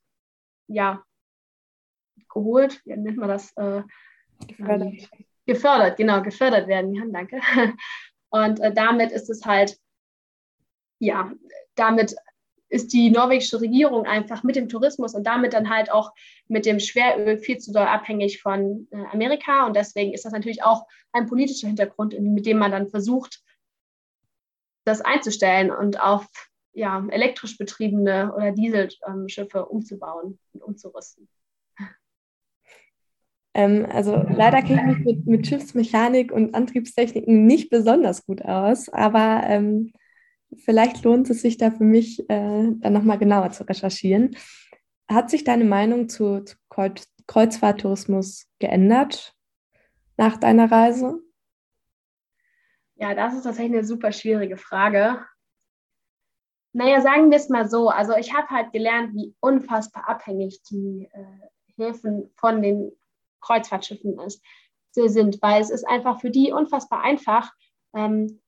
ja, 0.67 1.05
geholt, 2.29 2.85
wie 2.85 2.97
nennt 2.97 3.19
man 3.19 3.29
das? 3.29 3.57
Äh, 3.57 3.83
gefördert. 4.49 4.89
Ähm, 4.89 5.09
gefördert, 5.47 5.97
genau, 5.99 6.21
gefördert 6.23 6.67
werden. 6.67 6.97
Ja, 6.97 7.05
danke. 7.07 7.41
Und 8.31 8.59
äh, 8.59 8.75
damit 8.75 9.13
ist 9.13 9.31
es 9.31 9.45
halt, 9.45 9.79
ja, 10.99 11.33
damit 11.77 12.17
ist 12.73 12.95
die 12.95 13.11
norwegische 13.11 13.61
Regierung 13.61 14.07
einfach 14.07 14.43
mit 14.43 14.57
dem 14.57 14.69
Tourismus 14.69 15.15
und 15.15 15.27
damit 15.27 15.53
dann 15.53 15.69
halt 15.69 15.93
auch 15.93 16.13
mit 16.49 16.65
dem 16.65 16.81
Schweröl 16.81 17.37
viel 17.39 17.59
zu 17.59 17.71
doll 17.71 17.85
abhängig 17.85 18.41
von 18.41 18.89
äh, 18.91 19.05
Amerika. 19.13 19.67
Und 19.67 19.77
deswegen 19.77 20.15
ist 20.15 20.25
das 20.25 20.33
natürlich 20.33 20.63
auch 20.63 20.87
ein 21.13 21.27
politischer 21.27 21.67
Hintergrund, 21.67 22.19
mit 22.19 22.47
dem 22.47 22.59
man 22.59 22.71
dann 22.71 22.89
versucht, 22.89 23.43
das 24.85 25.03
einzustellen 25.03 25.71
und 25.71 26.01
auf 26.01 26.27
ja, 26.73 27.07
elektrisch 27.11 27.59
betriebene 27.59 28.35
oder 28.35 28.53
Dieselschiffe 28.53 29.67
umzubauen 29.67 30.39
und 30.55 30.63
umzurüsten. 30.63 31.29
Ähm, 33.55 33.87
also 33.93 34.17
leider 34.17 34.63
kenne 34.63 34.93
ich 34.93 34.99
mich 34.99 35.05
mit, 35.05 35.27
mit, 35.27 35.47
Schiffsmechanik 35.47 36.33
und 36.33 36.55
Antriebstechniken 36.55 37.45
nicht 37.45 37.69
besonders 37.69 38.25
gut 38.25 38.43
aus, 38.43 38.89
aber 38.89 39.43
ähm, 39.45 39.93
vielleicht 40.57 41.05
lohnt 41.05 41.31
es 41.31 41.43
sich 41.43 41.57
da 41.57 41.71
für 41.71 41.85
mich, 41.85 42.21
äh, 42.29 42.71
dann 42.73 42.93
nochmal 42.93 43.19
genauer 43.19 43.51
zu 43.51 43.69
recherchieren. 43.69 44.37
Hat 45.09 45.31
sich 45.31 45.45
deine 45.45 45.65
Meinung 45.65 46.09
zu, 46.09 46.45
zu 46.45 46.57
Kreuzfahrttourismus 47.27 48.47
geändert 48.59 49.35
nach 50.17 50.37
deiner 50.37 50.71
Reise? 50.71 51.21
Ja, 52.97 53.15
das 53.15 53.35
ist 53.35 53.43
tatsächlich 53.43 53.79
eine 53.79 53.85
super 53.85 54.13
schwierige 54.13 54.57
Frage. 54.57 55.25
Naja, 56.73 57.01
sagen 57.01 57.31
wir 57.31 57.37
es 57.37 57.49
mal 57.49 57.69
so. 57.69 57.89
Also 57.89 58.17
ich 58.17 58.33
habe 58.35 58.49
halt 58.49 58.73
gelernt, 58.73 59.15
wie 59.15 59.35
unfassbar 59.41 60.09
abhängig 60.09 60.63
die 60.71 61.09
äh, 61.13 61.49
Häfen 61.77 62.31
von 62.37 62.63
den 62.63 62.93
Kreuzfahrtschiffen 63.41 64.19
ist, 64.21 64.43
sind, 64.93 65.41
weil 65.43 65.61
es 65.61 65.71
ist 65.71 65.85
einfach 65.85 66.21
für 66.21 66.31
die 66.31 66.53
unfassbar 66.53 67.03
einfach, 67.03 67.53
ähm, 67.95 68.42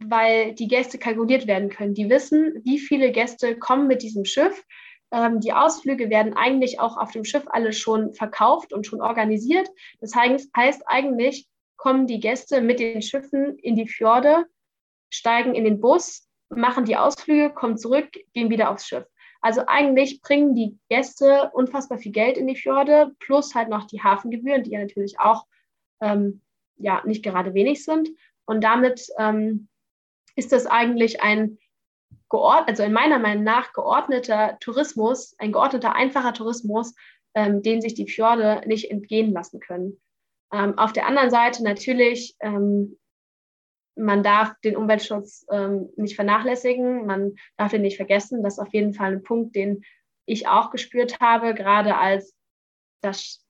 weil 0.00 0.54
die 0.54 0.68
Gäste 0.68 0.98
kalkuliert 0.98 1.46
werden 1.46 1.70
können. 1.70 1.94
Die 1.94 2.08
wissen, 2.08 2.60
wie 2.64 2.78
viele 2.78 3.10
Gäste 3.12 3.58
kommen 3.58 3.86
mit 3.86 4.02
diesem 4.02 4.24
Schiff. 4.24 4.64
ähm, 5.10 5.40
die 5.40 5.52
Ausflüge 5.52 6.10
werden 6.10 6.34
eigentlich 6.34 6.80
auch 6.80 6.98
auf 6.98 7.12
dem 7.12 7.24
Schiff 7.24 7.44
alle 7.46 7.72
schon 7.72 8.12
verkauft 8.12 8.72
und 8.72 8.86
schon 8.86 9.00
organisiert. 9.00 9.68
Das 10.00 10.14
heißt, 10.14 10.50
heißt 10.54 10.82
eigentlich, 10.86 11.48
kommen 11.76 12.06
die 12.06 12.20
Gäste 12.20 12.60
mit 12.60 12.78
den 12.78 13.00
Schiffen 13.00 13.56
in 13.58 13.74
die 13.74 13.88
Fjorde, 13.88 14.44
steigen 15.10 15.54
in 15.54 15.64
den 15.64 15.80
Bus, 15.80 16.28
machen 16.50 16.84
die 16.84 16.96
Ausflüge, 16.96 17.50
kommen 17.50 17.78
zurück, 17.78 18.10
gehen 18.34 18.50
wieder 18.50 18.70
aufs 18.70 18.86
Schiff. 18.86 19.04
Also 19.40 19.62
eigentlich 19.66 20.20
bringen 20.20 20.54
die 20.54 20.78
Gäste 20.88 21.50
unfassbar 21.52 21.98
viel 21.98 22.12
Geld 22.12 22.36
in 22.36 22.46
die 22.46 22.56
Fjorde, 22.56 23.12
plus 23.20 23.54
halt 23.54 23.68
noch 23.68 23.86
die 23.86 24.02
Hafengebühren, 24.02 24.64
die 24.64 24.72
ja 24.72 24.80
natürlich 24.80 25.20
auch 25.20 25.46
ähm, 26.00 26.42
ja, 26.76 27.02
nicht 27.06 27.24
gerade 27.24 27.54
wenig 27.54 27.84
sind. 27.84 28.10
Und 28.44 28.64
damit 28.64 29.06
ähm, 29.18 29.68
ist 30.38 30.52
das 30.52 30.66
eigentlich 30.66 31.20
ein 31.20 31.58
geordnet, 32.30 32.68
also 32.68 32.84
in 32.84 32.92
meiner 32.92 33.18
Meinung 33.18 33.42
nach 33.42 33.72
geordneter 33.72 34.56
Tourismus, 34.60 35.34
ein 35.38 35.50
geordneter, 35.50 35.96
einfacher 35.96 36.32
Tourismus, 36.32 36.94
ähm, 37.34 37.62
den 37.62 37.80
sich 37.80 37.94
die 37.94 38.06
Fjorde 38.06 38.62
nicht 38.66 38.90
entgehen 38.90 39.32
lassen 39.32 39.58
können. 39.58 40.00
Ähm, 40.52 40.78
auf 40.78 40.92
der 40.92 41.06
anderen 41.06 41.30
Seite 41.30 41.64
natürlich, 41.64 42.36
ähm, 42.40 42.98
man 43.96 44.22
darf 44.22 44.54
den 44.62 44.76
Umweltschutz 44.76 45.44
ähm, 45.50 45.90
nicht 45.96 46.14
vernachlässigen, 46.14 47.04
man 47.04 47.34
darf 47.56 47.72
ihn 47.72 47.82
nicht 47.82 47.96
vergessen. 47.96 48.44
Das 48.44 48.54
ist 48.54 48.60
auf 48.60 48.72
jeden 48.72 48.94
Fall 48.94 49.12
ein 49.12 49.24
Punkt, 49.24 49.56
den 49.56 49.82
ich 50.24 50.46
auch 50.46 50.70
gespürt 50.70 51.18
habe, 51.20 51.52
gerade 51.52 51.96
als 51.96 52.32
das, 53.02 53.44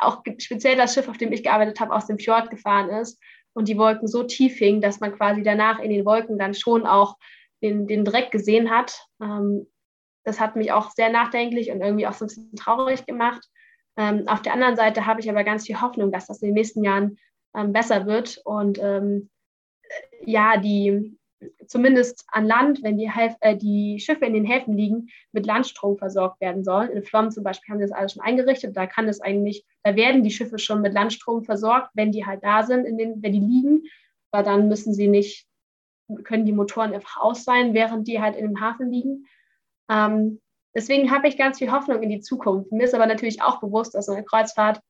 auch 0.00 0.22
speziell 0.38 0.76
das 0.76 0.92
Schiff, 0.92 1.08
auf 1.08 1.16
dem 1.16 1.32
ich 1.32 1.42
gearbeitet 1.42 1.80
habe, 1.80 1.94
aus 1.94 2.06
dem 2.06 2.18
Fjord 2.18 2.50
gefahren 2.50 2.90
ist 2.90 3.18
und 3.56 3.68
die 3.68 3.78
Wolken 3.78 4.06
so 4.06 4.22
tief 4.22 4.58
hingen, 4.58 4.82
dass 4.82 5.00
man 5.00 5.16
quasi 5.16 5.42
danach 5.42 5.78
in 5.78 5.90
den 5.90 6.04
Wolken 6.04 6.38
dann 6.38 6.52
schon 6.52 6.86
auch 6.86 7.16
den, 7.62 7.86
den 7.86 8.04
Dreck 8.04 8.30
gesehen 8.30 8.70
hat. 8.70 9.06
Ähm, 9.20 9.66
das 10.24 10.38
hat 10.40 10.56
mich 10.56 10.72
auch 10.72 10.90
sehr 10.90 11.08
nachdenklich 11.08 11.70
und 11.70 11.80
irgendwie 11.80 12.06
auch 12.06 12.12
so 12.12 12.26
ein 12.26 12.28
bisschen 12.28 12.56
traurig 12.56 13.06
gemacht. 13.06 13.48
Ähm, 13.96 14.28
auf 14.28 14.42
der 14.42 14.52
anderen 14.52 14.76
Seite 14.76 15.06
habe 15.06 15.20
ich 15.20 15.30
aber 15.30 15.42
ganz 15.42 15.66
viel 15.66 15.80
Hoffnung, 15.80 16.12
dass 16.12 16.26
das 16.26 16.42
in 16.42 16.48
den 16.48 16.54
nächsten 16.54 16.84
Jahren 16.84 17.16
ähm, 17.56 17.72
besser 17.72 18.04
wird 18.04 18.42
und 18.44 18.78
ähm, 18.78 19.30
ja, 20.20 20.58
die 20.58 21.16
zumindest 21.66 22.24
an 22.28 22.46
Land, 22.46 22.82
wenn 22.82 22.98
die, 22.98 23.10
äh, 23.40 23.56
die, 23.56 23.98
Schiffe 24.00 24.26
in 24.26 24.34
den 24.34 24.44
Häfen 24.44 24.76
liegen, 24.76 25.08
mit 25.32 25.46
Landstrom 25.46 25.96
versorgt 25.96 26.40
werden 26.40 26.62
sollen. 26.62 26.90
In 26.90 27.04
Flom 27.04 27.30
zum 27.30 27.44
Beispiel 27.44 27.72
haben 27.72 27.78
sie 27.78 27.86
das 27.86 27.96
alles 27.96 28.12
schon 28.12 28.22
eingerichtet. 28.22 28.76
Da 28.76 28.86
kann 28.86 29.08
es 29.08 29.20
eigentlich, 29.20 29.64
da 29.86 29.94
werden 29.94 30.24
die 30.24 30.30
Schiffe 30.30 30.58
schon 30.58 30.82
mit 30.82 30.94
Landstrom 30.94 31.44
versorgt, 31.44 31.90
wenn 31.94 32.10
die 32.10 32.26
halt 32.26 32.42
da 32.42 32.64
sind, 32.64 32.84
in 32.84 32.98
den, 32.98 33.22
wenn 33.22 33.32
die 33.32 33.40
liegen. 33.40 33.84
Aber 34.32 34.42
dann 34.42 34.68
müssen 34.68 34.92
sie 34.92 35.06
nicht, 35.06 35.46
können 36.24 36.44
die 36.44 36.52
Motoren 36.52 36.92
einfach 36.92 37.18
aus 37.18 37.44
sein, 37.44 37.72
während 37.72 38.08
die 38.08 38.20
halt 38.20 38.36
in 38.36 38.46
dem 38.46 38.60
Hafen 38.60 38.90
liegen. 38.90 39.26
Ähm, 39.88 40.40
Deswegen 40.76 41.10
habe 41.10 41.26
ich 41.26 41.38
ganz 41.38 41.56
viel 41.56 41.72
Hoffnung 41.72 42.02
in 42.02 42.10
die 42.10 42.20
Zukunft. 42.20 42.70
Mir 42.70 42.84
ist 42.84 42.94
aber 42.94 43.06
natürlich 43.06 43.40
auch 43.40 43.60
bewusst, 43.60 43.94
dass 43.94 44.10
eine 44.10 44.22
Kreuzfahrt 44.22 44.82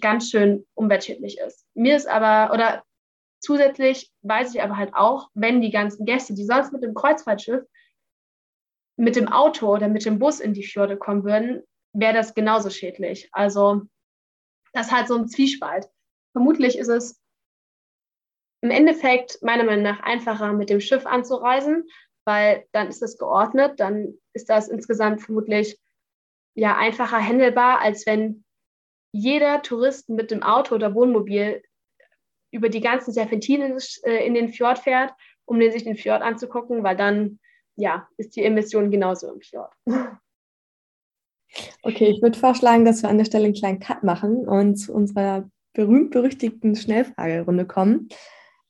ganz 0.00 0.30
schön 0.30 0.66
umweltschädlich 0.74 1.38
ist. 1.38 1.64
Mir 1.74 1.94
ist 1.94 2.08
aber, 2.08 2.52
oder 2.52 2.82
zusätzlich 3.38 4.10
weiß 4.22 4.52
ich 4.52 4.62
aber 4.62 4.76
halt 4.76 4.92
auch, 4.92 5.30
wenn 5.32 5.60
die 5.60 5.70
ganzen 5.70 6.06
Gäste, 6.06 6.34
die 6.34 6.44
sonst 6.44 6.72
mit 6.72 6.82
dem 6.82 6.92
Kreuzfahrtschiff, 6.92 7.62
mit 8.96 9.14
dem 9.14 9.28
Auto 9.28 9.72
oder 9.72 9.86
mit 9.86 10.04
dem 10.04 10.18
Bus 10.18 10.40
in 10.40 10.54
die 10.54 10.64
Fjorde 10.64 10.96
kommen 10.96 11.22
würden, 11.22 11.62
wäre 11.94 12.12
das 12.12 12.34
genauso 12.34 12.70
schädlich. 12.70 13.28
Also 13.32 13.82
das 14.72 14.86
ist 14.86 14.92
halt 14.92 15.08
so 15.08 15.16
ein 15.16 15.28
Zwiespalt. 15.28 15.88
Vermutlich 16.32 16.76
ist 16.76 16.88
es 16.88 17.20
im 18.60 18.70
Endeffekt 18.70 19.42
meiner 19.42 19.64
Meinung 19.64 19.84
nach 19.84 20.00
einfacher, 20.00 20.52
mit 20.52 20.70
dem 20.70 20.80
Schiff 20.80 21.06
anzureisen, 21.06 21.88
weil 22.26 22.66
dann 22.72 22.88
ist 22.88 23.02
es 23.02 23.18
geordnet, 23.18 23.78
dann 23.78 24.18
ist 24.32 24.48
das 24.50 24.68
insgesamt 24.68 25.22
vermutlich 25.22 25.78
ja 26.54 26.76
einfacher 26.76 27.18
handelbar, 27.18 27.80
als 27.80 28.06
wenn 28.06 28.44
jeder 29.12 29.62
Tourist 29.62 30.08
mit 30.08 30.30
dem 30.30 30.42
Auto 30.42 30.74
oder 30.74 30.94
Wohnmobil 30.94 31.62
über 32.52 32.68
die 32.68 32.80
ganzen 32.80 33.12
Serpentinen 33.12 33.78
äh, 34.04 34.26
in 34.26 34.34
den 34.34 34.48
Fjord 34.48 34.78
fährt, 34.78 35.12
um 35.44 35.60
sich 35.60 35.84
den 35.84 35.96
Fjord 35.96 36.22
anzugucken, 36.22 36.82
weil 36.82 36.96
dann 36.96 37.38
ja, 37.76 38.08
ist 38.16 38.34
die 38.36 38.44
Emission 38.44 38.90
genauso 38.90 39.32
im 39.32 39.40
Fjord. 39.40 39.72
Okay, 41.82 42.06
ich 42.06 42.22
würde 42.22 42.38
vorschlagen, 42.38 42.84
dass 42.84 43.02
wir 43.02 43.10
an 43.10 43.18
der 43.18 43.24
Stelle 43.24 43.44
einen 43.44 43.54
kleinen 43.54 43.80
Cut 43.80 44.02
machen 44.02 44.48
und 44.48 44.76
zu 44.76 44.92
unserer 44.92 45.48
berühmt-berüchtigten 45.74 46.76
Schnellfragerunde 46.76 47.66
kommen. 47.66 48.08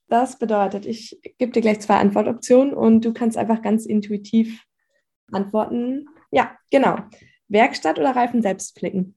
Das 0.08 0.38
bedeutet, 0.38 0.86
ich 0.86 1.18
gebe 1.38 1.52
dir 1.52 1.60
gleich 1.60 1.80
zwei 1.80 1.96
Antwortoptionen 1.96 2.74
und 2.74 3.04
du 3.04 3.12
kannst 3.12 3.36
einfach 3.36 3.62
ganz 3.62 3.86
intuitiv 3.86 4.64
antworten. 5.32 6.06
Ja, 6.30 6.56
genau. 6.70 6.98
Werkstatt 7.48 7.98
oder 7.98 8.14
Reifen 8.14 8.42
selbst 8.42 8.78
flicken? 8.78 9.16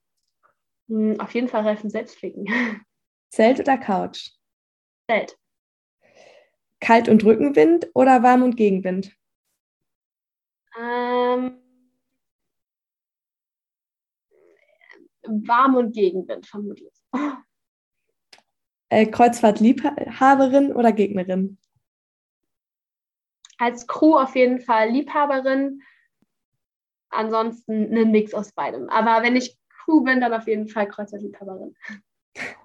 Hm, 0.87 1.19
auf 1.19 1.33
jeden 1.33 1.47
Fall 1.47 1.63
Reifen 1.63 1.89
selbst 1.89 2.17
flicken. 2.17 2.45
Zelt 3.29 3.59
oder 3.59 3.77
Couch? 3.77 4.31
Zelt. 5.09 5.37
Kalt- 6.79 7.09
und 7.09 7.23
Rückenwind 7.25 7.89
oder 7.93 8.23
Warm- 8.23 8.43
und 8.43 8.55
Gegenwind? 8.55 9.13
Ähm, 10.79 11.59
warm 15.27 15.75
und 15.75 15.93
Gegenwind 15.93 16.45
vermutlich. 16.45 16.93
Äh, 18.89 19.07
Kreuzfahrt-Liebhaberin 19.07 20.71
oder 20.71 20.91
Gegnerin? 20.91 21.57
Als 23.57 23.87
Crew 23.87 24.15
auf 24.15 24.35
jeden 24.35 24.61
Fall 24.61 24.89
Liebhaberin. 24.89 25.81
Ansonsten 27.09 27.95
ein 27.95 28.11
Mix 28.11 28.33
aus 28.33 28.51
beidem. 28.53 28.89
Aber 28.89 29.23
wenn 29.23 29.35
ich 29.35 29.57
Crew 29.69 30.01
bin, 30.01 30.21
dann 30.21 30.33
auf 30.33 30.47
jeden 30.47 30.67
Fall 30.67 30.87
Kreuzfahrt-Liebhaberin. 30.87 31.75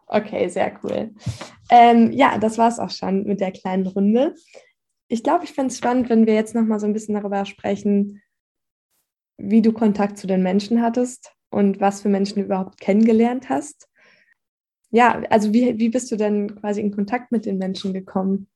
Okay, 0.06 0.48
sehr 0.48 0.78
cool. 0.84 1.14
Ähm, 1.70 2.12
ja, 2.12 2.38
das 2.38 2.58
war 2.58 2.68
es 2.68 2.78
auch 2.78 2.90
schon 2.90 3.24
mit 3.24 3.40
der 3.40 3.50
kleinen 3.50 3.86
Runde. 3.86 4.34
Ich 5.08 5.22
glaube, 5.22 5.44
ich 5.44 5.52
fände 5.52 5.72
es 5.72 5.78
spannend, 5.78 6.10
wenn 6.10 6.26
wir 6.26 6.34
jetzt 6.34 6.54
nochmal 6.54 6.78
so 6.78 6.86
ein 6.86 6.92
bisschen 6.92 7.14
darüber 7.14 7.46
sprechen, 7.46 8.22
wie 9.38 9.62
du 9.62 9.72
Kontakt 9.72 10.18
zu 10.18 10.26
den 10.26 10.42
Menschen 10.42 10.82
hattest 10.82 11.34
und 11.52 11.80
was 11.80 12.02
für 12.02 12.08
Menschen 12.08 12.40
du 12.40 12.44
überhaupt 12.46 12.80
kennengelernt 12.80 13.48
hast 13.48 13.88
ja, 14.92 15.22
also 15.30 15.54
wie, 15.54 15.78
wie 15.78 15.88
bist 15.88 16.12
du 16.12 16.16
denn 16.16 16.54
quasi 16.54 16.82
in 16.82 16.94
Kontakt 16.94 17.32
mit 17.32 17.46
den 17.46 17.56
Menschen 17.56 17.94
gekommen? 17.94 18.46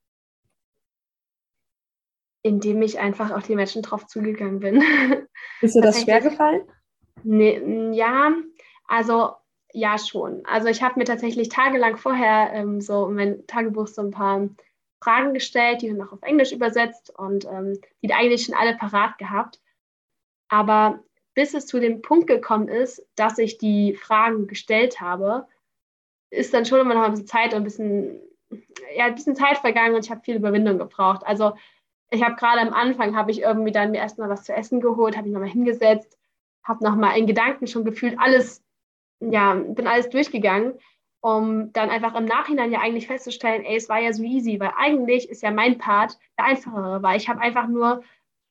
Indem 2.42 2.82
ich 2.82 2.98
einfach 2.98 3.30
auf 3.30 3.46
die 3.46 3.56
Menschen 3.56 3.80
drauf 3.80 4.06
zugegangen 4.06 4.60
bin. 4.60 4.82
Ist 5.62 5.74
dir 5.74 5.80
das 5.80 6.02
schwer 6.02 6.20
gefallen? 6.20 6.60
Nee, 7.24 7.90
ja, 7.92 8.34
also 8.86 9.30
ja 9.72 9.96
schon. 9.96 10.44
Also 10.44 10.68
ich 10.68 10.82
habe 10.82 10.98
mir 10.98 11.06
tatsächlich 11.06 11.48
tagelang 11.48 11.96
vorher 11.96 12.52
ähm, 12.52 12.82
so 12.82 13.08
in 13.08 13.14
mein 13.14 13.46
Tagebuch 13.46 13.86
so 13.86 14.02
ein 14.02 14.10
paar 14.10 14.46
Fragen 15.02 15.32
gestellt, 15.32 15.80
die 15.80 15.88
dann 15.88 16.06
auch 16.06 16.12
auf 16.12 16.22
Englisch 16.22 16.52
übersetzt 16.52 17.10
und 17.18 17.46
ähm, 17.46 17.80
die 18.02 18.12
eigentlich 18.12 18.44
schon 18.44 18.54
alle 18.54 18.76
parat 18.76 19.16
gehabt. 19.16 19.58
Aber 20.48 21.02
bis 21.36 21.52
es 21.52 21.66
zu 21.66 21.78
dem 21.78 22.00
Punkt 22.00 22.26
gekommen 22.26 22.66
ist, 22.66 23.06
dass 23.14 23.36
ich 23.38 23.58
die 23.58 23.94
Fragen 23.94 24.46
gestellt 24.46 25.02
habe, 25.02 25.46
ist 26.30 26.54
dann 26.54 26.64
schon 26.64 26.80
immer 26.80 26.94
noch 26.94 27.02
ein 27.02 27.10
bisschen 27.10 27.26
Zeit 27.26 27.52
und 27.52 27.60
ein 27.60 27.64
bisschen, 27.64 28.20
ja, 28.96 29.04
ein 29.04 29.14
bisschen 29.14 29.36
Zeit 29.36 29.58
vergangen 29.58 29.94
und 29.94 30.04
ich 30.04 30.10
habe 30.10 30.22
viel 30.22 30.36
Überwindung 30.36 30.78
gebraucht. 30.78 31.20
Also 31.26 31.52
ich 32.10 32.24
habe 32.24 32.36
gerade 32.36 32.60
am 32.60 32.72
Anfang, 32.72 33.14
habe 33.14 33.30
ich 33.30 33.42
irgendwie 33.42 33.70
dann 33.70 33.90
mir 33.90 33.98
erstmal 33.98 34.30
was 34.30 34.44
zu 34.44 34.54
essen 34.54 34.80
geholt, 34.80 35.14
habe 35.14 35.28
mich 35.28 35.34
nochmal 35.34 35.50
hingesetzt, 35.50 36.18
habe 36.64 36.82
nochmal 36.82 37.18
in 37.18 37.26
Gedanken 37.26 37.66
schon 37.66 37.84
gefühlt 37.84 38.18
alles, 38.18 38.64
ja, 39.20 39.52
bin 39.54 39.86
alles 39.86 40.08
durchgegangen, 40.08 40.78
um 41.20 41.70
dann 41.74 41.90
einfach 41.90 42.14
im 42.14 42.24
Nachhinein 42.24 42.72
ja 42.72 42.80
eigentlich 42.80 43.08
festzustellen, 43.08 43.62
ey, 43.62 43.76
es 43.76 43.90
war 43.90 43.98
ja 43.98 44.14
so 44.14 44.22
easy, 44.22 44.58
weil 44.58 44.72
eigentlich 44.74 45.28
ist 45.28 45.42
ja 45.42 45.50
mein 45.50 45.76
Part 45.76 46.18
der 46.38 46.46
einfachere, 46.46 47.02
weil 47.02 47.18
ich 47.18 47.28
habe 47.28 47.42
einfach 47.42 47.66
nur 47.66 48.02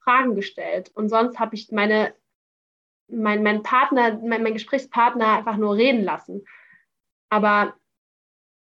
Fragen 0.03 0.36
gestellt 0.36 0.91
und 0.93 1.09
sonst 1.09 1.39
habe 1.39 1.55
ich 1.55 1.72
meine, 1.72 2.14
mein, 3.08 3.43
mein 3.43 3.64
Partner, 3.64 4.20
mein, 4.24 4.43
mein 4.43 4.53
Gesprächspartner 4.53 5.38
einfach 5.38 5.58
nur 5.58 5.76
reden 5.76 6.03
lassen. 6.03 6.45
Aber 7.30 7.76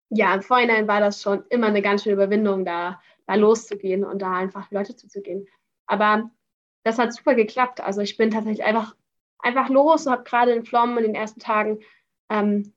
ja, 0.09 0.33
im 0.33 0.41
Vorhinein 0.41 0.87
war 0.87 0.99
das 0.99 1.21
schon 1.21 1.45
immer 1.49 1.67
eine 1.67 1.81
ganz 1.81 2.03
schöne 2.03 2.15
Überwindung, 2.15 2.65
da, 2.65 3.01
da 3.25 3.35
loszugehen 3.35 4.03
und 4.03 4.21
da 4.21 4.33
einfach 4.33 4.69
Leute 4.71 4.95
zuzugehen. 4.95 5.47
Aber 5.87 6.29
das 6.83 6.99
hat 6.99 7.13
super 7.13 7.35
geklappt. 7.35 7.81
Also 7.81 8.01
ich 8.01 8.17
bin 8.17 8.31
tatsächlich 8.31 8.65
einfach, 8.65 8.95
einfach 9.39 9.69
los, 9.69 10.07
habe 10.07 10.23
gerade 10.23 10.51
in 10.51 10.65
Flommen 10.65 10.97
in 10.97 11.03
den 11.05 11.15
ersten 11.15 11.39
Tagen, 11.39 11.79
ähm, 12.29 12.73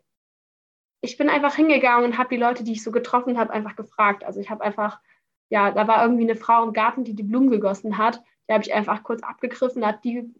ich 1.00 1.16
bin 1.16 1.28
einfach 1.28 1.54
hingegangen 1.54 2.04
und 2.04 2.18
habe 2.18 2.30
die 2.30 2.40
Leute, 2.40 2.64
die 2.64 2.72
ich 2.72 2.82
so 2.82 2.90
getroffen 2.90 3.38
habe, 3.38 3.52
einfach 3.52 3.76
gefragt. 3.76 4.24
Also 4.24 4.40
ich 4.40 4.50
habe 4.50 4.64
einfach, 4.64 5.00
ja, 5.48 5.70
da 5.70 5.86
war 5.86 6.02
irgendwie 6.02 6.24
eine 6.24 6.34
Frau 6.34 6.64
im 6.64 6.72
Garten, 6.72 7.04
die 7.04 7.14
die 7.14 7.22
Blumen 7.22 7.50
gegossen 7.50 7.98
hat. 7.98 8.20
Die 8.48 8.52
habe 8.54 8.64
ich 8.64 8.74
einfach 8.74 9.04
kurz 9.04 9.22
abgegriffen, 9.22 9.86
hat 9.86 10.02
die 10.04 10.34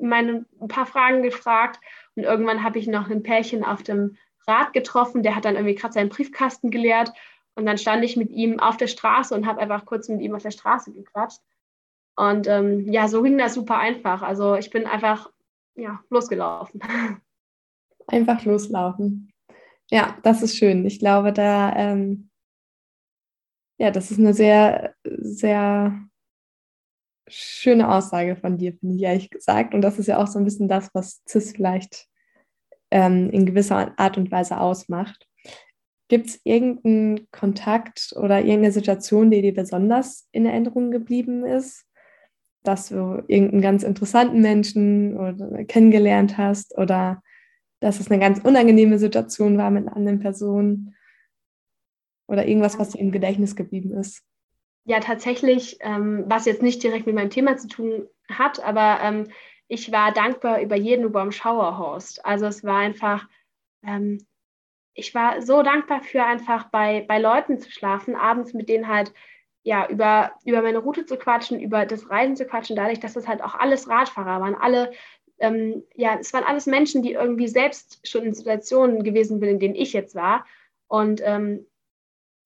meine 0.00 0.44
ein 0.60 0.68
paar 0.68 0.86
Fragen 0.86 1.22
gefragt 1.22 1.80
und 2.14 2.24
irgendwann 2.24 2.62
habe 2.62 2.78
ich 2.78 2.86
noch 2.86 3.10
ein 3.10 3.22
Pärchen 3.22 3.64
auf 3.64 3.82
dem 3.82 4.16
Rat 4.46 4.72
getroffen, 4.72 5.22
der 5.22 5.36
hat 5.36 5.44
dann 5.44 5.54
irgendwie 5.54 5.74
gerade 5.74 5.94
seinen 5.94 6.08
Briefkasten 6.08 6.70
geleert 6.70 7.12
und 7.54 7.66
dann 7.66 7.78
stand 7.78 8.04
ich 8.04 8.16
mit 8.16 8.30
ihm 8.30 8.60
auf 8.60 8.76
der 8.76 8.86
Straße 8.86 9.34
und 9.34 9.46
habe 9.46 9.60
einfach 9.60 9.84
kurz 9.84 10.08
mit 10.08 10.20
ihm 10.20 10.34
auf 10.34 10.42
der 10.42 10.50
Straße 10.50 10.92
gequatscht. 10.92 11.40
Und 12.16 12.46
ähm, 12.48 12.90
ja, 12.92 13.08
so 13.08 13.22
ging 13.22 13.38
das 13.38 13.54
super 13.54 13.78
einfach. 13.78 14.22
Also 14.22 14.54
ich 14.54 14.70
bin 14.70 14.86
einfach 14.86 15.30
ja, 15.76 16.00
losgelaufen. 16.10 16.80
Einfach 18.06 18.44
loslaufen. 18.44 19.32
Ja, 19.90 20.18
das 20.24 20.42
ist 20.42 20.56
schön. 20.56 20.84
Ich 20.84 20.98
glaube, 20.98 21.32
da, 21.32 21.72
ähm, 21.76 22.28
ja, 23.78 23.92
das 23.92 24.10
ist 24.10 24.18
eine 24.18 24.34
sehr, 24.34 24.96
sehr 25.04 26.09
schöne 27.30 27.90
Aussage 27.90 28.36
von 28.36 28.58
dir, 28.58 28.74
finde 28.74 28.96
ich 28.96 29.02
ehrlich 29.02 29.30
gesagt. 29.30 29.74
Und 29.74 29.82
das 29.82 29.98
ist 29.98 30.06
ja 30.06 30.18
auch 30.18 30.26
so 30.26 30.38
ein 30.38 30.44
bisschen 30.44 30.68
das, 30.68 30.90
was 30.92 31.22
CIS 31.28 31.52
vielleicht 31.52 32.06
ähm, 32.90 33.30
in 33.30 33.46
gewisser 33.46 33.92
Art 33.98 34.18
und 34.18 34.30
Weise 34.30 34.60
ausmacht. 34.60 35.26
Gibt 36.08 36.26
es 36.26 36.40
irgendeinen 36.44 37.30
Kontakt 37.30 38.12
oder 38.16 38.40
irgendeine 38.40 38.72
Situation, 38.72 39.30
die 39.30 39.42
dir 39.42 39.54
besonders 39.54 40.28
in 40.32 40.44
Erinnerung 40.44 40.90
geblieben 40.90 41.44
ist? 41.44 41.86
Dass 42.64 42.88
du 42.88 43.22
irgendeinen 43.28 43.62
ganz 43.62 43.84
interessanten 43.84 44.40
Menschen 44.40 45.16
oder 45.16 45.64
kennengelernt 45.64 46.36
hast 46.36 46.76
oder 46.76 47.22
dass 47.80 48.00
es 48.00 48.10
eine 48.10 48.20
ganz 48.20 48.40
unangenehme 48.40 48.98
Situation 48.98 49.56
war 49.56 49.70
mit 49.70 49.86
einer 49.86 49.96
anderen 49.96 50.18
Person 50.18 50.94
oder 52.26 52.46
irgendwas, 52.46 52.78
was 52.78 52.90
dir 52.90 53.00
im 53.00 53.12
Gedächtnis 53.12 53.56
geblieben 53.56 53.92
ist? 53.92 54.22
Ja, 54.84 55.00
tatsächlich, 55.00 55.76
ähm, 55.80 56.24
was 56.26 56.46
jetzt 56.46 56.62
nicht 56.62 56.82
direkt 56.82 57.06
mit 57.06 57.14
meinem 57.14 57.30
Thema 57.30 57.56
zu 57.56 57.68
tun 57.68 58.08
hat, 58.30 58.60
aber 58.64 58.98
ähm, 59.02 59.28
ich 59.68 59.92
war 59.92 60.12
dankbar 60.12 60.60
über 60.60 60.74
jeden 60.76 61.04
Uberm 61.04 61.32
Schauerhorst. 61.32 62.24
Also 62.24 62.46
es 62.46 62.64
war 62.64 62.78
einfach, 62.78 63.28
ähm, 63.84 64.26
ich 64.94 65.14
war 65.14 65.42
so 65.42 65.62
dankbar 65.62 66.02
für 66.02 66.24
einfach 66.24 66.70
bei, 66.70 67.04
bei 67.08 67.18
Leuten 67.20 67.58
zu 67.60 67.70
schlafen, 67.70 68.16
abends 68.16 68.54
mit 68.54 68.68
denen 68.68 68.88
halt 68.88 69.12
ja 69.64 69.88
über, 69.88 70.32
über 70.44 70.62
meine 70.62 70.78
Route 70.78 71.06
zu 71.06 71.18
quatschen, 71.18 71.60
über 71.60 71.86
das 71.86 72.10
Reisen 72.10 72.36
zu 72.36 72.46
quatschen, 72.46 72.76
dadurch, 72.76 73.00
dass 73.00 73.14
das 73.14 73.28
halt 73.28 73.42
auch 73.42 73.54
alles 73.56 73.88
Radfahrer 73.88 74.40
waren, 74.40 74.54
alle, 74.56 74.92
ähm, 75.40 75.84
ja, 75.94 76.18
es 76.20 76.32
waren 76.34 76.44
alles 76.44 76.66
Menschen, 76.66 77.02
die 77.02 77.12
irgendwie 77.14 77.48
selbst 77.48 78.06
schon 78.08 78.24
in 78.24 78.34
Situationen 78.34 79.04
gewesen 79.04 79.40
sind, 79.40 79.48
in 79.50 79.60
denen 79.60 79.74
ich 79.76 79.92
jetzt 79.92 80.14
war. 80.14 80.46
Und 80.88 81.22
ähm, 81.24 81.66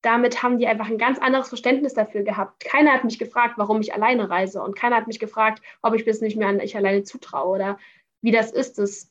damit 0.05 0.43
haben 0.43 0.59
die 0.59 0.67
einfach 0.67 0.89
ein 0.89 0.99
ganz 0.99 1.19
anderes 1.19 1.49
Verständnis 1.49 1.95
dafür 1.95 2.23
gehabt. 2.23 2.63
Keiner 2.65 2.93
hat 2.93 3.05
mich 3.05 3.19
gefragt, 3.19 3.55
warum 3.57 3.81
ich 3.81 3.95
alleine 3.95 4.29
reise 4.29 4.63
und 4.63 4.77
keiner 4.77 4.97
hat 4.97 5.07
mich 5.07 5.19
gefragt, 5.19 5.63
ob 5.83 5.95
ich 5.95 6.05
bis 6.05 6.21
nicht 6.21 6.37
mehr 6.37 6.49
an 6.49 6.61
ich 6.61 6.77
alleine 6.77 7.05
zutraue 7.05 7.55
oder 7.55 7.79
wie 8.21 8.31
das 8.31 8.53
ist, 8.53 8.79
dass 8.79 9.11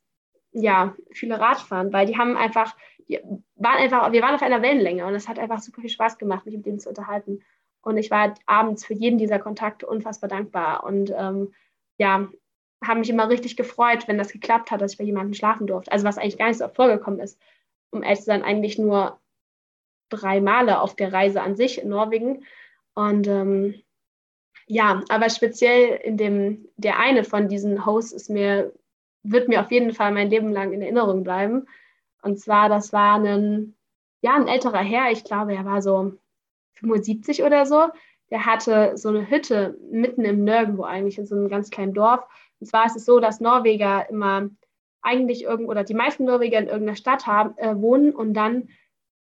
ja 0.52 0.96
viele 1.12 1.40
Radfahren, 1.40 1.92
weil 1.94 2.06
die 2.06 2.18
haben 2.18 2.38
einfach, 2.38 2.76
die 3.08 3.20
waren 3.56 3.78
einfach, 3.78 4.12
wir 4.12 4.22
waren 4.22 4.36
auf 4.36 4.44
einer 4.44 4.62
Wellenlänge 4.62 5.06
und 5.06 5.16
es 5.16 5.28
hat 5.28 5.40
einfach 5.40 5.60
super 5.60 5.82
viel 5.82 5.90
Spaß 5.90 6.20
gemacht, 6.20 6.46
mich 6.46 6.56
mit 6.56 6.66
denen 6.66 6.80
zu 6.80 6.90
unterhalten. 6.90 7.42
Und 7.82 7.98
ich 7.98 8.12
war 8.12 8.36
abends 8.46 8.86
für 8.86 8.94
jeden 8.94 9.18
dieser 9.18 9.40
Kontakte 9.40 9.88
unfassbar 9.88 10.30
dankbar 10.30 10.84
und 10.84 11.12
ähm, 11.18 11.54
ja, 11.98 12.30
habe 12.86 13.00
mich 13.00 13.10
immer 13.10 13.30
richtig 13.30 13.58
gefreut, 13.58 14.08
wenn 14.08 14.18
das 14.20 14.32
geklappt 14.32 14.70
hat, 14.70 14.82
dass 14.82 14.94
ich 14.94 14.98
bei 14.98 15.04
jemandem 15.04 15.34
schlafen 15.34 15.66
durfte. 15.66 15.92
Also 15.92 16.06
was 16.06 16.18
eigentlich 16.18 16.38
gar 16.38 16.48
nicht 16.50 16.60
so 16.60 16.66
oft 16.66 16.76
vorgekommen 16.76 17.20
ist. 17.20 17.40
Um 17.90 18.04
ehrlich 18.04 18.20
zu 18.20 18.26
sein, 18.26 18.44
eigentlich 18.44 18.78
nur 18.78 19.20
drei 20.14 20.42
Male 20.42 20.82
auf 20.82 20.96
der 20.96 21.12
Reise 21.12 21.42
an 21.42 21.56
sich 21.56 21.82
in 21.82 21.90
Norwegen. 21.90 22.46
Und 22.94 23.28
ähm, 23.28 23.84
ja, 24.68 25.04
aber 25.10 25.30
speziell 25.30 26.00
in 26.04 26.18
dem, 26.18 26.68
der 26.78 27.00
eine 27.00 27.24
von 27.24 27.48
diesen 27.48 27.86
Hosts 27.86 28.14
ist 28.14 28.30
mir, 28.30 28.74
wird 29.24 29.48
mir 29.48 29.62
auf 29.62 29.72
jeden 29.72 29.94
Fall 29.94 30.12
mein 30.12 30.30
Leben 30.30 30.52
lang 30.52 30.74
in 30.74 30.82
Erinnerung 30.82 31.24
bleiben. 31.24 31.68
Und 32.22 32.40
zwar, 32.40 32.70
das 32.70 32.94
war 32.94 33.20
ein, 33.20 33.76
ja, 34.22 34.36
ein 34.36 34.48
älterer 34.48 34.80
Herr, 34.80 35.12
ich 35.12 35.24
glaube, 35.24 35.54
er 35.54 35.66
war 35.66 35.82
so 35.82 36.14
75 36.74 37.44
oder 37.44 37.66
so. 37.66 37.88
Der 38.32 38.46
hatte 38.46 38.98
so 38.98 39.10
eine 39.10 39.30
Hütte 39.30 39.78
mitten 39.92 40.24
im 40.24 40.44
Nirgendwo 40.44 40.84
eigentlich, 40.84 41.18
in 41.18 41.26
so 41.26 41.36
einem 41.36 41.50
ganz 41.50 41.70
kleinen 41.70 41.94
Dorf. 41.94 42.26
Und 42.60 42.68
zwar 42.68 42.86
ist 42.86 42.96
es 42.96 43.06
so, 43.06 43.20
dass 43.20 43.42
Norweger 43.42 44.10
immer 44.10 44.50
eigentlich 45.02 45.44
irgendwo, 45.44 45.72
oder 45.72 45.84
die 45.84 45.94
meisten 45.94 46.24
Norweger 46.24 46.60
in 46.60 46.68
irgendeiner 46.68 46.96
Stadt 46.96 47.28
haben, 47.28 47.58
äh, 47.58 47.76
wohnen 47.76 48.16
und 48.16 48.34
dann 48.34 48.70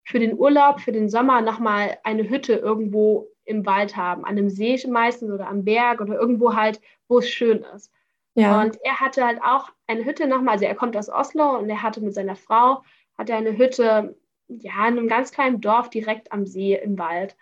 für 0.03 0.19
den 0.19 0.37
Urlaub, 0.37 0.81
für 0.81 0.91
den 0.91 1.09
Sommer 1.09 1.41
nochmal 1.41 1.97
eine 2.03 2.29
Hütte 2.29 2.53
irgendwo 2.53 3.27
im 3.45 3.65
Wald 3.65 3.95
haben, 3.95 4.23
an 4.25 4.31
einem 4.31 4.49
See 4.49 4.79
meistens 4.87 5.31
oder 5.31 5.47
am 5.47 5.63
Berg 5.63 6.01
oder 6.01 6.15
irgendwo 6.15 6.55
halt, 6.55 6.81
wo 7.07 7.19
es 7.19 7.29
schön 7.29 7.63
ist. 7.75 7.91
Ja. 8.35 8.61
Und 8.61 8.77
er 8.83 8.99
hatte 8.99 9.25
halt 9.25 9.41
auch 9.43 9.69
eine 9.87 10.05
Hütte 10.05 10.27
nochmal, 10.27 10.53
also 10.53 10.65
er 10.65 10.75
kommt 10.75 10.97
aus 10.97 11.09
Oslo 11.09 11.57
und 11.57 11.69
er 11.69 11.83
hatte 11.83 12.01
mit 12.01 12.13
seiner 12.13 12.35
Frau, 12.35 12.83
hatte 13.17 13.35
eine 13.35 13.57
Hütte, 13.57 14.17
ja, 14.47 14.87
in 14.87 14.97
einem 14.97 15.07
ganz 15.07 15.31
kleinen 15.31 15.61
Dorf 15.61 15.89
direkt 15.89 16.31
am 16.31 16.45
See 16.45 16.75
im 16.75 16.97
Wald. 16.97 17.35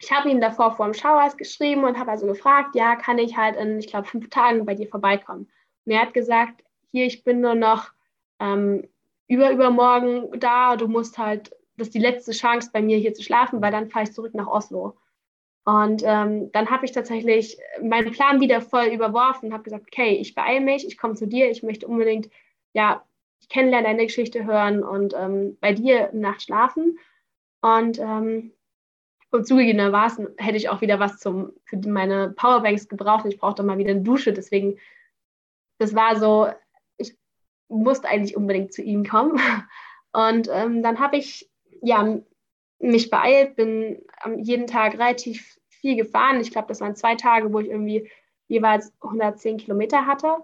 Ich 0.00 0.10
habe 0.12 0.30
ihm 0.30 0.40
davor 0.40 0.72
vor 0.72 0.86
dem 0.86 0.94
Schauers 0.94 1.36
geschrieben 1.36 1.84
und 1.84 1.98
habe 1.98 2.10
also 2.10 2.26
gefragt, 2.26 2.74
ja, 2.74 2.96
kann 2.96 3.18
ich 3.18 3.36
halt 3.36 3.56
in, 3.56 3.78
ich 3.78 3.88
glaube, 3.88 4.06
fünf 4.06 4.30
Tagen 4.30 4.64
bei 4.64 4.74
dir 4.74 4.88
vorbeikommen? 4.88 5.50
Und 5.84 5.92
er 5.92 6.02
hat 6.02 6.14
gesagt, 6.14 6.64
hier, 6.90 7.06
ich 7.06 7.24
bin 7.24 7.40
nur 7.40 7.54
noch 7.54 7.90
ähm, 8.38 8.88
über 9.28 9.50
übermorgen 9.50 10.38
da, 10.38 10.76
du 10.76 10.88
musst 10.88 11.18
halt, 11.18 11.50
das 11.76 11.88
ist 11.88 11.94
die 11.94 12.00
letzte 12.00 12.32
Chance 12.32 12.70
bei 12.72 12.82
mir 12.82 12.98
hier 12.98 13.14
zu 13.14 13.22
schlafen, 13.22 13.62
weil 13.62 13.72
dann 13.72 13.88
fahre 13.88 14.04
ich 14.04 14.12
zurück 14.12 14.34
nach 14.34 14.46
Oslo. 14.46 14.96
Und 15.64 16.02
ähm, 16.04 16.50
dann 16.52 16.70
habe 16.70 16.84
ich 16.84 16.92
tatsächlich 16.92 17.56
meinen 17.80 18.10
Plan 18.10 18.40
wieder 18.40 18.60
voll 18.60 18.86
überworfen 18.86 19.52
habe 19.52 19.62
gesagt, 19.62 19.86
okay, 19.86 20.16
ich 20.16 20.34
beeile 20.34 20.60
mich, 20.60 20.86
ich 20.86 20.98
komme 20.98 21.14
zu 21.14 21.26
dir, 21.26 21.50
ich 21.50 21.62
möchte 21.62 21.86
unbedingt, 21.86 22.28
ja, 22.72 23.04
ich 23.40 23.48
kennenlernen, 23.48 23.90
deine 23.90 24.06
Geschichte 24.06 24.44
hören 24.44 24.82
und 24.82 25.14
ähm, 25.16 25.56
bei 25.60 25.72
dir 25.72 26.10
Nacht 26.12 26.42
schlafen. 26.42 26.98
Und, 27.60 27.98
ähm, 28.00 28.52
und 29.30 29.46
zugegebenermaßen 29.46 30.28
hätte 30.36 30.56
ich 30.56 30.68
auch 30.68 30.80
wieder 30.80 30.98
was 30.98 31.18
zum, 31.18 31.52
für 31.64 31.76
meine 31.76 32.30
Powerbanks 32.30 32.88
gebraucht. 32.88 33.24
Ich 33.26 33.38
brauchte 33.38 33.62
mal 33.62 33.78
wieder 33.78 33.92
eine 33.92 34.02
Dusche, 34.02 34.32
deswegen, 34.32 34.78
das 35.78 35.94
war 35.94 36.16
so, 36.16 36.48
musste 37.78 38.08
eigentlich 38.08 38.36
unbedingt 38.36 38.72
zu 38.72 38.82
ihm 38.82 39.04
kommen. 39.06 39.40
Und 40.12 40.48
ähm, 40.52 40.82
dann 40.82 40.98
habe 40.98 41.16
ich 41.16 41.50
ja, 41.82 42.18
mich 42.78 43.10
beeilt, 43.10 43.56
bin 43.56 44.02
jeden 44.36 44.66
Tag 44.66 44.94
relativ 44.94 45.58
viel 45.68 45.96
gefahren. 45.96 46.40
Ich 46.40 46.50
glaube, 46.50 46.68
das 46.68 46.80
waren 46.80 46.96
zwei 46.96 47.14
Tage, 47.14 47.52
wo 47.52 47.60
ich 47.60 47.68
irgendwie 47.68 48.10
jeweils 48.48 48.92
110 49.00 49.58
Kilometer 49.58 50.06
hatte. 50.06 50.38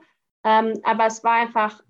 Ähm, 0.45 0.81
aber 0.83 1.07
es 1.07 1.22
war 1.24 1.35
einfach, 1.35 1.83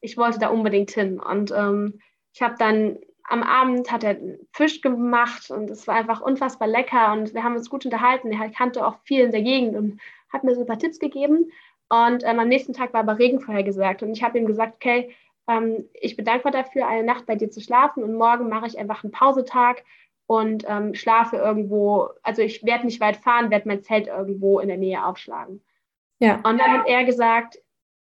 ich 0.00 0.16
wollte 0.16 0.38
da 0.38 0.48
unbedingt 0.48 0.90
hin. 0.90 1.20
Und 1.20 1.52
ähm, 1.52 2.00
ich 2.32 2.42
habe 2.42 2.56
dann 2.58 2.98
am 3.24 3.42
Abend 3.42 3.92
hat 3.92 4.04
er 4.04 4.16
Fisch 4.52 4.80
gemacht 4.80 5.50
und 5.50 5.70
es 5.70 5.86
war 5.86 5.96
einfach 5.96 6.22
unfassbar 6.22 6.66
lecker 6.66 7.12
und 7.12 7.34
wir 7.34 7.44
haben 7.44 7.56
uns 7.56 7.68
gut 7.68 7.84
unterhalten. 7.84 8.32
Er 8.32 8.50
kannte 8.50 8.86
auch 8.86 8.96
viel 9.04 9.22
in 9.22 9.32
der 9.32 9.42
Gegend 9.42 9.76
und 9.76 10.00
hat 10.32 10.44
mir 10.44 10.54
so 10.54 10.62
ein 10.62 10.66
paar 10.66 10.78
Tipps 10.78 10.98
gegeben. 10.98 11.50
Und 11.88 12.22
ähm, 12.24 12.38
am 12.38 12.48
nächsten 12.48 12.72
Tag 12.72 12.92
war 12.92 13.00
aber 13.00 13.18
Regen 13.18 13.40
vorhergesagt. 13.40 14.02
Und 14.02 14.12
ich 14.12 14.22
habe 14.22 14.38
ihm 14.38 14.46
gesagt, 14.46 14.74
okay, 14.74 15.14
ähm, 15.48 15.88
ich 15.94 16.16
bin 16.16 16.24
dankbar 16.24 16.52
dafür, 16.52 16.86
eine 16.86 17.04
Nacht 17.04 17.26
bei 17.26 17.34
dir 17.34 17.50
zu 17.50 17.60
schlafen. 17.60 18.02
Und 18.02 18.14
morgen 18.14 18.48
mache 18.48 18.66
ich 18.66 18.78
einfach 18.78 19.02
einen 19.02 19.12
Pausetag 19.12 19.84
und 20.26 20.64
ähm, 20.68 20.94
schlafe 20.94 21.36
irgendwo. 21.36 22.10
Also 22.22 22.42
ich 22.42 22.64
werde 22.64 22.84
nicht 22.84 23.00
weit 23.00 23.16
fahren, 23.16 23.50
werde 23.50 23.68
mein 23.68 23.82
Zelt 23.82 24.06
irgendwo 24.06 24.60
in 24.60 24.68
der 24.68 24.76
Nähe 24.76 25.04
aufschlagen. 25.04 25.62
Ja. 26.18 26.36
Und 26.36 26.58
dann 26.58 26.72
hat 26.72 26.86
er 26.86 27.04
gesagt, 27.04 27.58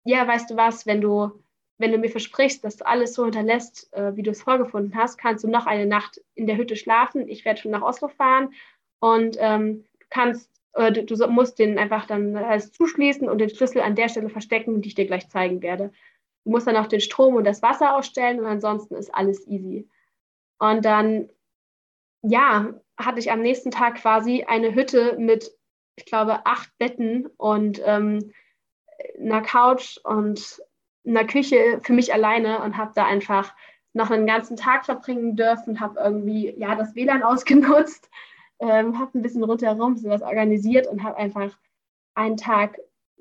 ja, 0.04 0.26
weißt 0.26 0.50
du 0.50 0.56
was, 0.56 0.86
wenn 0.86 1.02
du, 1.02 1.30
wenn 1.76 1.92
du 1.92 1.98
mir 1.98 2.08
versprichst, 2.08 2.64
dass 2.64 2.76
du 2.76 2.86
alles 2.86 3.12
so 3.12 3.24
hinterlässt, 3.24 3.92
äh, 3.92 4.16
wie 4.16 4.22
du 4.22 4.30
es 4.30 4.42
vorgefunden 4.42 4.96
hast, 4.96 5.18
kannst 5.18 5.44
du 5.44 5.48
noch 5.48 5.66
eine 5.66 5.84
Nacht 5.84 6.22
in 6.34 6.46
der 6.46 6.56
Hütte 6.56 6.76
schlafen. 6.76 7.28
Ich 7.28 7.44
werde 7.44 7.60
schon 7.60 7.72
nach 7.72 7.82
Oslo 7.82 8.08
fahren 8.08 8.54
und 9.00 9.36
ähm, 9.38 9.84
du 10.00 10.06
kannst 10.08 10.50
oder 10.74 10.90
du, 10.90 11.04
du, 11.04 11.26
musst 11.28 11.58
den 11.58 11.78
einfach 11.78 12.06
dann 12.06 12.36
alles 12.36 12.72
zuschließen 12.72 13.28
und 13.28 13.38
den 13.38 13.50
Schlüssel 13.50 13.80
an 13.82 13.94
der 13.94 14.08
Stelle 14.08 14.28
verstecken, 14.28 14.80
die 14.80 14.88
ich 14.88 14.94
dir 14.94 15.06
gleich 15.06 15.28
zeigen 15.28 15.62
werde. 15.62 15.92
Du 16.44 16.50
musst 16.50 16.66
dann 16.66 16.76
auch 16.76 16.86
den 16.86 17.00
Strom 17.00 17.34
und 17.34 17.44
das 17.44 17.62
Wasser 17.62 17.96
ausstellen 17.96 18.40
und 18.40 18.46
ansonsten 18.46 18.94
ist 18.94 19.14
alles 19.14 19.46
easy. 19.46 19.88
Und 20.58 20.84
dann, 20.84 21.28
ja, 22.22 22.74
hatte 22.96 23.20
ich 23.20 23.30
am 23.30 23.40
nächsten 23.40 23.70
Tag 23.70 23.96
quasi 23.96 24.44
eine 24.44 24.74
Hütte 24.74 25.16
mit, 25.18 25.52
ich 25.96 26.04
glaube, 26.04 26.46
acht 26.46 26.70
Betten 26.78 27.26
und 27.36 27.80
ähm, 27.84 28.32
einer 29.18 29.42
Couch 29.42 29.98
und 30.04 30.62
einer 31.06 31.24
Küche 31.24 31.80
für 31.82 31.92
mich 31.92 32.12
alleine 32.12 32.62
und 32.62 32.76
habe 32.76 32.92
da 32.94 33.06
einfach 33.06 33.54
noch 33.92 34.10
einen 34.10 34.26
ganzen 34.26 34.56
Tag 34.56 34.84
verbringen 34.84 35.36
dürfen, 35.36 35.80
habe 35.80 35.98
irgendwie 36.00 36.54
ja 36.56 36.74
das 36.74 36.94
WLAN 36.94 37.22
ausgenutzt 37.24 38.10
ähm, 38.60 38.98
habe 38.98 39.18
ein 39.18 39.22
bisschen 39.22 39.44
rundherum 39.44 39.96
sowas 39.96 40.22
organisiert 40.22 40.86
und 40.86 41.02
habe 41.02 41.16
einfach 41.16 41.56
einen 42.14 42.36
Tag 42.36 42.78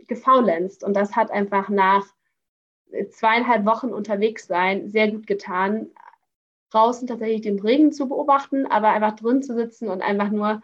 gefaulenzt. 0.07 0.83
Und 0.83 0.95
das 0.95 1.15
hat 1.15 1.31
einfach 1.31 1.69
nach 1.69 2.05
zweieinhalb 3.11 3.65
Wochen 3.65 3.89
unterwegs 3.89 4.47
sein 4.47 4.89
sehr 4.89 5.11
gut 5.11 5.27
getan, 5.27 5.87
draußen 6.71 7.07
tatsächlich 7.07 7.41
den 7.41 7.59
Regen 7.59 7.91
zu 7.91 8.07
beobachten, 8.07 8.65
aber 8.65 8.89
einfach 8.89 9.15
drin 9.15 9.41
zu 9.41 9.55
sitzen 9.55 9.89
und 9.89 10.01
einfach 10.01 10.29
nur 10.29 10.61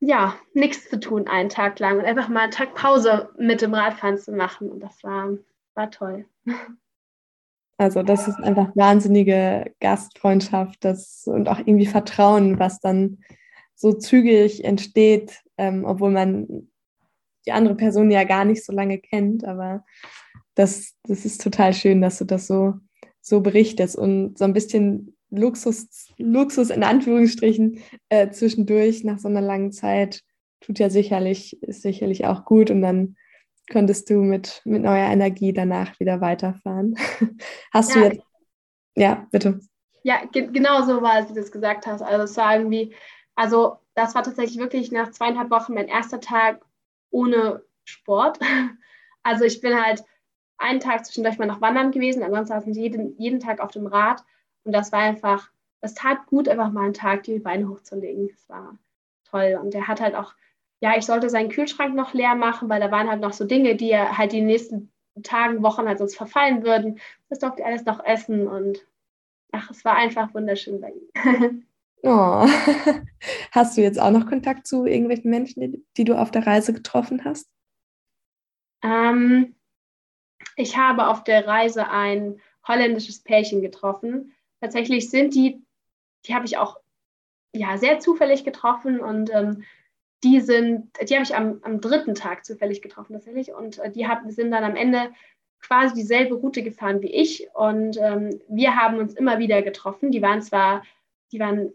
ja, 0.00 0.36
nichts 0.54 0.88
zu 0.88 1.00
tun 1.00 1.26
einen 1.26 1.48
Tag 1.48 1.78
lang 1.80 1.98
und 1.98 2.04
einfach 2.04 2.28
mal 2.28 2.42
einen 2.42 2.52
Tag 2.52 2.74
Pause 2.74 3.30
mit 3.36 3.62
dem 3.62 3.74
Radfahren 3.74 4.18
zu 4.18 4.32
machen. 4.32 4.70
Und 4.70 4.80
das 4.80 5.02
war, 5.02 5.30
war 5.74 5.90
toll. 5.90 6.26
Also 7.80 8.02
das 8.02 8.26
ist 8.26 8.40
einfach 8.40 8.74
wahnsinnige 8.74 9.72
Gastfreundschaft 9.80 10.84
das, 10.84 11.28
und 11.28 11.48
auch 11.48 11.58
irgendwie 11.58 11.86
Vertrauen, 11.86 12.58
was 12.58 12.80
dann 12.80 13.18
so 13.78 13.92
zügig 13.92 14.64
entsteht, 14.64 15.40
ähm, 15.56 15.84
obwohl 15.84 16.10
man 16.10 16.68
die 17.46 17.52
andere 17.52 17.76
Person 17.76 18.10
ja 18.10 18.24
gar 18.24 18.44
nicht 18.44 18.64
so 18.64 18.72
lange 18.72 18.98
kennt. 18.98 19.44
Aber 19.44 19.84
das, 20.54 20.96
das 21.04 21.24
ist 21.24 21.40
total 21.40 21.72
schön, 21.72 22.00
dass 22.02 22.18
du 22.18 22.24
das 22.24 22.48
so, 22.48 22.74
so 23.20 23.40
berichtest 23.40 23.96
und 23.96 24.36
so 24.36 24.44
ein 24.44 24.52
bisschen 24.52 25.16
Luxus, 25.30 26.12
Luxus 26.16 26.70
in 26.70 26.82
Anführungsstrichen 26.82 27.78
äh, 28.08 28.30
zwischendurch 28.30 29.04
nach 29.04 29.18
so 29.18 29.28
einer 29.28 29.42
langen 29.42 29.72
Zeit 29.72 30.22
tut 30.60 30.80
ja 30.80 30.90
sicherlich, 30.90 31.62
ist 31.62 31.82
sicherlich 31.82 32.26
auch 32.26 32.44
gut 32.44 32.70
und 32.70 32.82
dann 32.82 33.16
könntest 33.70 34.10
du 34.10 34.14
mit, 34.14 34.62
mit 34.64 34.82
neuer 34.82 35.08
Energie 35.10 35.52
danach 35.52 36.00
wieder 36.00 36.20
weiterfahren. 36.20 36.96
Hast 37.72 37.94
ja. 37.94 38.00
du 38.00 38.06
jetzt, 38.06 38.22
ja, 38.96 39.26
bitte. 39.30 39.60
Ja, 40.02 40.24
ge 40.32 40.48
genau 40.50 40.82
so 40.82 41.02
war 41.02 41.20
es, 41.20 41.28
wie 41.28 41.34
du 41.34 41.40
es 41.40 41.52
gesagt 41.52 41.86
hast. 41.86 42.02
Also 42.02 42.24
es 42.24 42.36
war 42.36 42.56
irgendwie, 42.56 42.94
also 43.38 43.78
das 43.94 44.16
war 44.16 44.24
tatsächlich 44.24 44.58
wirklich 44.58 44.90
nach 44.90 45.12
zweieinhalb 45.12 45.48
Wochen 45.50 45.72
mein 45.72 45.86
erster 45.86 46.20
Tag 46.20 46.60
ohne 47.10 47.62
Sport. 47.84 48.38
Also 49.24 49.44
ich 49.44 49.60
bin 49.60 49.78
halt 49.78 50.04
einen 50.56 50.80
Tag 50.80 51.04
zwischendurch 51.04 51.38
mal 51.38 51.44
noch 51.44 51.60
wandern 51.60 51.90
gewesen, 51.90 52.22
ansonsten 52.22 52.54
saß 52.54 52.66
ich 52.66 52.76
jeden, 52.76 53.18
jeden 53.18 53.40
Tag 53.40 53.60
auf 53.60 53.72
dem 53.72 53.86
Rad 53.86 54.24
und 54.64 54.72
das 54.72 54.90
war 54.90 55.00
einfach, 55.00 55.50
das 55.82 55.92
tat 55.92 56.24
gut, 56.26 56.48
einfach 56.48 56.70
mal 56.70 56.84
einen 56.84 56.94
Tag 56.94 57.24
die 57.24 57.38
Beine 57.38 57.68
hochzulegen. 57.68 58.28
Das 58.28 58.48
war 58.48 58.78
toll. 59.24 59.58
Und 59.60 59.74
er 59.74 59.86
hat 59.86 60.00
halt 60.00 60.14
auch, 60.14 60.34
ja, 60.80 60.96
ich 60.96 61.04
sollte 61.04 61.28
seinen 61.28 61.50
Kühlschrank 61.50 61.94
noch 61.94 62.14
leer 62.14 62.36
machen, 62.36 62.70
weil 62.70 62.80
da 62.80 62.90
waren 62.90 63.10
halt 63.10 63.20
noch 63.20 63.34
so 63.34 63.44
Dinge, 63.44 63.74
die 63.76 63.90
er 63.90 64.16
halt 64.16 64.32
die 64.32 64.40
nächsten 64.40 64.90
Tagen, 65.22 65.62
Wochen 65.62 65.86
halt 65.86 65.98
sonst 65.98 66.16
verfallen 66.16 66.62
würden. 66.64 67.00
Das 67.28 67.40
durfte 67.40 67.66
alles 67.66 67.84
noch 67.84 68.02
essen 68.02 68.46
und 68.46 68.86
ach, 69.52 69.70
es 69.70 69.84
war 69.84 69.96
einfach 69.96 70.32
wunderschön 70.32 70.80
bei 70.80 70.92
ihm. 70.92 71.66
Oh. 72.02 72.46
Hast 73.52 73.76
du 73.76 73.80
jetzt 73.80 74.00
auch 74.00 74.10
noch 74.10 74.26
Kontakt 74.26 74.66
zu 74.66 74.86
irgendwelchen 74.86 75.30
Menschen, 75.30 75.86
die 75.96 76.04
du 76.04 76.14
auf 76.14 76.30
der 76.30 76.46
Reise 76.46 76.72
getroffen 76.72 77.24
hast? 77.24 77.48
Ähm, 78.82 79.56
ich 80.56 80.76
habe 80.76 81.08
auf 81.08 81.24
der 81.24 81.46
Reise 81.46 81.88
ein 81.88 82.40
holländisches 82.66 83.22
Pärchen 83.22 83.62
getroffen. 83.62 84.32
Tatsächlich 84.60 85.10
sind 85.10 85.34
die, 85.34 85.62
die 86.26 86.34
habe 86.34 86.46
ich 86.46 86.58
auch 86.58 86.78
ja, 87.54 87.78
sehr 87.78 87.98
zufällig 87.98 88.44
getroffen 88.44 89.00
und 89.00 89.30
ähm, 89.34 89.64
die 90.24 90.40
sind, 90.40 90.90
die 91.08 91.14
habe 91.14 91.24
ich 91.24 91.34
am, 91.34 91.60
am 91.62 91.80
dritten 91.80 92.14
Tag 92.14 92.44
zufällig 92.44 92.82
getroffen 92.82 93.14
tatsächlich 93.14 93.52
und 93.52 93.78
äh, 93.78 93.90
die 93.90 94.06
haben, 94.06 94.30
sind 94.30 94.50
dann 94.50 94.64
am 94.64 94.76
Ende 94.76 95.12
quasi 95.60 95.94
dieselbe 95.94 96.34
Route 96.34 96.62
gefahren 96.62 97.02
wie 97.02 97.12
ich 97.12 97.48
und 97.54 97.96
ähm, 97.98 98.40
wir 98.48 98.76
haben 98.76 98.98
uns 98.98 99.14
immer 99.14 99.38
wieder 99.38 99.62
getroffen. 99.62 100.10
Die 100.10 100.22
waren 100.22 100.42
zwar, 100.42 100.82
die 101.32 101.40
waren 101.40 101.72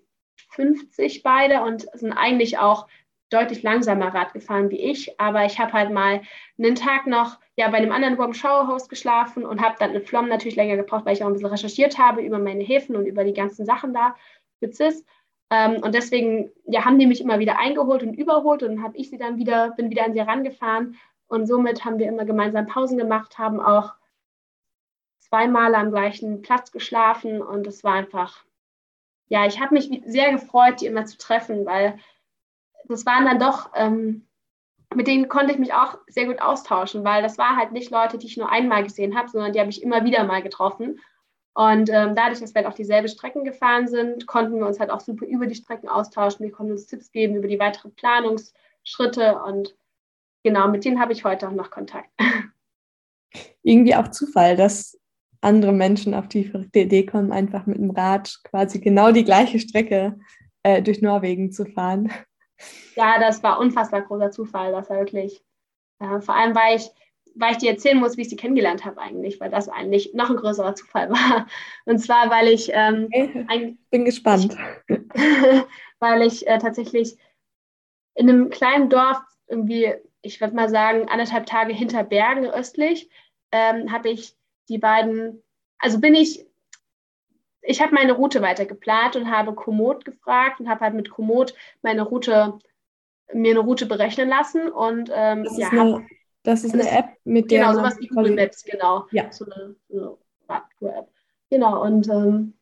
50 0.50 1.24
beide 1.24 1.62
und 1.62 1.88
sind 1.94 2.14
eigentlich 2.14 2.58
auch 2.58 2.88
deutlich 3.30 3.64
langsamer 3.64 4.14
Rad 4.14 4.34
gefahren 4.34 4.70
wie 4.70 4.80
ich, 4.80 5.20
aber 5.20 5.46
ich 5.46 5.60
habe 5.60 5.74
halt 5.74 5.92
mal 5.92 6.22
einen 6.58 6.76
Tag 6.76 7.08
noch 7.08 7.40
ja, 7.56 7.70
bei 7.70 7.78
einem 7.78 7.92
anderen 7.92 8.18
Warm 8.18 8.34
Shower 8.34 8.68
Host 8.68 8.90
geschlafen 8.90 9.46
und 9.46 9.62
habe 9.62 9.76
dann 9.80 9.92
eine 9.92 10.02
Flom 10.02 10.28
natürlich 10.28 10.56
länger 10.56 10.78
gebraucht, 10.78 11.06
weil 11.06 11.14
ich 11.14 11.24
auch 11.24 11.28
ein 11.28 11.34
bisschen 11.34 11.50
recherchiert 11.50 11.98
habe 11.98 12.22
über 12.22 12.40
meine 12.40 12.64
Häfen 12.64 12.96
und 12.96 13.06
über 13.06 13.24
die 13.24 13.34
ganzen 13.34 13.66
Sachen 13.66 13.94
da 13.94 14.16
für 14.60 14.72
CIS. 14.72 15.06
Ähm, 15.50 15.82
und 15.84 15.94
deswegen 15.94 16.52
ja, 16.66 16.86
haben 16.86 16.98
die 16.98 17.08
mich 17.08 17.22
immer 17.22 17.40
wieder 17.40 17.60
eingeholt 17.60 18.04
und 18.04 18.14
überholt 18.14 18.64
und 18.64 18.82
habe 18.82 18.98
ich 18.98 19.10
sie 19.10 19.18
dann 19.18 19.38
wieder, 19.38 19.72
bin 19.72 19.90
wieder 19.90 20.06
an 20.06 20.14
sie 20.14 20.20
herangefahren 20.20 20.96
und 21.28 21.48
somit 21.48 21.86
haben 21.86 22.00
wir 22.00 22.08
immer 22.08 22.26
gemeinsam 22.26 22.68
Pausen 22.68 22.98
gemacht, 22.98 23.38
haben 23.38 23.60
auch 23.60 23.94
zweimal 25.20 25.74
am 25.76 25.92
gleichen 25.92 26.42
Platz 26.42 26.72
geschlafen 26.72 27.42
und 27.42 27.66
es 27.68 27.84
war 27.84 27.94
einfach, 27.94 28.44
ja, 29.28 29.46
ich 29.46 29.60
habe 29.60 29.74
mich 29.74 29.90
sehr 30.06 30.32
gefreut, 30.32 30.82
die 30.82 30.86
immer 30.86 31.06
zu 31.06 31.18
treffen, 31.18 31.66
weil 31.66 31.98
das 32.88 33.06
waren 33.06 33.26
dann 33.26 33.40
doch, 33.40 33.72
ähm, 33.76 34.28
mit 34.94 35.08
denen 35.08 35.28
konnte 35.28 35.54
ich 35.54 35.60
mich 35.60 35.74
auch 35.74 35.98
sehr 36.08 36.26
gut 36.26 36.42
austauschen, 36.42 37.04
weil 37.04 37.24
das 37.24 37.38
war 37.38 37.56
halt 37.56 37.72
nicht 37.72 37.90
Leute, 37.90 38.18
die 38.18 38.28
ich 38.28 38.38
nur 38.38 38.52
einmal 38.52 38.84
gesehen 38.84 39.18
habe, 39.18 39.30
sondern 39.30 39.54
die 39.54 39.60
habe 39.60 39.70
ich 39.70 39.82
immer 39.82 40.04
wieder 40.06 40.24
mal 40.24 40.44
getroffen. 40.44 41.00
Und 41.56 41.90
ähm, 41.90 42.16
dadurch, 42.16 42.40
dass 42.40 42.54
wir 42.54 42.64
halt 42.64 42.68
auch 42.68 42.76
dieselbe 42.76 43.08
Strecken 43.08 43.44
gefahren 43.44 43.88
sind, 43.88 44.26
konnten 44.26 44.58
wir 44.58 44.66
uns 44.66 44.80
halt 44.80 44.90
auch 44.90 45.02
super 45.02 45.26
über 45.26 45.46
die 45.46 45.56
Strecken 45.56 45.88
austauschen. 45.88 46.46
Wir 46.46 46.52
konnten 46.52 46.72
uns 46.72 46.88
Tipps 46.88 47.12
geben 47.12 47.36
über 47.36 47.48
die 47.48 47.60
weiteren 47.60 47.94
Planungsschritte 47.94 49.42
und 49.44 49.76
genau, 50.44 50.68
mit 50.68 50.84
denen 50.84 51.00
habe 51.00 51.14
ich 51.14 51.24
heute 51.24 51.48
auch 51.48 51.54
noch 51.54 51.70
Kontakt. 51.70 52.10
Irgendwie 53.64 53.96
auch 53.96 54.10
Zufall, 54.10 54.56
dass 54.56 55.00
andere 55.44 55.74
Menschen 55.74 56.14
auf 56.14 56.28
die 56.28 56.52
Idee 56.74 57.06
kommen, 57.06 57.32
einfach 57.32 57.66
mit 57.66 57.78
dem 57.78 57.92
Rad 57.92 58.40
quasi 58.44 58.80
genau 58.80 59.12
die 59.12 59.24
gleiche 59.24 59.60
Strecke 59.60 60.18
äh, 60.64 60.82
durch 60.82 61.02
Norwegen 61.02 61.52
zu 61.52 61.66
fahren. 61.66 62.12
Ja, 62.96 63.20
das 63.20 63.44
war 63.44 63.60
unfassbar 63.60 64.02
großer 64.02 64.32
Zufall, 64.32 64.72
das 64.72 64.90
war 64.90 65.00
wirklich. 65.00 65.44
Äh, 66.00 66.22
vor 66.22 66.36
allem, 66.36 66.56
weil 66.56 66.78
ich 66.78 66.90
weil 67.36 67.52
ich 67.54 67.58
dir 67.58 67.72
erzählen 67.72 68.00
muss, 68.00 68.18
wie 68.18 68.22
ich 68.22 68.30
sie 68.30 68.36
kennengelernt 68.36 68.86
habe 68.86 69.02
eigentlich, 69.02 69.40
weil 69.40 69.50
das 69.50 69.70
eigentlich 69.70 70.14
noch 70.14 70.30
ein 70.30 70.36
größerer 70.36 70.76
Zufall 70.76 71.10
war. 71.10 71.48
Und 71.86 72.00
zwar, 72.00 72.30
weil 72.30 72.48
ich 72.48 72.70
ähm, 72.74 73.06
okay. 73.08 73.46
ein, 73.48 73.78
bin 73.90 74.06
gespannt, 74.06 74.56
ich, 74.88 74.98
weil 76.00 76.22
ich 76.22 76.48
äh, 76.48 76.60
tatsächlich 76.60 77.18
in 78.16 78.30
einem 78.30 78.50
kleinen 78.50 78.90
Dorf 78.90 79.20
irgendwie, 79.48 79.94
ich 80.22 80.40
würde 80.42 80.56
mal 80.56 80.70
sagen, 80.70 81.10
anderthalb 81.10 81.46
Tage 81.46 81.74
hinter 81.74 82.04
Bergen 82.04 82.46
östlich, 82.46 83.10
ähm, 83.52 83.92
habe 83.92 84.10
ich 84.10 84.36
die 84.70 84.78
beiden, 84.78 85.44
also 85.78 86.00
bin 86.00 86.16
ich, 86.16 86.46
ich 87.62 87.82
habe 87.82 87.94
meine 87.94 88.14
Route 88.14 88.42
weiter 88.42 88.66
geplant 88.66 89.16
und 89.16 89.32
habe 89.32 89.54
Komoot 89.54 90.06
gefragt 90.06 90.60
und 90.60 90.70
habe 90.70 90.82
halt 90.82 90.96
mit 90.96 91.10
Komoot 91.10 91.54
meine 91.82 92.04
Route 92.04 92.60
mir 93.34 93.52
eine 93.52 93.60
Route 93.60 93.86
berechnen 93.86 94.28
lassen 94.28 94.70
und 94.70 95.10
ähm, 95.14 95.48
ja, 95.58 95.72
habe 95.72 96.06
das 96.44 96.66
ist 96.66 96.74
eine 96.74 96.90
App, 96.90 97.06
mit 97.24 97.50
der. 97.52 97.62
Genau, 97.62 97.74
sowas 97.74 97.98
wie 98.00 98.08
Google 98.08 98.36
Maps, 98.36 98.64
genau. 98.66 99.08
Ja. 99.12 99.32
So 99.32 99.46
eine, 99.46 99.76
so 99.88 100.20
eine 100.48 100.98
App. 100.98 101.08
Genau, 101.50 101.82
und 101.82 102.10
ähm, 102.10 102.54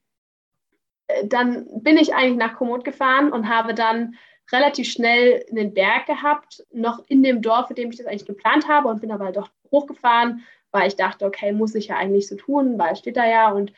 äh, 1.07 1.25
dann 1.27 1.65
bin 1.81 1.97
ich 1.97 2.13
eigentlich 2.13 2.37
nach 2.37 2.55
Komoot 2.55 2.83
gefahren 2.83 3.31
und 3.33 3.49
habe 3.49 3.73
dann 3.73 4.15
relativ 4.51 4.87
schnell 4.87 5.43
einen 5.49 5.73
Berg 5.73 6.05
gehabt, 6.05 6.63
noch 6.71 7.03
in 7.07 7.23
dem 7.23 7.41
Dorf, 7.41 7.69
in 7.69 7.75
dem 7.75 7.89
ich 7.89 7.97
das 7.97 8.05
eigentlich 8.05 8.25
geplant 8.25 8.67
habe 8.67 8.87
und 8.89 9.01
bin 9.01 9.11
aber 9.11 9.25
halt 9.25 9.37
doch 9.37 9.49
hochgefahren, 9.71 10.43
weil 10.72 10.88
ich 10.88 10.95
dachte, 10.95 11.26
okay, 11.26 11.51
muss 11.51 11.76
ich 11.76 11.88
ja 11.88 11.97
eigentlich 11.97 12.28
so 12.28 12.36
tun, 12.36 12.78
weil 12.78 12.95
steht 12.95 13.17
da 13.17 13.28
ja 13.28 13.51
und 13.51 13.74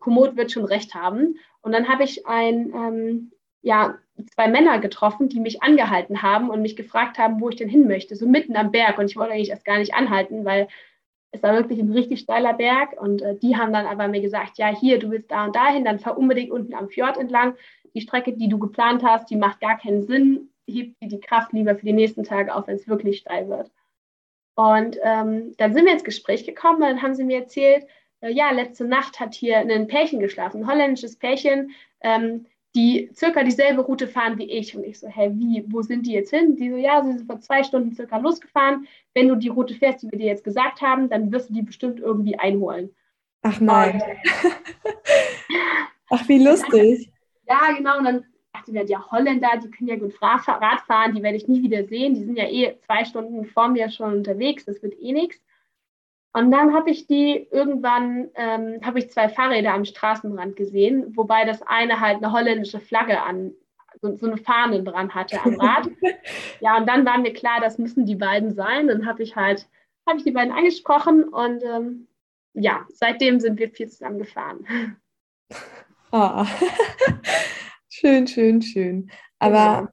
Komoot 0.00 0.36
wird 0.36 0.52
schon 0.52 0.64
recht 0.64 0.94
haben. 0.94 1.36
Und 1.60 1.72
dann 1.72 1.88
habe 1.88 2.04
ich 2.04 2.26
ein 2.26 2.72
ähm, 2.74 3.32
ja, 3.62 3.98
zwei 4.34 4.48
Männer 4.48 4.78
getroffen, 4.80 5.28
die 5.28 5.40
mich 5.40 5.62
angehalten 5.62 6.22
haben 6.22 6.50
und 6.50 6.62
mich 6.62 6.76
gefragt 6.76 7.18
haben, 7.18 7.40
wo 7.40 7.48
ich 7.48 7.56
denn 7.56 7.68
hin 7.68 7.86
möchte, 7.86 8.16
so 8.16 8.26
mitten 8.26 8.56
am 8.56 8.72
Berg. 8.72 8.98
Und 8.98 9.06
ich 9.06 9.16
wollte 9.16 9.32
eigentlich 9.32 9.50
erst 9.50 9.64
gar 9.64 9.78
nicht 9.78 9.94
anhalten, 9.94 10.44
weil 10.44 10.68
es 11.30 11.42
war 11.42 11.54
wirklich 11.54 11.78
ein 11.78 11.92
richtig 11.92 12.20
steiler 12.20 12.52
Berg. 12.52 13.00
Und 13.00 13.22
äh, 13.22 13.36
die 13.36 13.56
haben 13.56 13.72
dann 13.72 13.86
aber 13.86 14.08
mir 14.08 14.20
gesagt, 14.20 14.58
ja, 14.58 14.68
hier, 14.68 14.98
du 14.98 15.10
willst 15.10 15.30
da 15.30 15.46
und 15.46 15.56
dahin, 15.56 15.84
dann 15.84 16.00
fahr 16.00 16.18
unbedingt 16.18 16.50
unten 16.50 16.74
am 16.74 16.88
Fjord 16.88 17.16
entlang. 17.16 17.54
Die 17.94 18.00
Strecke, 18.00 18.32
die 18.32 18.48
du 18.48 18.58
geplant 18.58 19.02
hast, 19.02 19.30
die 19.30 19.36
macht 19.36 19.60
gar 19.60 19.78
keinen 19.78 20.02
Sinn. 20.02 20.50
Heb 20.68 20.98
dir 21.00 21.08
die 21.08 21.20
Kraft 21.20 21.52
lieber 21.52 21.74
für 21.76 21.86
die 21.86 21.92
nächsten 21.92 22.24
Tage 22.24 22.54
auf, 22.54 22.66
wenn 22.66 22.76
es 22.76 22.88
wirklich 22.88 23.18
steil 23.18 23.48
wird. 23.48 23.70
Und 24.54 24.98
ähm, 25.02 25.54
dann 25.56 25.74
sind 25.74 25.86
wir 25.86 25.92
ins 25.92 26.04
Gespräch 26.04 26.44
gekommen 26.44 26.82
und 26.82 26.88
dann 26.88 27.02
haben 27.02 27.14
sie 27.14 27.24
mir 27.24 27.40
erzählt, 27.40 27.86
äh, 28.20 28.30
ja, 28.30 28.50
letzte 28.50 28.84
Nacht 28.84 29.18
hat 29.20 29.34
hier 29.34 29.58
ein 29.58 29.86
Pärchen 29.86 30.20
geschlafen, 30.20 30.62
ein 30.62 30.70
holländisches 30.70 31.16
Pärchen. 31.16 31.70
Ähm, 32.02 32.46
die 32.74 33.10
circa 33.14 33.42
dieselbe 33.42 33.82
Route 33.82 34.08
fahren 34.08 34.38
wie 34.38 34.50
ich. 34.50 34.74
Und 34.76 34.84
ich 34.84 34.98
so, 34.98 35.08
hä, 35.08 35.30
wie, 35.34 35.64
wo 35.68 35.82
sind 35.82 36.06
die 36.06 36.12
jetzt 36.12 36.30
hin? 36.30 36.56
Die 36.56 36.70
so, 36.70 36.76
ja, 36.76 37.02
sie 37.02 37.12
sind 37.12 37.26
vor 37.26 37.40
zwei 37.40 37.62
Stunden 37.62 37.94
circa 37.94 38.16
losgefahren. 38.16 38.86
Wenn 39.14 39.28
du 39.28 39.36
die 39.36 39.48
Route 39.48 39.74
fährst, 39.74 40.02
die 40.02 40.10
wir 40.10 40.18
dir 40.18 40.26
jetzt 40.26 40.44
gesagt 40.44 40.80
haben, 40.80 41.08
dann 41.08 41.30
wirst 41.32 41.50
du 41.50 41.54
die 41.54 41.62
bestimmt 41.62 42.00
irgendwie 42.00 42.38
einholen. 42.38 42.94
Ach 43.42 43.60
nein. 43.60 44.02
Ach, 46.10 46.28
wie 46.28 46.42
lustig. 46.42 47.12
Ja, 47.46 47.72
genau. 47.76 47.98
Und 47.98 48.04
dann 48.04 48.24
dachte 48.62 48.70
ich 48.70 48.74
mir, 48.74 48.84
ja, 48.88 49.10
Holländer, 49.10 49.50
die 49.62 49.70
können 49.70 49.88
ja 49.88 49.96
gut 49.96 50.20
Rad 50.22 50.80
fahren, 50.82 51.14
die 51.14 51.22
werde 51.22 51.36
ich 51.36 51.48
nie 51.48 51.62
wieder 51.62 51.84
sehen. 51.84 52.14
Die 52.14 52.24
sind 52.24 52.36
ja 52.36 52.44
eh 52.44 52.76
zwei 52.86 53.04
Stunden 53.04 53.44
vor 53.44 53.68
mir 53.68 53.90
schon 53.90 54.14
unterwegs, 54.14 54.64
das 54.64 54.82
wird 54.82 55.00
eh 55.00 55.12
nichts. 55.12 55.40
Und 56.34 56.50
dann 56.50 56.72
habe 56.72 56.90
ich 56.90 57.06
die 57.06 57.46
irgendwann, 57.50 58.30
ähm, 58.36 58.80
habe 58.82 59.00
ich 59.00 59.10
zwei 59.10 59.28
Fahrräder 59.28 59.74
am 59.74 59.84
Straßenrand 59.84 60.56
gesehen, 60.56 61.14
wobei 61.16 61.44
das 61.44 61.60
eine 61.62 62.00
halt 62.00 62.18
eine 62.18 62.32
holländische 62.32 62.80
Flagge 62.80 63.20
an, 63.20 63.52
so, 64.00 64.14
so 64.16 64.26
eine 64.26 64.38
Fahne 64.38 64.82
dran 64.82 65.14
hatte 65.14 65.42
am 65.44 65.60
Rad. 65.60 65.90
ja, 66.60 66.78
und 66.78 66.88
dann 66.88 67.04
war 67.04 67.18
mir 67.18 67.34
klar, 67.34 67.60
das 67.60 67.78
müssen 67.78 68.06
die 68.06 68.14
beiden 68.14 68.54
sein. 68.54 68.86
Dann 68.86 69.06
habe 69.06 69.22
ich 69.22 69.36
halt, 69.36 69.68
habe 70.06 70.18
ich 70.18 70.24
die 70.24 70.30
beiden 70.30 70.54
angesprochen 70.54 71.24
und 71.24 71.62
ähm, 71.64 72.08
ja, 72.54 72.86
seitdem 72.88 73.40
sind 73.40 73.58
wir 73.58 73.70
viel 73.70 73.88
zusammen 73.88 74.18
gefahren. 74.18 74.96
Oh. 76.12 76.44
Schön, 77.92 78.26
schön, 78.26 78.62
schön. 78.62 79.10
Aber 79.38 79.92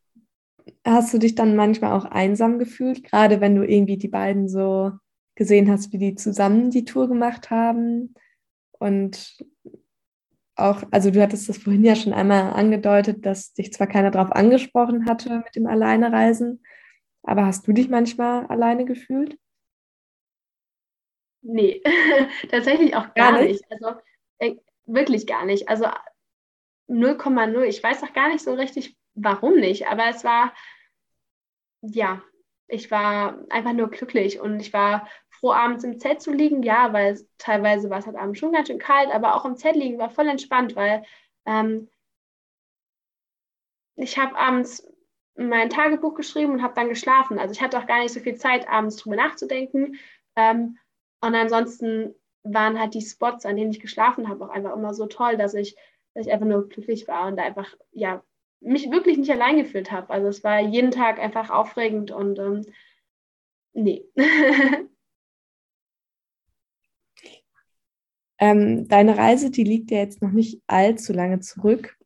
ja. 0.65 0.75
hast 0.85 1.13
du 1.13 1.17
dich 1.17 1.35
dann 1.35 1.55
manchmal 1.55 1.93
auch 1.93 2.05
einsam 2.05 2.59
gefühlt, 2.59 3.03
gerade 3.03 3.41
wenn 3.41 3.55
du 3.55 3.63
irgendwie 3.63 3.97
die 3.97 4.07
beiden 4.07 4.47
so 4.47 4.91
gesehen 5.35 5.69
hast, 5.69 5.91
wie 5.93 5.97
die 5.97 6.15
zusammen 6.15 6.71
die 6.71 6.85
Tour 6.85 7.07
gemacht 7.07 7.49
haben 7.49 8.13
und 8.79 9.43
auch, 10.55 10.83
also 10.91 11.11
du 11.11 11.21
hattest 11.21 11.47
das 11.47 11.57
vorhin 11.57 11.83
ja 11.83 11.95
schon 11.95 12.13
einmal 12.13 12.53
angedeutet, 12.53 13.25
dass 13.25 13.53
dich 13.53 13.71
zwar 13.71 13.87
keiner 13.87 14.11
darauf 14.11 14.31
angesprochen 14.31 15.05
hatte 15.05 15.37
mit 15.37 15.55
dem 15.55 15.67
Alleinereisen, 15.67 16.61
aber 17.23 17.45
hast 17.45 17.67
du 17.67 17.73
dich 17.73 17.89
manchmal 17.89 18.45
alleine 18.47 18.85
gefühlt? 18.85 19.37
Nee, 21.41 21.81
tatsächlich 22.51 22.95
auch 22.95 23.13
gar, 23.13 23.33
gar 23.33 23.41
nicht. 23.41 23.61
nicht. 23.61 23.65
Also 23.71 23.99
äh, 24.39 24.55
wirklich 24.85 25.25
gar 25.25 25.45
nicht. 25.45 25.69
Also 25.69 25.85
0,0. 26.89 27.63
Ich 27.63 27.81
weiß 27.83 28.03
auch 28.03 28.13
gar 28.13 28.29
nicht 28.29 28.43
so 28.43 28.53
richtig, 28.53 28.97
warum 29.13 29.55
nicht. 29.55 29.87
Aber 29.87 30.07
es 30.07 30.23
war, 30.23 30.53
ja, 31.81 32.21
ich 32.67 32.91
war 32.91 33.39
einfach 33.49 33.73
nur 33.73 33.89
glücklich 33.89 34.39
und 34.39 34.59
ich 34.59 34.73
war 34.73 35.07
froh, 35.29 35.51
abends 35.53 35.83
im 35.83 35.99
Zelt 35.99 36.21
zu 36.21 36.31
liegen. 36.31 36.63
Ja, 36.63 36.93
weil 36.93 37.19
teilweise 37.37 37.89
war 37.89 37.99
es 37.99 38.05
halt 38.05 38.17
abends 38.17 38.39
schon 38.39 38.51
ganz 38.51 38.67
schön 38.67 38.79
kalt, 38.79 39.09
aber 39.11 39.35
auch 39.35 39.45
im 39.45 39.55
Zelt 39.55 39.75
liegen 39.75 39.99
war 39.99 40.09
voll 40.09 40.27
entspannt, 40.27 40.75
weil 40.75 41.03
ähm, 41.45 41.89
ich 43.95 44.17
habe 44.17 44.35
abends 44.37 44.87
mein 45.35 45.69
Tagebuch 45.69 46.15
geschrieben 46.15 46.53
und 46.53 46.63
habe 46.63 46.73
dann 46.73 46.89
geschlafen. 46.89 47.39
Also 47.39 47.53
ich 47.53 47.61
hatte 47.61 47.77
auch 47.77 47.87
gar 47.87 47.99
nicht 47.99 48.13
so 48.13 48.19
viel 48.19 48.35
Zeit, 48.35 48.67
abends 48.67 48.97
drüber 48.97 49.15
nachzudenken. 49.15 49.97
Ähm, 50.35 50.77
und 51.21 51.35
ansonsten 51.35 52.15
waren 52.43 52.79
halt 52.79 52.93
die 52.93 53.01
Spots, 53.01 53.45
an 53.45 53.55
denen 53.55 53.71
ich 53.71 53.79
geschlafen 53.79 54.29
habe, 54.29 54.45
auch 54.45 54.49
einfach 54.49 54.73
immer 54.73 54.93
so 54.93 55.05
toll, 55.05 55.37
dass 55.37 55.53
ich, 55.53 55.75
dass 56.13 56.27
ich 56.27 56.33
einfach 56.33 56.45
nur 56.45 56.67
glücklich 56.69 57.07
war 57.07 57.27
und 57.27 57.39
einfach, 57.39 57.75
ja, 57.91 58.23
mich 58.61 58.91
wirklich 58.91 59.17
nicht 59.17 59.31
allein 59.31 59.57
gefühlt 59.57 59.91
habe. 59.91 60.09
Also 60.09 60.27
es 60.27 60.43
war 60.43 60.59
jeden 60.59 60.91
Tag 60.91 61.19
einfach 61.19 61.49
aufregend 61.49 62.11
und 62.11 62.39
ähm, 62.39 62.65
nee. 63.73 64.03
ähm, 68.39 68.87
deine 68.87 69.17
Reise, 69.17 69.49
die 69.51 69.63
liegt 69.63 69.91
ja 69.91 69.99
jetzt 69.99 70.21
noch 70.21 70.31
nicht 70.31 70.61
allzu 70.67 71.13
lange 71.13 71.39
zurück. 71.39 71.97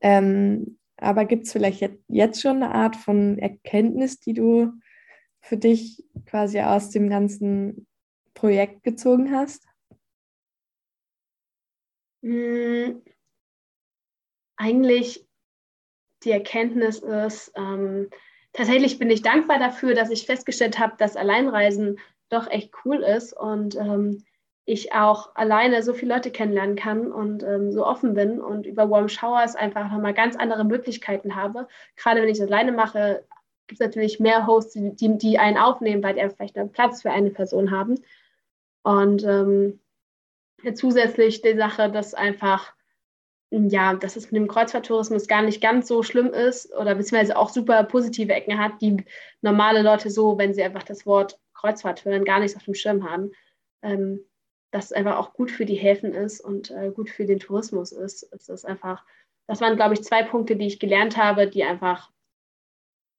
Ähm, 0.00 0.78
aber 0.96 1.24
gibt 1.24 1.46
es 1.46 1.52
vielleicht 1.52 1.88
jetzt 2.08 2.40
schon 2.40 2.62
eine 2.62 2.74
Art 2.74 2.96
von 2.96 3.38
Erkenntnis, 3.38 4.20
die 4.20 4.34
du 4.34 4.72
für 5.40 5.56
dich 5.56 6.04
quasi 6.26 6.60
aus 6.60 6.90
dem 6.90 7.08
ganzen 7.08 7.86
Projekt 8.34 8.84
gezogen 8.84 9.32
hast? 9.32 9.66
Hm, 12.22 13.02
eigentlich 14.56 15.26
die 16.24 16.30
Erkenntnis 16.30 17.00
ist, 17.00 17.52
ähm, 17.56 18.10
tatsächlich 18.52 18.98
bin 18.98 19.10
ich 19.10 19.22
dankbar 19.22 19.58
dafür, 19.58 19.94
dass 19.94 20.10
ich 20.10 20.26
festgestellt 20.26 20.78
habe, 20.78 20.94
dass 20.98 21.16
Alleinreisen 21.16 21.98
doch 22.28 22.48
echt 22.48 22.72
cool 22.84 23.02
ist 23.02 23.32
und 23.32 23.74
ähm, 23.76 24.24
ich 24.64 24.92
auch 24.92 25.34
alleine 25.34 25.82
so 25.82 25.92
viele 25.92 26.14
Leute 26.14 26.30
kennenlernen 26.30 26.76
kann 26.76 27.10
und 27.10 27.42
ähm, 27.42 27.72
so 27.72 27.84
offen 27.84 28.14
bin 28.14 28.40
und 28.40 28.64
über 28.66 28.88
Warm 28.88 29.08
Showers 29.08 29.56
einfach 29.56 29.90
nochmal 29.90 30.14
ganz 30.14 30.36
andere 30.36 30.64
Möglichkeiten 30.64 31.34
habe. 31.34 31.66
Gerade 31.96 32.22
wenn 32.22 32.28
ich 32.28 32.38
es 32.38 32.46
alleine 32.46 32.70
mache, 32.70 33.24
gibt 33.66 33.80
es 33.80 33.84
natürlich 33.86 34.20
mehr 34.20 34.46
Hosts, 34.46 34.74
die, 34.74 35.18
die 35.18 35.38
einen 35.38 35.58
aufnehmen, 35.58 36.02
weil 36.02 36.14
die 36.14 36.34
vielleicht 36.34 36.56
einen 36.56 36.70
Platz 36.70 37.02
für 37.02 37.10
eine 37.10 37.30
Person 37.30 37.72
haben. 37.72 38.00
Und 38.84 39.24
ähm, 39.24 39.80
zusätzlich 40.74 41.42
die 41.42 41.56
Sache, 41.56 41.90
dass 41.90 42.14
einfach, 42.14 42.72
ja, 43.50 43.94
dass 43.94 44.16
es 44.16 44.30
mit 44.30 44.40
dem 44.40 44.48
Kreuzfahrttourismus 44.48 45.28
gar 45.28 45.42
nicht 45.42 45.60
ganz 45.60 45.88
so 45.88 46.02
schlimm 46.02 46.32
ist 46.32 46.72
oder 46.74 46.94
beziehungsweise 46.94 47.36
auch 47.36 47.50
super 47.50 47.84
positive 47.84 48.32
Ecken 48.32 48.58
hat, 48.58 48.80
die 48.80 49.04
normale 49.40 49.82
Leute 49.82 50.10
so, 50.10 50.38
wenn 50.38 50.54
sie 50.54 50.62
einfach 50.62 50.82
das 50.82 51.06
Wort 51.06 51.38
Kreuzfahrt 51.54 52.04
hören, 52.04 52.24
gar 52.24 52.40
nichts 52.40 52.56
auf 52.56 52.64
dem 52.64 52.74
Schirm 52.74 53.08
haben. 53.08 53.32
Ähm, 53.82 54.24
dass 54.72 54.86
es 54.86 54.92
einfach 54.92 55.18
auch 55.18 55.34
gut 55.34 55.50
für 55.50 55.66
die 55.66 55.76
Häfen 55.76 56.14
ist 56.14 56.40
und 56.40 56.70
äh, 56.70 56.90
gut 56.90 57.10
für 57.10 57.26
den 57.26 57.38
Tourismus 57.38 57.92
ist. 57.92 58.26
Es 58.32 58.48
ist 58.48 58.64
einfach, 58.64 59.04
das 59.46 59.60
waren, 59.60 59.76
glaube 59.76 59.94
ich, 59.94 60.02
zwei 60.02 60.22
Punkte, 60.22 60.56
die 60.56 60.66
ich 60.66 60.80
gelernt 60.80 61.16
habe, 61.16 61.46
die 61.46 61.62
einfach 61.62 62.10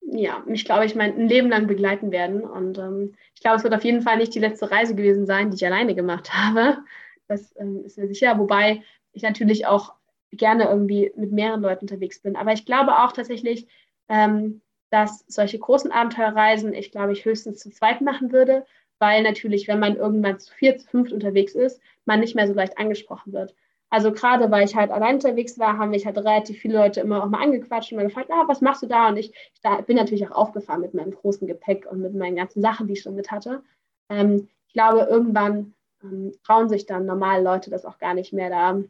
ja, 0.01 0.43
mich, 0.45 0.65
glaube 0.65 0.85
ich, 0.85 0.95
mein 0.95 1.27
Leben 1.29 1.49
lang 1.49 1.67
begleiten 1.67 2.11
werden. 2.11 2.41
Und 2.41 2.77
ähm, 2.77 3.15
ich 3.35 3.41
glaube, 3.41 3.57
es 3.57 3.63
wird 3.63 3.73
auf 3.73 3.83
jeden 3.83 4.01
Fall 4.01 4.17
nicht 4.17 4.35
die 4.35 4.39
letzte 4.39 4.69
Reise 4.69 4.95
gewesen 4.95 5.25
sein, 5.25 5.49
die 5.49 5.55
ich 5.55 5.65
alleine 5.65 5.95
gemacht 5.95 6.33
habe. 6.33 6.79
Das 7.27 7.55
ähm, 7.57 7.83
ist 7.85 7.97
mir 7.97 8.07
sicher. 8.07 8.37
Wobei 8.39 8.83
ich 9.11 9.23
natürlich 9.23 9.65
auch 9.65 9.93
gerne 10.31 10.65
irgendwie 10.65 11.11
mit 11.15 11.31
mehreren 11.31 11.61
Leuten 11.61 11.85
unterwegs 11.85 12.19
bin. 12.19 12.35
Aber 12.35 12.53
ich 12.53 12.65
glaube 12.65 12.97
auch 12.99 13.11
tatsächlich, 13.11 13.67
ähm, 14.09 14.61
dass 14.89 15.25
solche 15.27 15.59
großen 15.59 15.91
Abenteuerreisen 15.91 16.73
ich, 16.73 16.91
glaube 16.91 17.13
ich, 17.13 17.25
höchstens 17.25 17.59
zu 17.59 17.71
zweit 17.71 18.01
machen 18.01 18.31
würde, 18.31 18.65
weil 18.99 19.23
natürlich, 19.23 19.67
wenn 19.67 19.79
man 19.79 19.95
irgendwann 19.95 20.39
zu 20.39 20.53
vier, 20.53 20.77
zu 20.77 20.87
fünft 20.87 21.11
unterwegs 21.11 21.55
ist, 21.55 21.81
man 22.05 22.19
nicht 22.19 22.35
mehr 22.35 22.47
so 22.47 22.53
leicht 22.53 22.77
angesprochen 22.77 23.33
wird. 23.33 23.55
Also 23.89 24.11
gerade 24.11 24.49
weil 24.49 24.65
ich 24.65 24.75
halt 24.75 24.89
allein 24.91 25.15
unterwegs 25.15 25.59
war, 25.59 25.77
haben 25.77 25.91
mich 25.91 26.05
halt 26.05 26.17
relativ 26.17 26.59
viele 26.59 26.77
Leute 26.79 27.01
immer 27.01 27.23
auch 27.23 27.29
mal 27.29 27.43
angequatscht 27.43 27.91
und 27.91 27.97
mal 27.97 28.07
gefragt, 28.07 28.31
ah, 28.31 28.43
was 28.47 28.61
machst 28.61 28.81
du 28.81 28.87
da? 28.87 29.09
Und 29.09 29.17
ich, 29.17 29.31
ich 29.53 29.61
da, 29.61 29.81
bin 29.81 29.97
natürlich 29.97 30.27
auch 30.27 30.35
aufgefahren 30.35 30.81
mit 30.81 30.95
meinem 30.95 31.11
großen 31.11 31.47
Gepäck 31.47 31.85
und 31.91 32.01
mit 32.01 32.15
meinen 32.15 32.35
ganzen 32.35 32.61
Sachen, 32.61 32.87
die 32.87 32.93
ich 32.93 33.01
schon 33.01 33.13
mit 33.15 33.29
hatte. 33.29 33.63
Ähm, 34.09 34.49
ich 34.67 34.73
glaube, 34.73 35.01
irgendwann 35.01 35.75
ähm, 36.03 36.33
trauen 36.43 36.69
sich 36.69 36.85
dann 36.85 37.05
normale 37.05 37.43
Leute 37.43 37.69
das 37.69 37.85
auch 37.85 37.97
gar 37.97 38.13
nicht 38.13 38.33
mehr 38.33 38.49
da, 38.49 38.81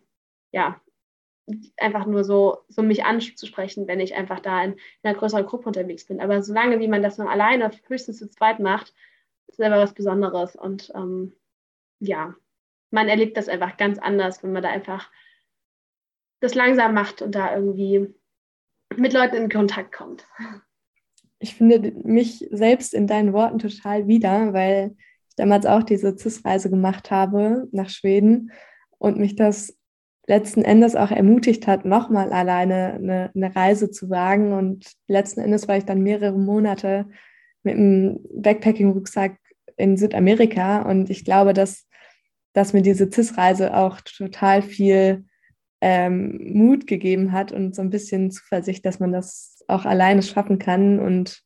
ja, 0.52 0.82
einfach 1.78 2.06
nur 2.06 2.24
so, 2.24 2.60
so 2.70 2.82
mich 2.82 3.04
anzusprechen, 3.04 3.88
wenn 3.88 4.00
ich 4.00 4.16
einfach 4.16 4.40
da 4.40 4.64
in, 4.64 4.74
in 4.74 4.80
einer 5.04 5.18
größeren 5.18 5.46
Gruppe 5.46 5.68
unterwegs 5.68 6.06
bin. 6.06 6.22
Aber 6.22 6.42
solange 6.42 6.80
wie 6.80 6.88
man 6.88 7.04
das 7.04 7.18
nur 7.18 7.30
alleine 7.30 7.70
höchstens 7.88 8.20
zu 8.20 8.30
zweit 8.30 8.60
macht, 8.60 8.94
ist 9.48 9.58
selber 9.58 9.78
was 9.78 9.94
Besonderes. 9.94 10.56
Und 10.56 10.92
ähm, 10.96 11.34
ja, 12.00 12.36
man 12.92 13.10
erlebt 13.10 13.36
das 13.38 13.50
einfach 13.50 13.78
ganz 13.78 14.00
anders, 14.00 14.44
wenn 14.44 14.54
man 14.54 14.64
da 14.64 14.70
einfach 14.70 15.12
das 16.40 16.56
langsam 16.56 16.94
macht 16.94 17.22
und 17.22 17.36
da 17.36 17.56
irgendwie 17.56 18.14
mit 18.96 19.14
Leuten 19.14 19.36
in 19.36 19.50
Kontakt 19.50 19.94
kommt. 19.94 20.26
Ich 21.40 21.56
finde 21.56 21.92
mich 22.04 22.48
selbst 22.52 22.94
in 22.94 23.08
deinen 23.08 23.34
Worten 23.34 23.60
total 23.60 24.08
wieder, 24.08 24.54
weil 24.54 24.96
damals 25.36 25.66
auch 25.66 25.84
diese 25.84 26.18
CIS-Reise 26.18 26.70
gemacht 26.70 27.12
habe 27.12 27.68
nach 27.72 27.90
Schweden 27.90 28.52
und 28.98 29.20
mich 29.20 29.36
das 29.36 29.78
letzten 30.28 30.64
Endes 30.64 30.96
auch 30.96 31.12
ermutigt 31.12 31.68
hat, 31.68 31.86
nochmal 31.86 32.32
alleine 32.32 32.94
eine, 32.94 33.32
eine, 33.36 33.56
Reise 33.56 33.92
zu 33.92 34.10
wagen. 34.10 34.54
Und 34.54 34.94
letzten 35.08 35.42
Endes 35.42 35.68
war 35.68 35.78
ich 35.78 35.86
dann 35.86 36.02
mehrere 36.02 36.38
Monate 36.38 37.10
mit 37.64 37.76
einem 37.76 38.20
Backpacking-Rucksack 38.34 39.38
in 39.76 39.98
Südamerika. 39.98 40.84
Und 40.84 41.10
ich 41.10 41.26
glaube, 41.26 41.54
dass 41.54 41.88
dass 42.54 42.72
mir 42.72 42.82
diese 42.82 43.12
CIS-Reise 43.12 43.76
auch 43.76 44.00
total 44.02 44.62
viel 44.62 45.26
ähm, 45.82 46.40
Mut 46.54 46.88
gegeben 46.88 47.32
hat 47.32 47.52
und 47.52 47.76
so 47.76 47.82
ein 47.82 47.90
bisschen 47.90 48.32
Zuversicht, 48.32 48.86
dass 48.86 49.00
man 49.00 49.12
das 49.12 49.64
auch 49.68 49.86
alleine 49.86 50.22
schaffen 50.22 50.60
kann 50.60 51.00
und 51.00 51.42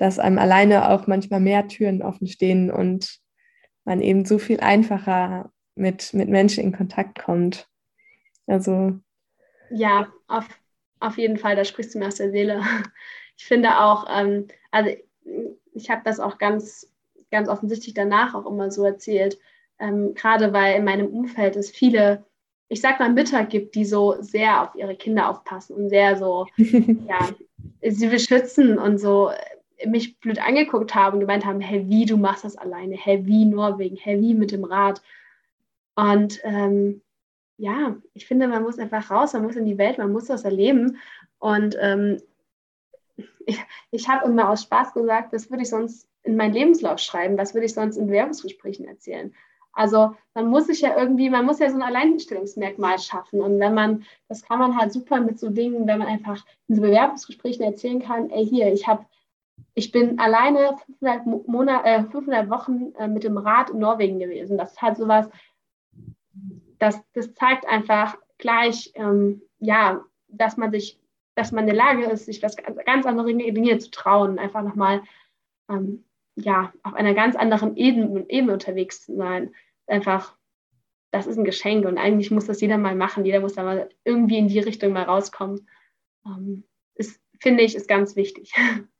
dass 0.00 0.18
einem 0.18 0.38
alleine 0.38 0.88
auch 0.88 1.06
manchmal 1.06 1.40
mehr 1.40 1.68
Türen 1.68 2.00
offen 2.00 2.26
stehen 2.26 2.70
und 2.70 3.18
man 3.84 4.00
eben 4.00 4.24
so 4.24 4.38
viel 4.38 4.58
einfacher 4.60 5.52
mit, 5.74 6.14
mit 6.14 6.30
Menschen 6.30 6.64
in 6.64 6.72
Kontakt 6.72 7.22
kommt. 7.22 7.68
Also. 8.46 8.98
Ja, 9.68 10.08
auf, 10.26 10.48
auf 11.00 11.18
jeden 11.18 11.36
Fall, 11.36 11.54
da 11.54 11.66
sprichst 11.66 11.94
du 11.94 11.98
mir 11.98 12.06
aus 12.06 12.16
der 12.16 12.32
Seele. 12.32 12.62
Ich 13.36 13.46
finde 13.46 13.80
auch, 13.80 14.06
ähm, 14.10 14.48
also 14.70 14.90
ich 15.72 15.88
habe 15.88 16.02
das 16.04 16.20
auch 16.20 16.36
ganz, 16.36 16.92
ganz 17.30 17.48
offensichtlich 17.48 17.94
danach 17.94 18.34
auch 18.34 18.44
immer 18.44 18.70
so 18.70 18.84
erzählt, 18.84 19.38
ähm, 19.78 20.12
gerade 20.12 20.52
weil 20.52 20.76
in 20.76 20.84
meinem 20.84 21.06
Umfeld 21.06 21.56
es 21.56 21.70
viele, 21.70 22.26
ich 22.68 22.82
sag 22.82 23.00
mal, 23.00 23.10
Mütter 23.10 23.46
gibt, 23.46 23.76
die 23.76 23.86
so 23.86 24.16
sehr 24.20 24.62
auf 24.62 24.74
ihre 24.74 24.94
Kinder 24.94 25.30
aufpassen 25.30 25.74
und 25.74 25.88
sehr 25.88 26.18
so, 26.18 26.48
ja, 26.58 27.30
sie 27.80 28.08
beschützen 28.08 28.76
und 28.76 28.98
so 28.98 29.30
mich 29.86 30.18
blöd 30.20 30.40
angeguckt 30.40 30.94
haben 30.94 31.14
und 31.14 31.20
gemeint 31.20 31.44
haben, 31.44 31.60
hey, 31.60 31.88
wie, 31.88 32.04
du 32.04 32.16
machst 32.16 32.44
das 32.44 32.56
alleine, 32.56 32.96
hey, 32.96 33.24
wie 33.26 33.44
Norwegen, 33.44 33.96
hey, 33.96 34.20
wie 34.20 34.34
mit 34.34 34.52
dem 34.52 34.64
Rad. 34.64 35.02
Und 35.94 36.40
ähm, 36.44 37.02
ja, 37.56 37.96
ich 38.14 38.26
finde, 38.26 38.48
man 38.48 38.62
muss 38.62 38.78
einfach 38.78 39.10
raus, 39.10 39.32
man 39.32 39.42
muss 39.42 39.56
in 39.56 39.66
die 39.66 39.78
Welt, 39.78 39.98
man 39.98 40.12
muss 40.12 40.26
das 40.26 40.44
erleben. 40.44 40.98
Und 41.38 41.76
ähm, 41.80 42.20
ich, 43.46 43.60
ich 43.90 44.08
habe 44.08 44.26
immer 44.26 44.48
aus 44.48 44.62
Spaß 44.62 44.94
gesagt, 44.94 45.32
das 45.32 45.50
würde 45.50 45.62
ich 45.62 45.70
sonst 45.70 46.08
in 46.22 46.36
meinen 46.36 46.54
Lebenslauf 46.54 46.98
schreiben, 46.98 47.38
was 47.38 47.54
würde 47.54 47.66
ich 47.66 47.74
sonst 47.74 47.96
in 47.96 48.06
Bewerbungsgesprächen 48.06 48.86
erzählen. 48.86 49.34
Also 49.72 50.16
man 50.34 50.48
muss 50.48 50.66
sich 50.66 50.80
ja 50.80 50.98
irgendwie, 50.98 51.30
man 51.30 51.46
muss 51.46 51.58
ja 51.58 51.70
so 51.70 51.76
ein 51.76 51.82
Alleinstellungsmerkmal 51.82 52.98
schaffen. 52.98 53.40
Und 53.40 53.60
wenn 53.60 53.74
man, 53.74 54.04
das 54.28 54.42
kann 54.42 54.58
man 54.58 54.76
halt 54.76 54.92
super 54.92 55.20
mit 55.20 55.38
so 55.38 55.48
Dingen, 55.48 55.86
wenn 55.86 55.98
man 55.98 56.08
einfach 56.08 56.44
in 56.68 56.76
so 56.76 56.82
Bewerbungsgesprächen 56.82 57.64
erzählen 57.64 58.02
kann, 58.02 58.30
ey 58.30 58.44
hier, 58.44 58.72
ich 58.72 58.88
habe, 58.88 59.06
ich 59.74 59.92
bin 59.92 60.18
alleine 60.18 60.76
500, 61.00 61.48
Monat, 61.48 61.84
äh, 61.84 62.02
500 62.04 62.50
Wochen 62.50 62.92
äh, 62.98 63.08
mit 63.08 63.24
dem 63.24 63.38
Rad 63.38 63.70
in 63.70 63.78
Norwegen 63.78 64.18
gewesen. 64.18 64.58
Das 64.58 64.72
ist 64.72 64.82
halt 64.82 64.96
sowas, 64.96 65.28
das, 66.78 67.00
das 67.12 67.34
zeigt 67.34 67.66
einfach 67.66 68.16
gleich, 68.38 68.92
ähm, 68.94 69.42
ja, 69.58 70.04
dass 70.28 70.56
man 70.56 70.70
sich, 70.70 70.98
dass 71.34 71.52
man 71.52 71.68
in 71.68 71.74
der 71.74 71.84
Lage 71.84 72.04
ist, 72.04 72.26
sich 72.26 72.42
was 72.42 72.56
ganz 72.56 73.06
andere 73.06 73.34
Dinge 73.34 73.78
zu 73.78 73.90
trauen, 73.90 74.38
einfach 74.38 74.62
nochmal 74.62 75.02
ähm, 75.68 76.04
ja, 76.36 76.72
auf 76.82 76.94
einer 76.94 77.14
ganz 77.14 77.36
anderen 77.36 77.76
Ebene, 77.76 78.24
Ebene 78.28 78.52
unterwegs 78.52 79.04
zu 79.04 79.16
sein. 79.16 79.54
Einfach, 79.86 80.36
das 81.10 81.26
ist 81.26 81.38
ein 81.38 81.44
Geschenk 81.44 81.86
und 81.86 81.98
eigentlich 81.98 82.30
muss 82.30 82.46
das 82.46 82.60
jeder 82.60 82.78
mal 82.78 82.94
machen. 82.94 83.24
Jeder 83.24 83.40
muss 83.40 83.54
da 83.54 83.62
mal 83.62 83.88
irgendwie 84.04 84.38
in 84.38 84.48
die 84.48 84.60
Richtung 84.60 84.92
mal 84.92 85.02
rauskommen. 85.02 85.68
Ähm, 86.24 86.64
ist, 86.94 87.20
finde 87.38 87.62
ich, 87.62 87.74
ist 87.74 87.88
ganz 87.88 88.16
wichtig. 88.16 88.52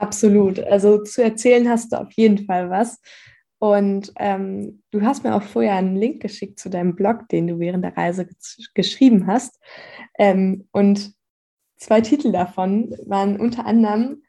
Absolut. 0.00 0.58
Also 0.60 1.02
zu 1.02 1.22
erzählen 1.22 1.68
hast 1.68 1.92
du 1.92 2.00
auf 2.00 2.10
jeden 2.12 2.46
Fall 2.46 2.70
was. 2.70 3.00
Und 3.58 4.12
ähm, 4.16 4.82
du 4.90 5.02
hast 5.02 5.22
mir 5.22 5.34
auch 5.34 5.42
vorher 5.42 5.74
einen 5.74 5.94
Link 5.94 6.22
geschickt 6.22 6.58
zu 6.58 6.70
deinem 6.70 6.96
Blog, 6.96 7.28
den 7.28 7.46
du 7.46 7.58
während 7.58 7.84
der 7.84 7.94
Reise 7.94 8.26
geschrieben 8.74 9.26
hast. 9.26 9.60
Ähm, 10.18 10.66
und 10.72 11.12
zwei 11.76 12.00
Titel 12.00 12.32
davon 12.32 12.96
waren 13.04 13.38
unter 13.38 13.66
anderem 13.66 14.22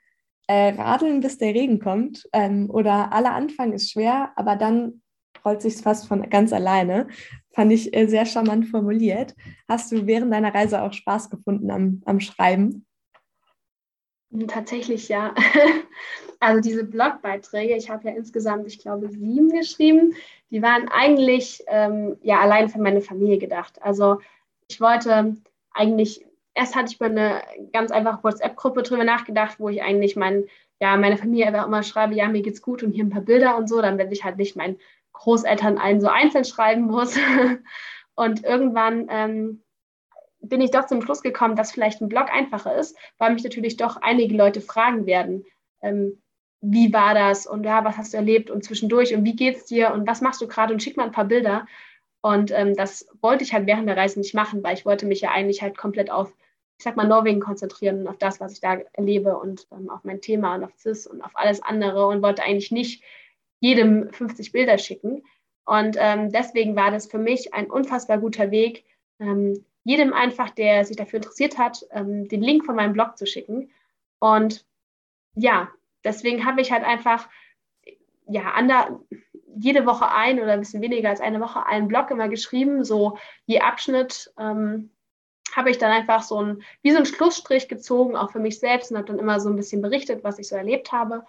äh, 0.47 0.74
Radeln, 0.74 1.22
bis 1.22 1.38
der 1.38 1.53
Regen 1.53 1.80
kommt 1.80 2.28
ähm, 2.34 2.69
oder 2.69 3.13
Aller 3.13 3.34
Anfang 3.34 3.72
ist 3.72 3.91
schwer, 3.91 4.34
aber 4.36 4.57
dann 4.57 5.01
rollt 5.45 5.61
sich 5.61 5.78
fast 5.78 6.09
von 6.09 6.30
ganz 6.30 6.51
alleine. 6.51 7.07
Fand 7.53 7.72
ich 7.72 7.95
äh, 7.95 8.07
sehr 8.07 8.26
charmant 8.26 8.67
formuliert. 8.67 9.34
Hast 9.69 9.93
du 9.93 10.05
während 10.05 10.34
deiner 10.34 10.53
Reise 10.53 10.82
auch 10.82 10.91
Spaß 10.91 11.30
gefunden 11.30 11.72
am, 11.72 12.01
am 12.05 12.19
Schreiben? 12.19 12.86
Tatsächlich 14.47 15.09
ja. 15.09 15.34
Also 16.43 16.59
diese 16.59 16.84
Blogbeiträge, 16.84 17.75
ich 17.75 17.91
habe 17.91 18.09
ja 18.09 18.15
insgesamt, 18.15 18.65
ich 18.65 18.79
glaube, 18.79 19.09
sieben 19.09 19.49
geschrieben, 19.49 20.15
die 20.49 20.63
waren 20.63 20.89
eigentlich 20.89 21.63
ähm, 21.67 22.17
ja 22.23 22.39
allein 22.39 22.67
für 22.67 22.82
meine 22.82 23.01
Familie 23.01 23.38
gedacht. 23.38 23.79
Also 23.79 24.21
ich 24.67 24.82
wollte 24.82 25.38
eigentlich, 25.71 26.25
erst 26.55 26.75
hatte 26.75 26.91
ich 26.91 26.99
mal 26.99 27.11
eine 27.11 27.43
ganz 27.71 27.91
einfache 27.91 28.23
WhatsApp-Gruppe 28.23 28.82
drüber 28.82 29.03
nachgedacht, 29.03 29.59
wo 29.59 29.69
ich 29.69 29.84
eigentlich 29.84 30.15
mein, 30.15 30.45
ja, 30.79 30.97
meine 30.97 31.17
Familie 31.17 31.45
einfach 31.45 31.67
immer 31.67 31.84
schreibe, 31.84 32.15
ja, 32.15 32.27
mir 32.27 32.41
geht's 32.41 32.63
gut 32.63 32.82
und 32.82 32.91
hier 32.91 33.03
ein 33.03 33.11
paar 33.11 33.21
Bilder 33.21 33.55
und 33.55 33.69
so, 33.69 33.79
damit 33.79 34.11
ich 34.11 34.23
halt 34.23 34.38
nicht 34.38 34.55
meinen 34.55 34.79
Großeltern 35.13 35.77
allen 35.77 36.01
so 36.01 36.07
einzeln 36.07 36.45
schreiben 36.45 36.86
muss. 36.86 37.19
und 38.15 38.43
irgendwann 38.43 39.05
ähm, 39.11 39.61
bin 40.41 40.61
ich 40.61 40.71
doch 40.71 40.85
zum 40.85 41.01
Schluss 41.01 41.21
gekommen, 41.21 41.55
dass 41.55 41.71
vielleicht 41.71 42.01
ein 42.01 42.09
Blog 42.09 42.31
einfacher 42.31 42.75
ist, 42.75 42.97
weil 43.17 43.33
mich 43.33 43.43
natürlich 43.43 43.77
doch 43.77 43.97
einige 43.97 44.35
Leute 44.35 44.61
fragen 44.61 45.05
werden, 45.05 45.45
ähm, 45.81 46.21
wie 46.61 46.93
war 46.93 47.13
das 47.13 47.47
und 47.47 47.63
ja, 47.63 47.83
was 47.83 47.97
hast 47.97 48.13
du 48.13 48.17
erlebt 48.17 48.51
und 48.51 48.63
zwischendurch 48.63 49.15
und 49.15 49.25
wie 49.25 49.35
geht's 49.35 49.65
dir 49.65 49.91
und 49.93 50.07
was 50.07 50.21
machst 50.21 50.41
du 50.41 50.47
gerade 50.47 50.73
und 50.73 50.81
schick 50.81 50.95
mal 50.95 51.05
ein 51.05 51.11
paar 51.11 51.25
Bilder. 51.25 51.65
Und 52.21 52.51
ähm, 52.51 52.75
das 52.75 53.07
wollte 53.19 53.43
ich 53.43 53.51
halt 53.51 53.65
während 53.65 53.89
der 53.89 53.97
Reise 53.97 54.19
nicht 54.19 54.35
machen, 54.35 54.63
weil 54.63 54.75
ich 54.75 54.85
wollte 54.85 55.07
mich 55.07 55.21
ja 55.21 55.31
eigentlich 55.31 55.63
halt 55.63 55.75
komplett 55.75 56.11
auf, 56.11 56.31
ich 56.77 56.83
sag 56.83 56.95
mal, 56.95 57.07
Norwegen 57.07 57.39
konzentrieren 57.39 58.01
und 58.01 58.07
auf 58.07 58.17
das, 58.19 58.39
was 58.39 58.53
ich 58.53 58.61
da 58.61 58.77
erlebe 58.93 59.37
und 59.37 59.67
ähm, 59.71 59.89
auf 59.89 60.03
mein 60.03 60.21
Thema 60.21 60.55
und 60.55 60.63
auf 60.63 60.77
CIS 60.77 61.07
und 61.07 61.23
auf 61.23 61.31
alles 61.33 61.63
andere 61.63 62.05
und 62.05 62.21
wollte 62.21 62.43
eigentlich 62.43 62.71
nicht 62.71 63.03
jedem 63.59 64.11
50 64.13 64.51
Bilder 64.51 64.77
schicken. 64.77 65.23
Und 65.65 65.95
ähm, 65.99 66.31
deswegen 66.31 66.75
war 66.75 66.91
das 66.91 67.07
für 67.07 67.17
mich 67.17 67.55
ein 67.55 67.71
unfassbar 67.71 68.19
guter 68.19 68.51
Weg, 68.51 68.85
ähm, 69.19 69.65
jedem 69.84 70.13
einfach, 70.13 70.49
der 70.51 70.86
sich 70.86 70.97
dafür 70.97 71.17
interessiert 71.17 71.57
hat, 71.57 71.86
ähm, 71.91 72.27
den 72.27 72.41
Link 72.41 72.65
von 72.65 72.75
meinem 72.75 72.93
Blog 72.93 73.17
zu 73.17 73.25
schicken. 73.25 73.71
Und 74.19 74.65
ja, 75.36 75.69
deswegen 76.03 76.45
habe 76.45 76.61
ich 76.61 76.71
halt 76.71 76.84
einfach 76.84 77.29
ja, 78.27 78.51
ander, 78.51 78.99
jede 79.55 79.86
Woche 79.86 80.09
ein 80.09 80.39
oder 80.39 80.53
ein 80.53 80.59
bisschen 80.59 80.82
weniger 80.82 81.09
als 81.09 81.21
eine 81.21 81.41
Woche 81.41 81.65
einen 81.65 81.88
Blog 81.88 82.11
immer 82.11 82.29
geschrieben. 82.29 82.84
So 82.84 83.17
je 83.45 83.59
Abschnitt 83.59 84.32
ähm, 84.38 84.91
habe 85.55 85.69
ich 85.69 85.77
dann 85.77 85.91
einfach 85.91 86.23
so 86.23 86.41
ein, 86.41 86.63
wie 86.82 86.91
so 86.91 86.97
einen 86.97 87.05
Schlussstrich 87.05 87.67
gezogen, 87.67 88.15
auch 88.15 88.32
für 88.32 88.39
mich 88.39 88.59
selbst 88.59 88.91
und 88.91 88.97
habe 88.97 89.07
dann 89.07 89.19
immer 89.19 89.39
so 89.39 89.49
ein 89.49 89.55
bisschen 89.55 89.82
berichtet, 89.82 90.23
was 90.23 90.39
ich 90.39 90.47
so 90.47 90.55
erlebt 90.55 90.91
habe. 90.91 91.25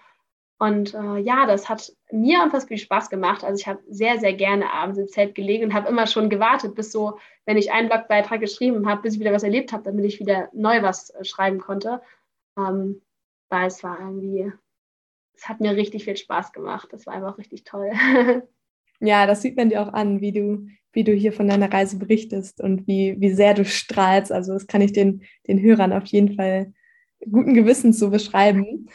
Und 0.63 0.95
äh, 0.95 1.19
ja, 1.19 1.45
das 1.45 1.69
hat 1.69 1.93
mir 2.13 2.41
unfassbar 2.41 2.69
viel 2.69 2.79
Spaß 2.79 3.11
gemacht. 3.11 3.43
Also 3.43 3.61
ich 3.61 3.67
habe 3.67 3.81
sehr, 3.89 4.21
sehr 4.21 4.33
gerne 4.33 4.73
abends 4.73 4.97
im 4.97 5.09
Zelt 5.09 5.35
gelegen 5.35 5.65
und 5.65 5.75
habe 5.75 5.89
immer 5.89 6.07
schon 6.07 6.31
gewartet, 6.31 6.77
bis 6.77 6.93
so, 6.93 7.19
wenn 7.47 7.57
ich 7.57 7.73
einen 7.73 7.89
Blogbeitrag 7.89 8.39
geschrieben 8.39 8.89
habe, 8.89 9.03
bis 9.03 9.15
ich 9.15 9.21
wieder 9.21 9.33
was 9.33 9.43
erlebt 9.43 9.73
habe, 9.73 9.83
damit 9.83 10.05
ich 10.05 10.21
wieder 10.21 10.51
neu 10.53 10.81
was 10.83 11.11
äh, 11.11 11.25
schreiben 11.25 11.59
konnte. 11.59 12.01
Ähm, 12.57 13.03
weil 13.49 13.67
es 13.67 13.83
war 13.83 13.99
irgendwie, 13.99 14.53
es 15.35 15.49
hat 15.49 15.59
mir 15.59 15.75
richtig 15.75 16.05
viel 16.05 16.17
Spaß 16.17 16.53
gemacht. 16.53 16.91
Das 16.93 17.07
war 17.07 17.15
einfach 17.15 17.39
richtig 17.39 17.65
toll. 17.65 17.91
ja, 19.01 19.27
das 19.27 19.43
sieht 19.43 19.57
man 19.57 19.69
dir 19.69 19.83
auch 19.83 19.93
an, 19.93 20.21
wie 20.21 20.31
du, 20.31 20.69
wie 20.93 21.03
du 21.03 21.13
hier 21.13 21.33
von 21.33 21.49
deiner 21.49 21.73
Reise 21.73 21.99
berichtest 21.99 22.61
und 22.61 22.87
wie, 22.87 23.17
wie 23.19 23.35
sehr 23.35 23.55
du 23.55 23.65
strahlst. 23.65 24.31
Also 24.31 24.53
das 24.53 24.69
kann 24.69 24.81
ich 24.81 24.93
den, 24.93 25.25
den 25.49 25.61
Hörern 25.61 25.93
auf 25.93 26.07
jeden 26.07 26.37
Fall 26.37 26.73
guten 27.29 27.55
Gewissens 27.55 27.99
so 27.99 28.11
beschreiben. 28.11 28.89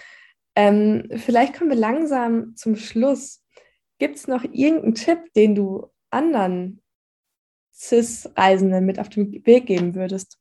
Ähm, 0.57 1.07
vielleicht 1.15 1.53
kommen 1.53 1.69
wir 1.69 1.77
langsam 1.77 2.55
zum 2.55 2.75
Schluss. 2.77 3.45
Gibt 3.99 4.15
es 4.15 4.27
noch 4.27 4.43
irgendeinen 4.43 4.95
Tipp, 4.95 5.31
den 5.35 5.53
du 5.53 5.93
anderen 6.09 6.81
CIS-Reisenden 7.75 8.83
mit 8.83 8.97
auf 8.99 9.07
den 9.07 9.45
Weg 9.45 9.67
geben 9.67 9.93
würdest? 9.93 10.39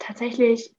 Tatsächlich, 0.00 0.74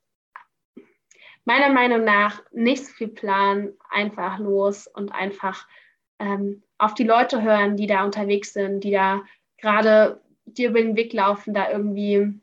meiner 1.46 1.70
Meinung 1.70 2.04
nach, 2.04 2.44
nicht 2.52 2.86
so 2.86 2.92
viel 2.92 3.08
planen, 3.08 3.78
einfach 3.90 4.40
los 4.40 4.88
und 4.88 5.14
einfach 5.14 5.66
ähm, 6.20 6.64
auf 6.78 6.94
die 6.96 7.06
Leute 7.06 7.44
hören, 7.44 7.78
die 7.78 7.88
da 7.88 8.04
unterwegs 8.04 8.52
sind, 8.52 8.84
die 8.84 8.92
da 8.92 9.24
gerade 9.58 10.22
dir 10.44 10.72
über 10.72 10.82
den 10.82 10.98
Weg 10.98 11.14
laufen, 11.14 11.54
da 11.54 11.72
irgendwie 11.72 12.42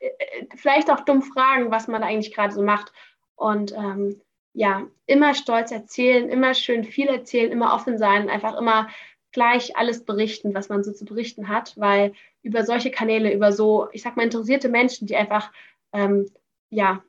äh, 0.00 0.06
äh, 0.08 0.46
vielleicht 0.56 0.90
auch 0.90 1.04
dumm 1.04 1.22
fragen, 1.22 1.70
was 1.70 1.86
man 1.86 2.02
eigentlich 2.02 2.34
gerade 2.34 2.52
so 2.52 2.64
macht 2.64 2.92
und 3.36 3.72
ähm, 3.72 4.20
ja, 4.54 4.86
immer 5.06 5.34
stolz 5.34 5.72
erzählen, 5.72 6.28
immer 6.30 6.54
schön 6.54 6.84
viel 6.84 7.08
erzählen, 7.08 7.50
immer 7.52 7.74
offen 7.74 7.98
sein, 7.98 8.30
einfach 8.30 8.56
immer 8.56 8.88
gleich 9.32 9.76
alles 9.76 10.04
berichten, 10.04 10.54
was 10.54 10.68
man 10.68 10.84
so 10.84 10.92
zu 10.92 11.04
berichten 11.04 11.48
hat, 11.48 11.74
weil 11.76 12.12
über 12.42 12.64
solche 12.64 12.92
Kanäle, 12.92 13.34
über 13.34 13.52
so, 13.52 13.88
ich 13.92 14.02
sag 14.02 14.16
mal, 14.16 14.22
interessierte 14.22 14.68
Menschen, 14.68 15.08
die 15.08 15.16
einfach, 15.16 15.52
ähm, 15.92 16.30
ja, 16.70 17.02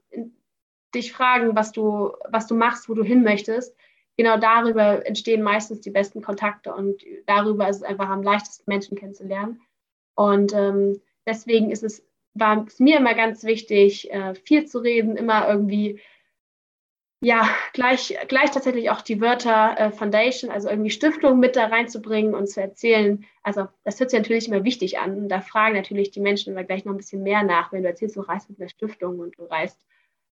dich 0.95 1.13
fragen, 1.13 1.55
was 1.55 1.71
du, 1.71 2.13
was 2.29 2.47
du 2.47 2.55
machst, 2.55 2.89
wo 2.89 2.95
du 2.95 3.03
hin 3.03 3.21
möchtest, 3.21 3.77
genau 4.17 4.37
darüber 4.37 5.05
entstehen 5.05 5.43
meistens 5.43 5.81
die 5.81 5.91
besten 5.91 6.23
Kontakte 6.23 6.73
und 6.73 7.03
darüber 7.27 7.69
ist 7.69 7.77
es 7.77 7.83
einfach 7.83 8.09
am 8.09 8.23
leichtesten, 8.23 8.63
Menschen 8.65 8.97
kennenzulernen. 8.97 9.61
Und 10.15 10.53
ähm, 10.53 11.01
deswegen 11.27 11.69
ist 11.69 11.83
es, 11.83 12.03
war 12.33 12.65
es 12.65 12.79
mir 12.79 12.97
immer 12.97 13.13
ganz 13.13 13.43
wichtig, 13.43 14.11
äh, 14.11 14.33
viel 14.33 14.65
zu 14.65 14.79
reden, 14.79 15.15
immer 15.15 15.47
irgendwie 15.47 15.99
ja, 17.25 17.49
gleich, 17.73 18.15
gleich 18.27 18.51
tatsächlich 18.51 18.91
auch 18.91 19.01
die 19.01 19.19
Wörter 19.19 19.79
äh, 19.79 19.91
Foundation, 19.91 20.51
also 20.51 20.69
irgendwie 20.69 20.91
Stiftung 20.91 21.39
mit 21.39 21.55
da 21.55 21.65
reinzubringen 21.65 22.35
und 22.35 22.47
zu 22.47 22.61
erzählen. 22.61 23.25
Also 23.41 23.67
das 23.83 23.99
hört 23.99 24.11
sich 24.11 24.19
natürlich 24.19 24.47
immer 24.47 24.63
wichtig 24.63 24.99
an. 24.99 25.17
Und 25.17 25.29
da 25.29 25.41
fragen 25.41 25.73
natürlich 25.73 26.11
die 26.11 26.19
Menschen 26.19 26.53
immer 26.53 26.63
gleich 26.63 26.85
noch 26.85 26.93
ein 26.93 26.97
bisschen 26.97 27.23
mehr 27.23 27.41
nach, 27.41 27.71
wenn 27.71 27.81
du 27.81 27.89
erzählst, 27.89 28.15
du 28.15 28.21
reist 28.21 28.51
mit 28.51 28.59
einer 28.59 28.69
Stiftung 28.69 29.17
und 29.17 29.39
du 29.39 29.45
reist 29.45 29.83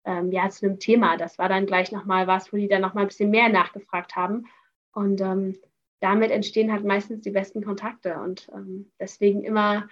ähm, 0.04 0.32
ja 0.32 0.50
zu 0.50 0.66
einem 0.66 0.80
Thema. 0.80 1.16
Das 1.16 1.38
war 1.38 1.48
dann 1.48 1.68
gleich 1.68 1.92
nochmal 1.92 2.26
was, 2.26 2.52
wo 2.52 2.58
die 2.58 2.68
dann 2.68 2.82
nochmal 2.82 3.04
ein 3.04 3.10
bisschen 3.10 3.30
mehr 3.30 3.50
nachgefragt 3.50 4.16
haben. 4.16 4.48
Und 4.92 5.22
ähm, 5.22 5.60
damit 6.00 6.32
entstehen 6.32 6.72
halt 6.72 6.86
meistens 6.86 7.22
die 7.22 7.30
besten 7.30 7.64
Kontakte. 7.64 8.20
Und 8.20 8.50
ähm, 8.52 8.92
deswegen 9.00 9.44
immer, 9.44 9.88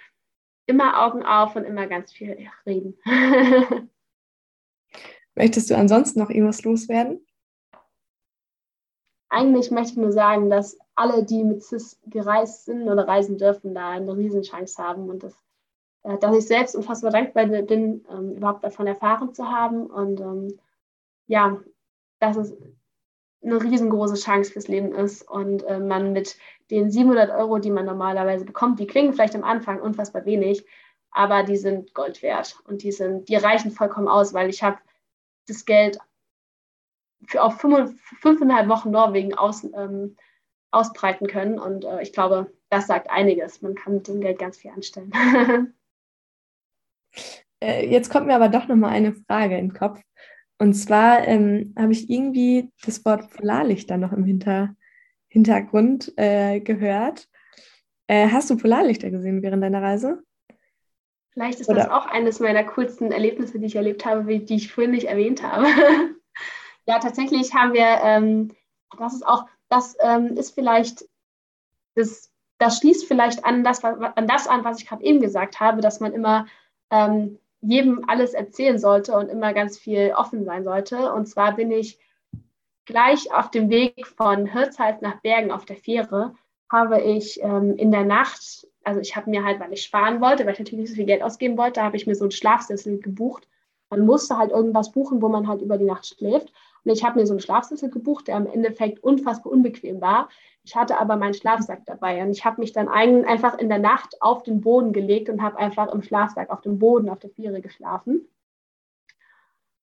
immer 0.65 1.05
Augen 1.05 1.21
auf 1.21 1.55
und 1.55 1.63
immer 1.63 1.85
ganz 1.85 2.11
viel 2.11 2.49
reden. 2.65 2.97
Möchtest 5.37 5.69
du 5.69 5.77
ansonsten 5.77 6.19
noch 6.19 6.31
irgendwas 6.31 6.63
loswerden? 6.63 7.23
Eigentlich 9.29 9.69
möchte 9.69 9.91
ich 9.91 9.97
nur 9.97 10.11
sagen, 10.11 10.49
dass 10.49 10.79
alle, 10.95 11.23
die 11.23 11.43
mit 11.43 11.61
CIS 11.61 11.99
gereist 12.07 12.65
sind 12.65 12.89
oder 12.89 13.07
reisen 13.07 13.37
dürfen, 13.37 13.75
da 13.75 13.91
eine 13.91 14.17
Riesenchance 14.17 14.81
haben 14.81 15.09
und 15.09 15.21
das, 15.21 15.35
äh, 16.03 16.17
dass 16.17 16.35
ich 16.35 16.47
selbst 16.47 16.75
unfassbar 16.75 17.11
dankbar 17.11 17.45
bin, 17.45 18.03
ähm, 18.09 18.31
überhaupt 18.35 18.63
davon 18.63 18.87
erfahren 18.87 19.33
zu 19.35 19.47
haben 19.47 19.85
und 19.85 20.19
ähm, 20.19 20.59
ja, 21.27 21.59
dass 22.19 22.37
es 22.37 22.57
eine 23.43 23.61
riesengroße 23.61 24.15
Chance 24.15 24.51
fürs 24.51 24.67
Leben 24.67 24.91
ist 24.95 25.21
und 25.29 25.61
äh, 25.63 25.79
man 25.79 26.13
mit 26.13 26.35
den 26.71 26.89
700 26.89 27.29
Euro, 27.29 27.59
die 27.59 27.69
man 27.69 27.85
normalerweise 27.85 28.43
bekommt, 28.43 28.79
die 28.79 28.87
klingen 28.87 29.13
vielleicht 29.13 29.35
am 29.35 29.43
Anfang 29.43 29.79
unfassbar 29.81 30.25
wenig, 30.25 30.65
aber 31.11 31.43
die 31.43 31.57
sind 31.57 31.93
Gold 31.93 32.23
wert 32.23 32.57
und 32.65 32.81
die 32.81 32.91
sind, 32.91 33.29
die 33.29 33.35
reichen 33.35 33.69
vollkommen 33.69 34.07
aus, 34.07 34.33
weil 34.33 34.49
ich 34.49 34.63
habe 34.63 34.77
das 35.47 35.65
Geld 35.65 35.97
für 37.25 37.41
auf 37.41 37.59
fünf, 37.59 37.99
fünfeinhalb 38.19 38.69
Wochen 38.69 38.91
Norwegen 38.91 39.33
aus, 39.33 39.63
ähm, 39.63 40.15
ausbreiten 40.71 41.27
können. 41.27 41.59
Und 41.59 41.85
äh, 41.85 42.01
ich 42.01 42.13
glaube, 42.13 42.51
das 42.69 42.87
sagt 42.87 43.09
einiges. 43.09 43.61
Man 43.61 43.75
kann 43.75 43.95
mit 43.95 44.07
dem 44.07 44.21
Geld 44.21 44.39
ganz 44.39 44.57
viel 44.57 44.71
anstellen. 44.71 45.11
Äh, 47.59 47.89
jetzt 47.89 48.11
kommt 48.11 48.27
mir 48.27 48.35
aber 48.35 48.49
doch 48.49 48.67
noch 48.67 48.75
mal 48.75 48.89
eine 48.89 49.13
Frage 49.13 49.57
in 49.57 49.69
den 49.69 49.73
Kopf. 49.73 49.99
Und 50.59 50.75
zwar 50.75 51.27
ähm, 51.27 51.73
habe 51.75 51.91
ich 51.91 52.07
irgendwie 52.07 52.71
das 52.85 53.03
Wort 53.03 53.31
Polarlichter 53.31 53.97
noch 53.97 54.11
im 54.11 54.25
Hinter 54.25 54.75
Hintergrund 55.27 56.13
äh, 56.17 56.59
gehört. 56.59 57.27
Äh, 58.07 58.29
hast 58.29 58.49
du 58.49 58.57
Polarlichter 58.57 59.09
gesehen 59.09 59.41
während 59.41 59.63
deiner 59.63 59.81
Reise? 59.81 60.23
Vielleicht 61.37 61.59
ist 61.59 61.69
Oder 61.69 61.83
das 61.83 61.91
auch 61.91 62.07
eines 62.07 62.39
meiner 62.39 62.63
coolsten 62.63 63.11
Erlebnisse, 63.11 63.59
die 63.59 63.67
ich 63.67 63.75
erlebt 63.75 64.05
habe, 64.05 64.39
die 64.39 64.55
ich 64.55 64.73
vorhin 64.73 64.91
nicht 64.91 65.05
erwähnt 65.05 65.43
habe. 65.43 65.67
ja, 66.87 66.97
tatsächlich 66.97 67.53
haben 67.53 67.73
wir, 67.73 67.99
ähm, 68.01 68.55
das 68.97 69.13
ist 69.13 69.27
auch, 69.27 69.45
das 69.69 69.95
ähm, 70.01 70.35
ist 70.35 70.55
vielleicht 70.55 71.05
das 71.93 72.31
das 72.57 72.79
schließt 72.79 73.07
vielleicht 73.07 73.45
an 73.45 73.63
das, 73.63 73.83
an 73.83 74.27
das 74.27 74.47
an, 74.47 74.63
was 74.63 74.79
ich 74.79 74.87
gerade 74.87 75.03
eben 75.03 75.21
gesagt 75.21 75.59
habe, 75.59 75.81
dass 75.81 75.99
man 75.99 76.13
immer 76.13 76.47
ähm, 76.89 77.37
jedem 77.61 78.07
alles 78.07 78.33
erzählen 78.33 78.79
sollte 78.79 79.13
und 79.13 79.29
immer 79.29 79.53
ganz 79.53 79.77
viel 79.77 80.13
offen 80.15 80.45
sein 80.45 80.63
sollte. 80.63 81.13
Und 81.13 81.27
zwar 81.27 81.55
bin 81.55 81.71
ich 81.71 81.99
gleich 82.85 83.31
auf 83.31 83.51
dem 83.51 83.69
Weg 83.69 84.07
von 84.07 84.47
Hirtshals 84.47 85.01
nach 85.01 85.21
Bergen 85.21 85.51
auf 85.51 85.65
der 85.65 85.75
Fähre, 85.75 86.33
habe 86.71 87.01
ich 87.01 87.41
ähm, 87.43 87.75
in 87.75 87.91
der 87.91 88.05
Nacht, 88.05 88.67
also 88.87 89.01
ich 89.01 89.17
habe 89.17 89.29
mir 89.29 89.43
halt, 89.43 89.59
weil 89.59 89.73
ich 89.73 89.83
sparen 89.83 90.21
wollte, 90.21 90.45
weil 90.45 90.53
ich 90.53 90.59
natürlich 90.59 90.79
nicht 90.79 90.89
so 90.91 90.95
viel 90.95 91.05
Geld 91.05 91.21
ausgeben 91.21 91.57
wollte, 91.57 91.83
habe 91.83 91.97
ich 91.97 92.07
mir 92.07 92.15
so 92.15 92.23
einen 92.23 92.31
Schlafsessel 92.31 92.99
gebucht. 92.99 93.45
Man 93.89 94.05
musste 94.05 94.37
halt 94.37 94.51
irgendwas 94.51 94.93
buchen, 94.93 95.21
wo 95.21 95.27
man 95.27 95.45
halt 95.45 95.61
über 95.61 95.77
die 95.77 95.83
Nacht 95.83 96.07
schläft. 96.07 96.53
Und 96.85 96.91
ich 96.91 97.03
habe 97.03 97.19
mir 97.19 97.27
so 97.27 97.33
einen 97.33 97.41
Schlafsessel 97.41 97.89
gebucht, 97.89 98.29
der 98.29 98.37
im 98.37 98.47
Endeffekt 98.47 99.03
unfassbar 99.03 99.51
unbequem 99.51 99.99
war. 99.99 100.29
Ich 100.63 100.77
hatte 100.77 100.97
aber 100.97 101.17
meinen 101.17 101.33
Schlafsack 101.33 101.85
dabei 101.85 102.23
und 102.23 102.31
ich 102.31 102.45
habe 102.45 102.61
mich 102.61 102.71
dann 102.71 102.87
ein, 102.87 103.25
einfach 103.25 103.57
in 103.57 103.67
der 103.67 103.79
Nacht 103.79 104.21
auf 104.21 104.43
den 104.43 104.61
Boden 104.61 104.93
gelegt 104.93 105.27
und 105.27 105.41
habe 105.41 105.57
einfach 105.57 105.93
im 105.93 106.01
Schlafsack 106.01 106.49
auf 106.49 106.61
dem 106.61 106.79
Boden 106.79 107.09
auf 107.09 107.19
der 107.19 107.29
Viere 107.31 107.59
geschlafen. 107.59 108.25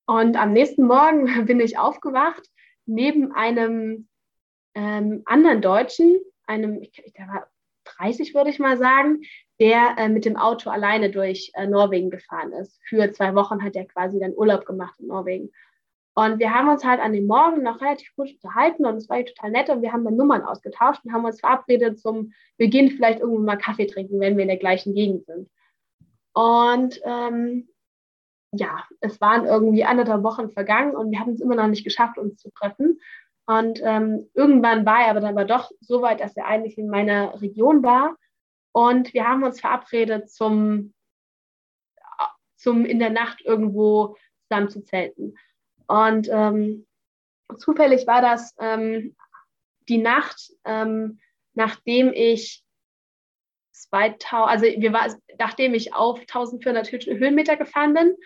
Und 0.07 0.39
am 0.39 0.55
nächsten 0.55 0.85
Morgen 0.85 1.27
bin 1.45 1.61
ich 1.61 1.79
aufgewacht 1.79 2.51
neben 2.87 3.33
einem 3.33 4.09
ähm, 4.75 5.23
anderen 5.27 5.61
Deutschen, 5.61 6.19
einem, 6.47 6.81
der 7.19 7.29
war 7.29 7.49
30 7.99 8.35
würde 8.35 8.51
ich 8.51 8.59
mal 8.59 8.77
sagen, 8.77 9.23
der 9.61 9.97
äh, 9.99 10.09
mit 10.09 10.25
dem 10.25 10.37
Auto 10.37 10.71
alleine 10.71 11.11
durch 11.11 11.53
äh, 11.55 11.67
Norwegen 11.67 12.11
gefahren 12.11 12.53
ist. 12.53 12.81
Für 12.89 13.13
zwei 13.13 13.35
Wochen 13.35 13.63
hat 13.63 13.77
er 13.77 13.87
quasi 13.87 14.19
dann 14.19 14.35
Urlaub 14.35 14.67
gemacht 14.67 14.99
in 14.99 15.07
Norwegen. 15.07 15.51
Und 16.17 16.39
wir 16.39 16.55
haben 16.55 16.69
uns 16.69 16.85
halt 16.85 17.01
an 17.01 17.13
dem 17.13 17.27
Morgen 17.27 17.63
noch 17.63 17.81
relativ 17.81 18.15
gut 18.15 18.33
unterhalten 18.33 18.87
und 18.87 18.97
es 18.97 19.09
war 19.09 19.25
total 19.25 19.51
nett 19.51 19.69
und 19.69 19.83
wir 19.83 19.93
haben 19.93 20.05
dann 20.05 20.17
Nummern 20.17 20.43
ausgetauscht 20.43 21.05
und 21.05 21.13
haben 21.13 21.25
uns 21.25 21.41
verabredet 21.41 21.99
zum 21.99 22.33
Beginn 22.57 22.91
vielleicht 22.91 23.19
irgendwann 23.19 23.45
mal 23.45 23.57
Kaffee 23.57 23.87
trinken, 23.87 24.21
wenn 24.21 24.37
wir 24.37 24.43
in 24.43 24.49
der 24.49 24.57
gleichen 24.57 24.95
Gegend 24.95 25.27
sind. 25.27 25.51
Und 26.33 27.01
ähm, 27.05 27.69
ja, 28.53 28.85
es 29.01 29.21
waren 29.21 29.45
irgendwie 29.45 29.85
anderthalb 29.85 30.23
Wochen 30.23 30.51
vergangen 30.51 30.95
und 30.95 31.11
wir 31.11 31.19
hatten 31.19 31.35
es 31.35 31.41
immer 31.41 31.57
noch 31.57 31.67
nicht 31.67 31.85
geschafft, 31.85 32.19
uns 32.19 32.37
zu 32.37 32.51
treffen. 32.51 33.01
Und 33.47 33.81
ähm, 33.83 34.31
irgendwann 34.35 34.87
war 34.87 35.03
er 35.03 35.11
aber 35.11 35.21
dann 35.21 35.37
aber 35.37 35.45
doch 35.45 35.71
so 35.81 36.01
weit, 36.01 36.21
dass 36.21 36.37
er 36.37 36.47
eigentlich 36.47 36.79
in 36.79 36.89
meiner 36.89 37.41
Region 37.41 37.83
war. 37.83 38.17
Und 38.73 39.13
wir 39.15 39.29
haben 39.29 39.45
uns 39.45 39.61
verabredet 39.61 40.31
zum, 40.31 40.95
zum 42.57 42.85
in 42.85 42.99
der 42.99 43.11
Nacht 43.11 43.43
irgendwo 43.45 44.17
zusammen 44.49 44.71
zu 44.71 44.83
zelten. 44.83 45.37
Und 45.87 46.29
ähm, 46.31 46.87
zufällig 47.59 48.07
war 48.07 48.23
das 48.23 48.55
ähm, 48.59 49.15
die 49.89 49.99
Nacht, 49.99 50.53
ähm, 50.65 51.21
nachdem 51.53 52.13
ich 52.13 52.65
2000, 53.73 54.33
also 54.33 54.65
wir 54.65 54.93
war, 54.93 55.15
nachdem 55.39 55.75
ich 55.75 55.95
auf 55.95 56.21
1400 56.21 56.91
Höhenmeter 56.91 57.57
gefahren 57.57 57.95
bin. 57.95 58.17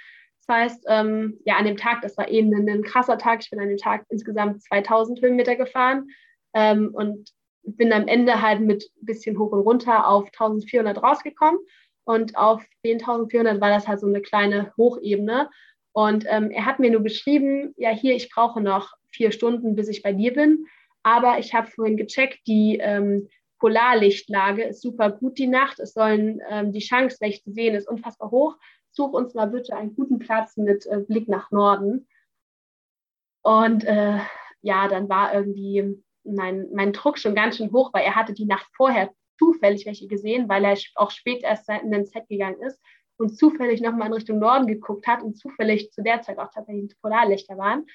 Das 0.48 0.56
heißt, 0.56 0.84
ähm, 0.88 1.38
ja, 1.44 1.56
an 1.56 1.66
dem 1.66 1.76
Tag, 1.76 2.00
das 2.00 2.16
war 2.16 2.28
eben 2.28 2.54
ein, 2.54 2.68
ein, 2.68 2.82
krasser 2.82 3.18
Tag. 3.18 3.40
Ich 3.42 3.50
bin 3.50 3.60
an 3.60 3.68
dem 3.68 3.76
Tag 3.76 4.06
insgesamt 4.08 4.62
2000 4.62 5.20
Höhenmeter 5.20 5.56
gefahren 5.56 6.08
ähm, 6.54 6.90
und 6.94 7.30
bin 7.62 7.92
am 7.92 8.08
Ende 8.08 8.40
halt 8.40 8.60
mit 8.60 8.90
ein 9.02 9.04
bisschen 9.04 9.38
hoch 9.38 9.52
und 9.52 9.60
runter 9.60 10.08
auf 10.08 10.26
1400 10.26 11.02
rausgekommen. 11.02 11.60
Und 12.04 12.38
auf 12.38 12.64
den 12.82 12.98
1400 12.98 13.60
war 13.60 13.68
das 13.68 13.86
halt 13.86 14.00
so 14.00 14.06
eine 14.06 14.22
kleine 14.22 14.72
Hochebene. 14.78 15.50
Und 15.92 16.24
ähm, 16.26 16.50
er 16.50 16.64
hat 16.64 16.78
mir 16.78 16.90
nur 16.90 17.02
geschrieben, 17.02 17.74
ja, 17.76 17.90
hier, 17.90 18.14
ich 18.14 18.30
brauche 18.30 18.62
noch 18.62 18.94
vier 19.10 19.32
Stunden, 19.32 19.74
bis 19.74 19.88
ich 19.88 20.02
bei 20.02 20.14
dir 20.14 20.32
bin. 20.32 20.64
Aber 21.02 21.38
ich 21.38 21.52
habe 21.52 21.66
vorhin 21.66 21.98
gecheckt, 21.98 22.38
die 22.46 22.78
ähm, 22.80 23.28
Polarlichtlage 23.58 24.64
ist 24.64 24.80
super 24.80 25.10
gut 25.10 25.36
die 25.36 25.46
Nacht. 25.46 25.78
Es 25.78 25.92
sollen 25.92 26.40
ähm, 26.48 26.72
die 26.72 26.80
Chance, 26.80 27.18
welche 27.20 27.42
zu 27.42 27.52
sehen, 27.52 27.74
ist 27.74 27.88
unfassbar 27.88 28.30
hoch. 28.30 28.56
Such 28.98 29.12
uns 29.12 29.32
mal 29.34 29.46
bitte 29.46 29.76
einen 29.76 29.94
guten 29.94 30.18
Platz 30.18 30.56
mit 30.56 30.84
äh, 30.86 30.98
Blick 30.98 31.28
nach 31.28 31.52
Norden. 31.52 32.08
Und 33.44 33.84
äh, 33.84 34.18
ja, 34.60 34.88
dann 34.88 35.08
war 35.08 35.32
irgendwie 35.32 36.02
mein, 36.24 36.66
mein 36.74 36.92
Druck 36.92 37.16
schon 37.16 37.36
ganz 37.36 37.58
schön 37.58 37.70
hoch, 37.72 37.90
weil 37.92 38.02
er 38.02 38.16
hatte 38.16 38.34
die 38.34 38.44
Nacht 38.44 38.66
vorher 38.76 39.12
zufällig 39.38 39.86
welche 39.86 40.08
gesehen, 40.08 40.48
weil 40.48 40.64
er 40.64 40.76
auch 40.96 41.12
spät 41.12 41.44
erst 41.44 41.68
in 41.68 41.92
den 41.92 42.06
Set 42.06 42.28
gegangen 42.28 42.60
ist 42.60 42.80
und 43.18 43.38
zufällig 43.38 43.80
nochmal 43.80 44.08
in 44.08 44.14
Richtung 44.14 44.40
Norden 44.40 44.66
geguckt 44.66 45.06
hat 45.06 45.22
und 45.22 45.38
zufällig 45.38 45.92
zu 45.92 46.02
der 46.02 46.22
Zeit 46.22 46.40
auch 46.40 46.50
tatsächlich 46.52 47.00
Polarlichter 47.00 47.56
waren, 47.56 47.86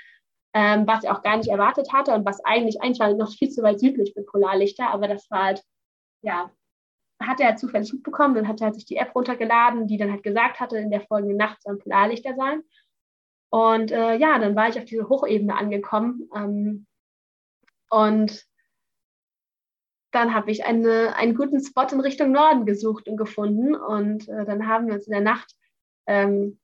ähm, 0.54 0.88
was 0.88 1.04
er 1.04 1.18
auch 1.18 1.22
gar 1.22 1.36
nicht 1.36 1.50
erwartet 1.50 1.92
hatte 1.92 2.14
und 2.14 2.26
was 2.26 2.40
eigentlich, 2.46 2.82
eigentlich 2.82 3.02
war 3.02 3.14
noch 3.14 3.34
viel 3.34 3.50
zu 3.50 3.62
weit 3.62 3.82
südlich 3.82 4.14
mit 4.16 4.26
Polarlichter, 4.28 4.90
aber 4.90 5.10
das 5.10 5.30
war 5.30 5.44
halt, 5.48 5.64
ja, 6.22 6.50
hat 7.28 7.40
er 7.40 7.48
halt 7.48 7.60
zufällig 7.60 7.92
mitbekommen, 7.94 8.36
dann 8.36 8.48
hat 8.48 8.62
er 8.62 8.66
halt 8.66 8.76
sich 8.76 8.86
die 8.86 8.98
App 8.98 9.16
runtergeladen, 9.16 9.88
die 9.88 9.98
dann 9.98 10.12
halt 10.12 10.24
gesagt 10.24 10.60
hatte, 10.60 10.78
in 10.78 10.92
der 10.92 11.02
folgenden 11.02 11.38
Nacht 11.38 11.62
sollen 11.62 11.80
Polarlichter 11.80 12.36
sein. 12.36 12.64
Und 13.50 13.92
äh, 13.92 14.16
ja, 14.16 14.40
dann 14.40 14.56
war 14.56 14.70
ich 14.70 14.78
auf 14.78 14.86
diese 14.86 15.10
Hochebene 15.10 15.56
angekommen 15.56 16.30
ähm, 16.36 16.88
und 17.90 18.46
dann 20.14 20.34
habe 20.34 20.52
ich 20.52 20.66
eine, 20.66 21.16
einen 21.16 21.36
guten 21.36 21.64
Spot 21.64 21.88
in 21.92 22.00
Richtung 22.00 22.32
Norden 22.32 22.66
gesucht 22.66 23.08
und 23.08 23.18
gefunden. 23.18 23.76
Und 23.76 24.30
äh, 24.30 24.46
dann 24.46 24.68
haben 24.68 24.88
wir 24.88 24.94
uns 24.94 25.08
in 25.08 25.12
der 25.12 25.22
Nacht 25.22 25.56
ähm, 26.06 26.60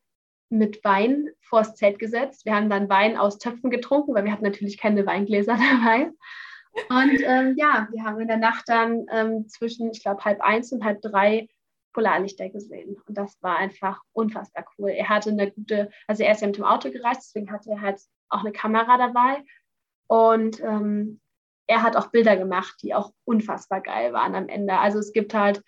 mit 0.49 0.83
Wein 0.83 1.29
vors 1.41 1.75
Zelt 1.75 1.99
gesetzt. 1.99 2.45
Wir 2.45 2.55
haben 2.55 2.69
dann 2.69 2.89
Wein 2.89 3.17
aus 3.17 3.39
Töpfen 3.39 3.69
getrunken, 3.71 4.13
weil 4.13 4.23
wir 4.23 4.31
hatten 4.31 4.43
natürlich 4.43 4.77
keine 4.77 5.05
Weingläser 5.05 5.57
dabei. 5.81 6.11
Und 6.89 7.21
ähm, 7.23 7.55
ja, 7.57 7.87
wir 7.91 8.03
haben 8.03 8.19
in 8.19 8.27
der 8.27 8.37
Nacht 8.37 8.67
dann 8.67 9.05
ähm, 9.11 9.47
zwischen, 9.47 9.91
ich 9.91 10.01
glaube, 10.01 10.23
halb 10.23 10.41
eins 10.41 10.71
und 10.71 10.83
halb 10.83 11.01
drei 11.01 11.47
Polarlichter 11.93 12.49
gesehen. 12.49 12.97
Und 13.07 13.17
das 13.17 13.37
war 13.41 13.57
einfach 13.57 14.01
unfassbar 14.13 14.65
cool. 14.77 14.89
Er 14.91 15.09
hatte 15.09 15.31
eine 15.31 15.51
gute, 15.51 15.89
also 16.07 16.23
er 16.23 16.31
ist 16.31 16.41
ja 16.41 16.47
mit 16.47 16.57
dem 16.57 16.63
Auto 16.63 16.91
gereist, 16.91 17.23
deswegen 17.23 17.51
hatte 17.51 17.71
er 17.71 17.81
halt 17.81 17.99
auch 18.29 18.41
eine 18.41 18.51
Kamera 18.51 18.97
dabei. 18.97 19.43
Und 20.07 20.61
ähm, 20.61 21.19
er 21.67 21.83
hat 21.83 21.95
auch 21.95 22.07
Bilder 22.07 22.35
gemacht, 22.35 22.75
die 22.81 22.93
auch 22.95 23.11
unfassbar 23.25 23.81
geil 23.81 24.13
waren 24.13 24.35
am 24.35 24.49
Ende. 24.49 24.77
Also 24.77 24.99
es 24.99 25.13
gibt 25.13 25.33
halt, 25.33 25.61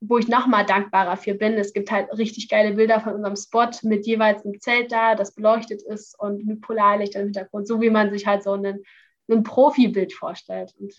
wo 0.00 0.18
ich 0.18 0.28
nochmal 0.28 0.66
dankbarer 0.66 1.16
für 1.16 1.34
bin, 1.34 1.54
es 1.54 1.72
gibt 1.72 1.90
halt 1.90 2.10
richtig 2.16 2.48
geile 2.48 2.74
Bilder 2.74 3.00
von 3.00 3.14
unserem 3.14 3.36
Spot 3.36 3.70
mit 3.82 4.06
jeweils 4.06 4.44
einem 4.44 4.60
Zelt 4.60 4.92
da, 4.92 5.14
das 5.14 5.34
beleuchtet 5.34 5.82
ist 5.82 6.18
und 6.18 6.46
mit 6.46 6.60
Polarlicht 6.60 7.14
im 7.14 7.24
Hintergrund, 7.24 7.66
so 7.66 7.80
wie 7.80 7.90
man 7.90 8.10
sich 8.10 8.26
halt 8.26 8.42
so 8.42 8.52
einen, 8.52 8.82
ein 9.34 9.42
Profibild 9.42 10.12
vorstellt. 10.12 10.74
Und 10.78 10.94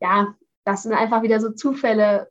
ja, 0.00 0.34
das 0.64 0.82
sind 0.82 0.92
einfach 0.92 1.22
wieder 1.22 1.40
so 1.40 1.50
Zufälle. 1.50 2.28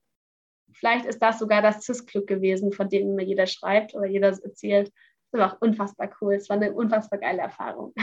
Vielleicht 0.74 1.06
ist 1.06 1.22
das 1.22 1.40
sogar 1.40 1.62
das 1.62 1.84
CIS-Glück 1.84 2.28
gewesen, 2.28 2.72
von 2.72 2.90
dem 2.90 3.16
mir 3.16 3.26
jeder 3.26 3.48
schreibt 3.48 3.94
oder 3.94 4.08
jeder 4.08 4.30
erzählt. 4.30 4.92
Das 5.32 5.40
war 5.40 5.54
auch 5.54 5.62
unfassbar 5.62 6.10
cool. 6.22 6.36
Es 6.36 6.50
war 6.50 6.58
eine 6.58 6.74
unfassbar 6.74 7.20
geile 7.20 7.42
Erfahrung. 7.42 7.94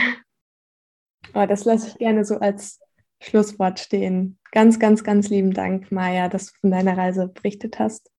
Oh, 1.33 1.45
das 1.45 1.65
lasse 1.65 1.89
ich 1.89 1.97
gerne 1.97 2.25
so 2.25 2.39
als 2.39 2.79
Schlusswort 3.21 3.79
stehen. 3.79 4.39
Ganz, 4.51 4.79
ganz, 4.79 5.03
ganz 5.03 5.29
lieben 5.29 5.53
Dank, 5.53 5.91
Maja, 5.91 6.29
dass 6.29 6.47
du 6.47 6.59
von 6.61 6.71
deiner 6.71 6.97
Reise 6.97 7.27
berichtet 7.27 7.77
hast. 7.77 8.11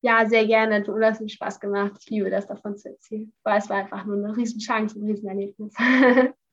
Ja, 0.00 0.28
sehr 0.28 0.46
gerne. 0.46 0.82
Du 0.82 0.96
hast 1.00 1.20
mir 1.20 1.28
Spaß 1.28 1.58
gemacht. 1.60 1.96
Ich 2.00 2.10
liebe 2.10 2.30
das, 2.30 2.46
davon 2.46 2.76
zu 2.76 2.90
erzählen. 2.90 3.32
Weil 3.42 3.58
es 3.58 3.68
war 3.68 3.78
einfach 3.78 4.04
nur 4.04 4.16
eine 4.16 4.36
Riesenchance, 4.36 4.98
ein 4.98 5.04
Riesenerlebnis. 5.04 5.74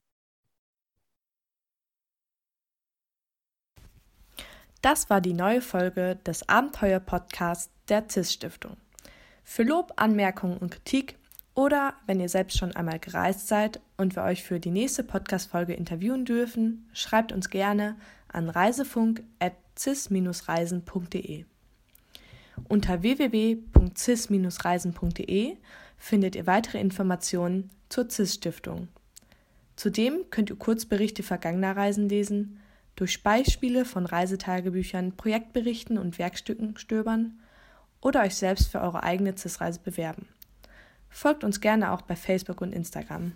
Das 4.86 5.10
war 5.10 5.20
die 5.20 5.34
neue 5.34 5.62
Folge 5.62 6.18
des 6.28 6.48
Abenteuer-Podcasts 6.48 7.72
der 7.90 8.04
CIS-Stiftung. 8.08 8.78
Für 9.44 9.64
Lob, 9.64 9.94
Anmerkungen 9.96 10.60
und 10.60 10.70
Kritik 10.70 11.18
oder 11.56 11.96
wenn 12.06 12.20
ihr 12.20 12.30
selbst 12.30 12.60
schon 12.60 12.76
einmal 12.76 13.00
gereist 13.00 13.48
seid 13.48 13.82
und 13.98 14.16
wir 14.16 14.22
euch 14.22 14.44
für 14.44 14.60
die 14.60 14.70
nächste 14.70 15.04
Podcast-Folge 15.04 15.74
interviewen 15.74 16.24
dürfen, 16.24 16.88
schreibt 16.94 17.32
uns 17.32 17.50
gerne 17.50 17.96
an 18.28 18.48
reisefunk.cis-reisen.de. 18.48 21.46
Unter 22.70 23.02
www.cis-reisen.de 23.02 25.58
findet 25.98 26.36
ihr 26.36 26.46
weitere 26.46 26.80
Informationen 26.80 27.72
zur 27.90 28.08
CIS-Stiftung. 28.08 28.90
Zudem 29.78 30.26
könnt 30.30 30.52
ihr 30.52 30.58
Kurzberichte 30.58 31.24
vergangener 31.24 31.76
Reisen 31.76 32.08
lesen, 32.08 32.60
durch 32.96 33.24
Beispiele 33.24 33.86
von 33.86 34.06
Reisetagebüchern, 34.06 35.16
Projektberichten 35.18 35.98
und 35.98 36.18
Werkstücken 36.18 36.78
stöbern 36.78 37.40
oder 38.02 38.22
euch 38.22 38.36
selbst 38.36 38.72
für 38.72 38.82
eure 38.82 39.04
eigene 39.04 39.36
CIS-Reise 39.36 39.80
bewerben. 39.84 40.28
Folgt 41.10 41.44
uns 41.44 41.62
gerne 41.62 41.92
auch 41.92 42.02
bei 42.02 42.16
Facebook 42.16 42.62
und 42.62 42.74
Instagram. 42.74 43.34